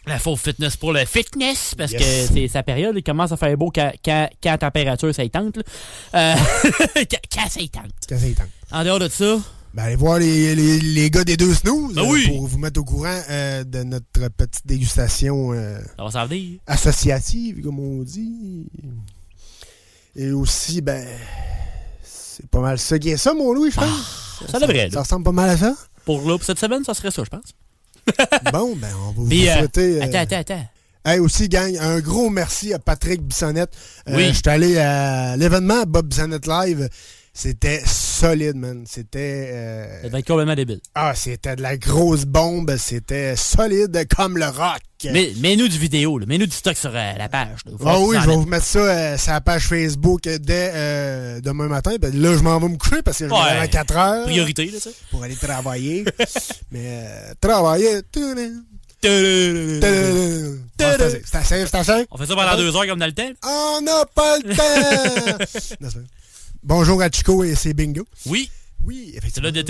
[0.07, 2.01] La faux fitness pour le fitness, parce Yes.
[2.29, 2.95] que c'est sa période.
[2.95, 5.57] Il commence à faire beau quand, quand, quand la température ça tente.
[5.57, 5.61] Euh,
[6.95, 7.91] quand, quand ça tente.
[8.07, 8.47] Quand ça tente.
[8.71, 9.37] En dehors de ça,
[9.73, 12.27] Ben, allez voir les, les, les gars des deux snooze Ben euh, oui.
[12.29, 14.05] pour vous mettre au courant euh, de notre
[14.37, 16.59] petite dégustation euh, ça va s'en venir.
[16.67, 18.65] associative, comme on dit.
[20.15, 21.05] Et aussi, ben,
[22.01, 23.85] c'est pas mal ça qui est ça, mon Louis, je pense.
[24.41, 25.01] Ah, ça devrait, Ça là.
[25.01, 25.75] ressemble pas mal à ça.
[26.05, 27.53] Pour, là, pour cette semaine, ça serait ça, je pense.
[28.53, 29.97] bon, ben, on va vous euh, souhaiter...
[29.99, 30.65] euh, attends, attends, attends.
[31.05, 33.71] Hey, aussi, gang, un gros merci à Patrick Bissonnette.
[34.09, 34.27] Euh, Oui.
[34.27, 36.89] Je suis allé à l'événement Bob Bissonnette Live.
[37.39, 38.83] C'était solide, man.
[38.87, 39.51] C'était...
[39.53, 40.79] euh, Ça va être complètement débile.
[40.95, 42.75] Ah, c'était de la grosse bombe.
[42.77, 44.79] C'était solide comme le rock.
[45.03, 46.25] Mais, mets-nous du vidéo, là.
[46.25, 47.59] Mets-nous du stock sur euh, la page.
[47.85, 51.67] Ah oui, je vais vous mettre ça euh, sur la page Facebook dès euh, demain
[51.67, 51.93] matin.
[52.01, 53.59] Ben, là, je m'en vais me coucher parce que je me Ouais.
[53.59, 54.23] à 4 heures.
[54.25, 54.89] Priorité, là, tu.
[55.11, 56.05] Pour aller travailler.
[56.71, 57.97] Mais euh, travailler...
[57.97, 58.01] Ah,
[60.79, 62.07] C'est assez, c'est assez, c'est assez.
[62.09, 63.29] On fait ça pendant deux heures comme dans le temps.
[63.45, 65.45] On n'a pas le temps!
[66.67, 68.05] Bonjour à Chico et c'est Bingo.
[68.25, 68.51] Oui.
[68.85, 69.15] Oui,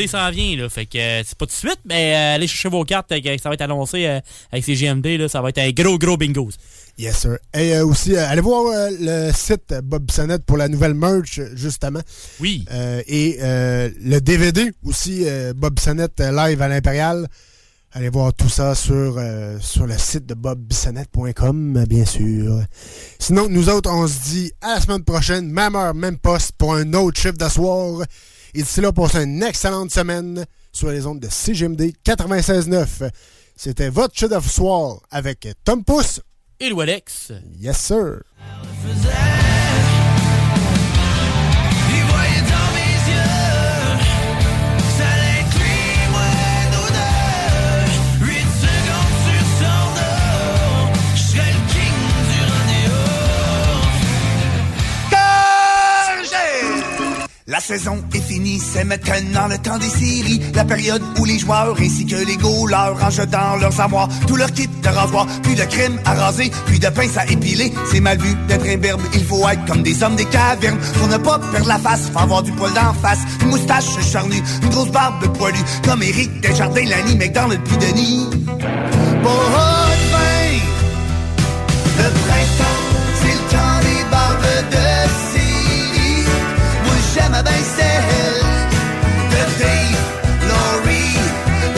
[0.07, 0.67] s'en vient, là.
[0.67, 3.11] Fait que euh, c'est pas tout de suite, mais euh, allez chercher vos cartes.
[3.11, 4.19] euh, ça va être annoncé euh,
[4.51, 5.29] avec ces GMD, là.
[5.29, 6.49] Ça va être un gros, gros bingos.
[6.97, 7.37] Yes, sir.
[7.53, 12.01] Et aussi, allez voir le site Bob Bissonnette pour la nouvelle merch, justement.
[12.39, 12.65] Oui.
[13.07, 15.23] Et le DVD aussi,
[15.55, 17.27] Bob Bissonnette euh, live à l'Impérial.
[17.93, 22.61] Allez voir tout ça sur, euh, sur le site de bobbissonnette.com, bien sûr.
[23.17, 26.75] Sinon, nous autres, on se dit à la semaine prochaine, même heure, même poste, pour
[26.75, 28.03] un autre chiffre de soir.
[28.53, 33.09] Et d'ici là, passez une excellente semaine sur les ondes de CGMD 96.9.
[33.55, 36.21] C'était votre chiffre de soir avec Tom Pousse.
[36.59, 37.31] Et le Alex.
[37.59, 38.21] Yes, sir.
[57.49, 60.41] La saison est finie, c'est maintenant le temps des séries.
[60.53, 64.51] La période où les joueurs ainsi que les goalers rangent dans leurs armoires tout leur
[64.51, 65.25] kit de rasoir.
[65.43, 67.71] Puis de crème à raser, puis de pince à épiler.
[67.89, 70.77] C'est mal vu d'être imberbe, il faut être comme des hommes des cavernes.
[70.99, 73.19] Pour ne pas perdre la face, faut avoir du poil d'en face.
[73.41, 75.63] Une moustache charnue, une grosse barbe poilue.
[75.85, 78.27] Comme Eric Desjardins, Lanny McDonald, puis Denis.
[79.23, 79.87] Pas
[81.97, 82.36] de
[87.17, 88.41] j'aime bien celle
[89.31, 90.03] de Dave
[90.49, 91.17] Laurie.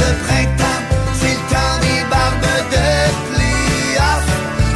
[0.02, 0.82] Le printemps,
[1.20, 2.88] c'est le temps des barbes de
[3.30, 4.26] playoff.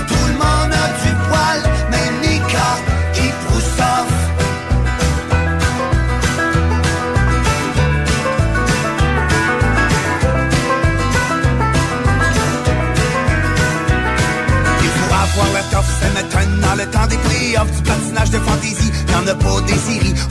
[0.08, 1.60] Tout le monde a du poil,
[1.92, 2.72] même Mika
[3.14, 4.12] qui proussoff.
[14.82, 18.40] Il faut avoir la toffe ce matin dans le temps des playoffs, du patinage de
[18.40, 19.74] fantaisie Y'en a pas des.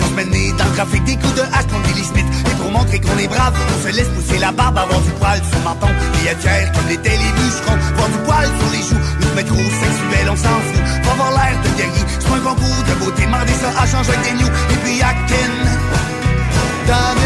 [0.03, 2.27] On se mène dans le trafic des coups de hache contre Billy Smith.
[2.51, 5.39] Et pour montrer qu'on est brave, on se laisse pousser la barbe, avoir du poil
[5.39, 5.87] sur le menton.
[6.25, 7.79] Et être fier comme l'étaient les bûcherons.
[7.97, 10.83] Voir du poil sur les joues, nous mettre au sexuel, on s'en fout.
[11.05, 13.23] Pas avoir l'air de guerrier, c'est un concours de beauté.
[13.25, 14.51] Demandez ça à changer avec des news.
[14.51, 15.53] Et puis à Ken,
[16.89, 17.23] dans.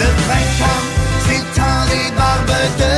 [0.00, 0.84] Le printemps,
[1.26, 2.93] c'est le temps des barbes de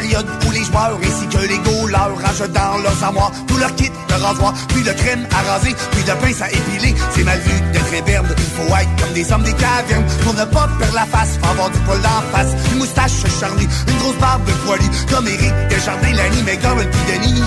[0.00, 3.90] période où les joueurs ainsi que les goalers rangent dans leurs armoires tout leur kit
[3.90, 6.94] de rasoir, puis de crème à raser, puis de pince à épiler.
[7.14, 10.44] C'est mal vu d'être imberbe, il faut être comme des hommes des cavernes pour ne
[10.44, 14.18] pas perdre la face, faut avoir du poil d'en face, une moustache charnue, une grosse
[14.18, 17.42] barbe de poilu, comme Eric Desjardins, Lanny McDonald, puis Denis.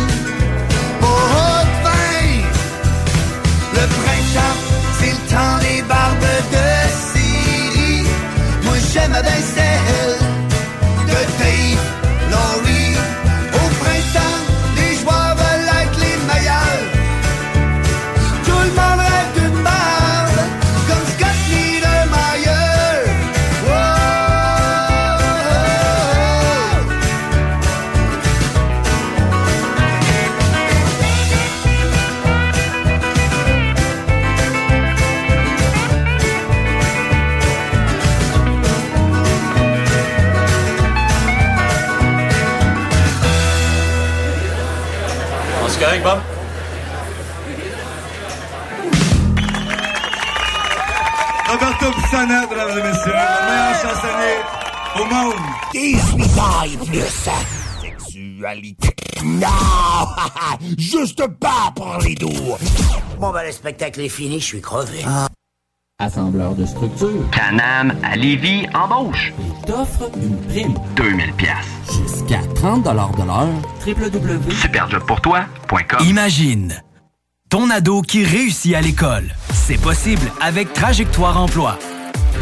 [1.02, 1.62] Oh, oh!
[3.74, 4.58] Le printemps,
[5.00, 6.68] c'est le temps des barbes de
[7.12, 8.06] Syrie.
[8.64, 10.21] Moi j'aime bien celle
[52.66, 54.38] mesdames et messieurs, le meilleur chansonnier
[54.96, 55.42] au monde.
[55.74, 57.30] 18 ans et plus.
[57.82, 58.96] Sexualité.
[59.24, 59.48] Non!
[60.78, 62.56] Juste pas pour les doux.
[63.20, 65.04] Bon, ben, le spectacle est fini, je suis crevé.
[66.00, 67.30] Assembleur de structure.
[67.32, 69.32] Canam à Lévis embauche.
[69.40, 70.74] Il t'offre une prime.
[70.96, 71.54] 2000 pièces.
[71.92, 73.12] Jusqu'à 30 de l'heure.
[73.86, 76.82] www.superjobpourtoi.com Imagine
[77.50, 79.26] ton ado qui réussit à l'école.
[79.52, 81.78] C'est possible avec Trajectoire Emploi.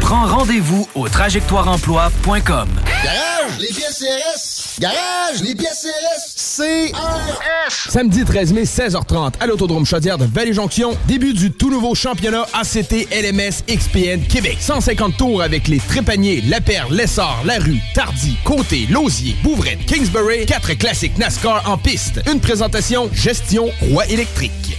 [0.00, 2.68] Prends rendez-vous au trajectoireemploi.com.
[3.02, 4.80] Garage, les pièces CRS.
[4.80, 6.56] Garage, les pièces CRS.
[6.56, 7.90] CRS.
[7.90, 13.08] Samedi 13 mai, 16h30, à l'Autodrome Chaudière de Vallée-Jonction, début du tout nouveau championnat ACT
[13.10, 14.58] LMS XPN Québec.
[14.60, 20.46] 150 tours avec les Trépaniers, La Perle, Lessard, La Rue, Tardy, Côté, Lausier, Bouvrette, Kingsbury,
[20.46, 22.20] quatre classiques NASCAR en piste.
[22.30, 24.78] Une présentation Gestion Roi électrique.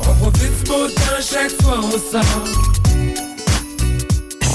[0.00, 2.87] On profite du beau temps chaque fois on sort.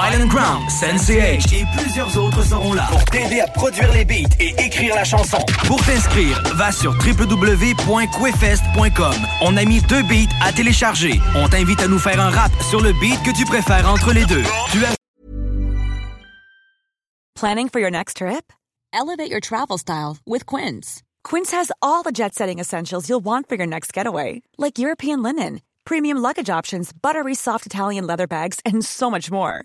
[0.00, 4.28] Violent Ground, Sensei H et plusieurs autres seront là pour t'aider à produire les beats
[4.38, 5.38] et écrire la chanson.
[5.66, 9.14] Pour t'inscrire, va sur www.quefest.com.
[9.40, 11.20] On a mis deux beats à télécharger.
[11.34, 14.24] On t'invite à nous faire un rap sur le beat que tu préfères entre les
[14.24, 14.44] deux.
[14.70, 14.94] Tu as
[17.34, 18.52] Planning for your next trip?
[18.92, 21.02] Elevate your travel style with Quince.
[21.24, 25.24] Quince has all the jet setting essentials you'll want for your next getaway, like European
[25.24, 29.64] linen, premium luggage options, buttery soft Italian leather bags, and so much more.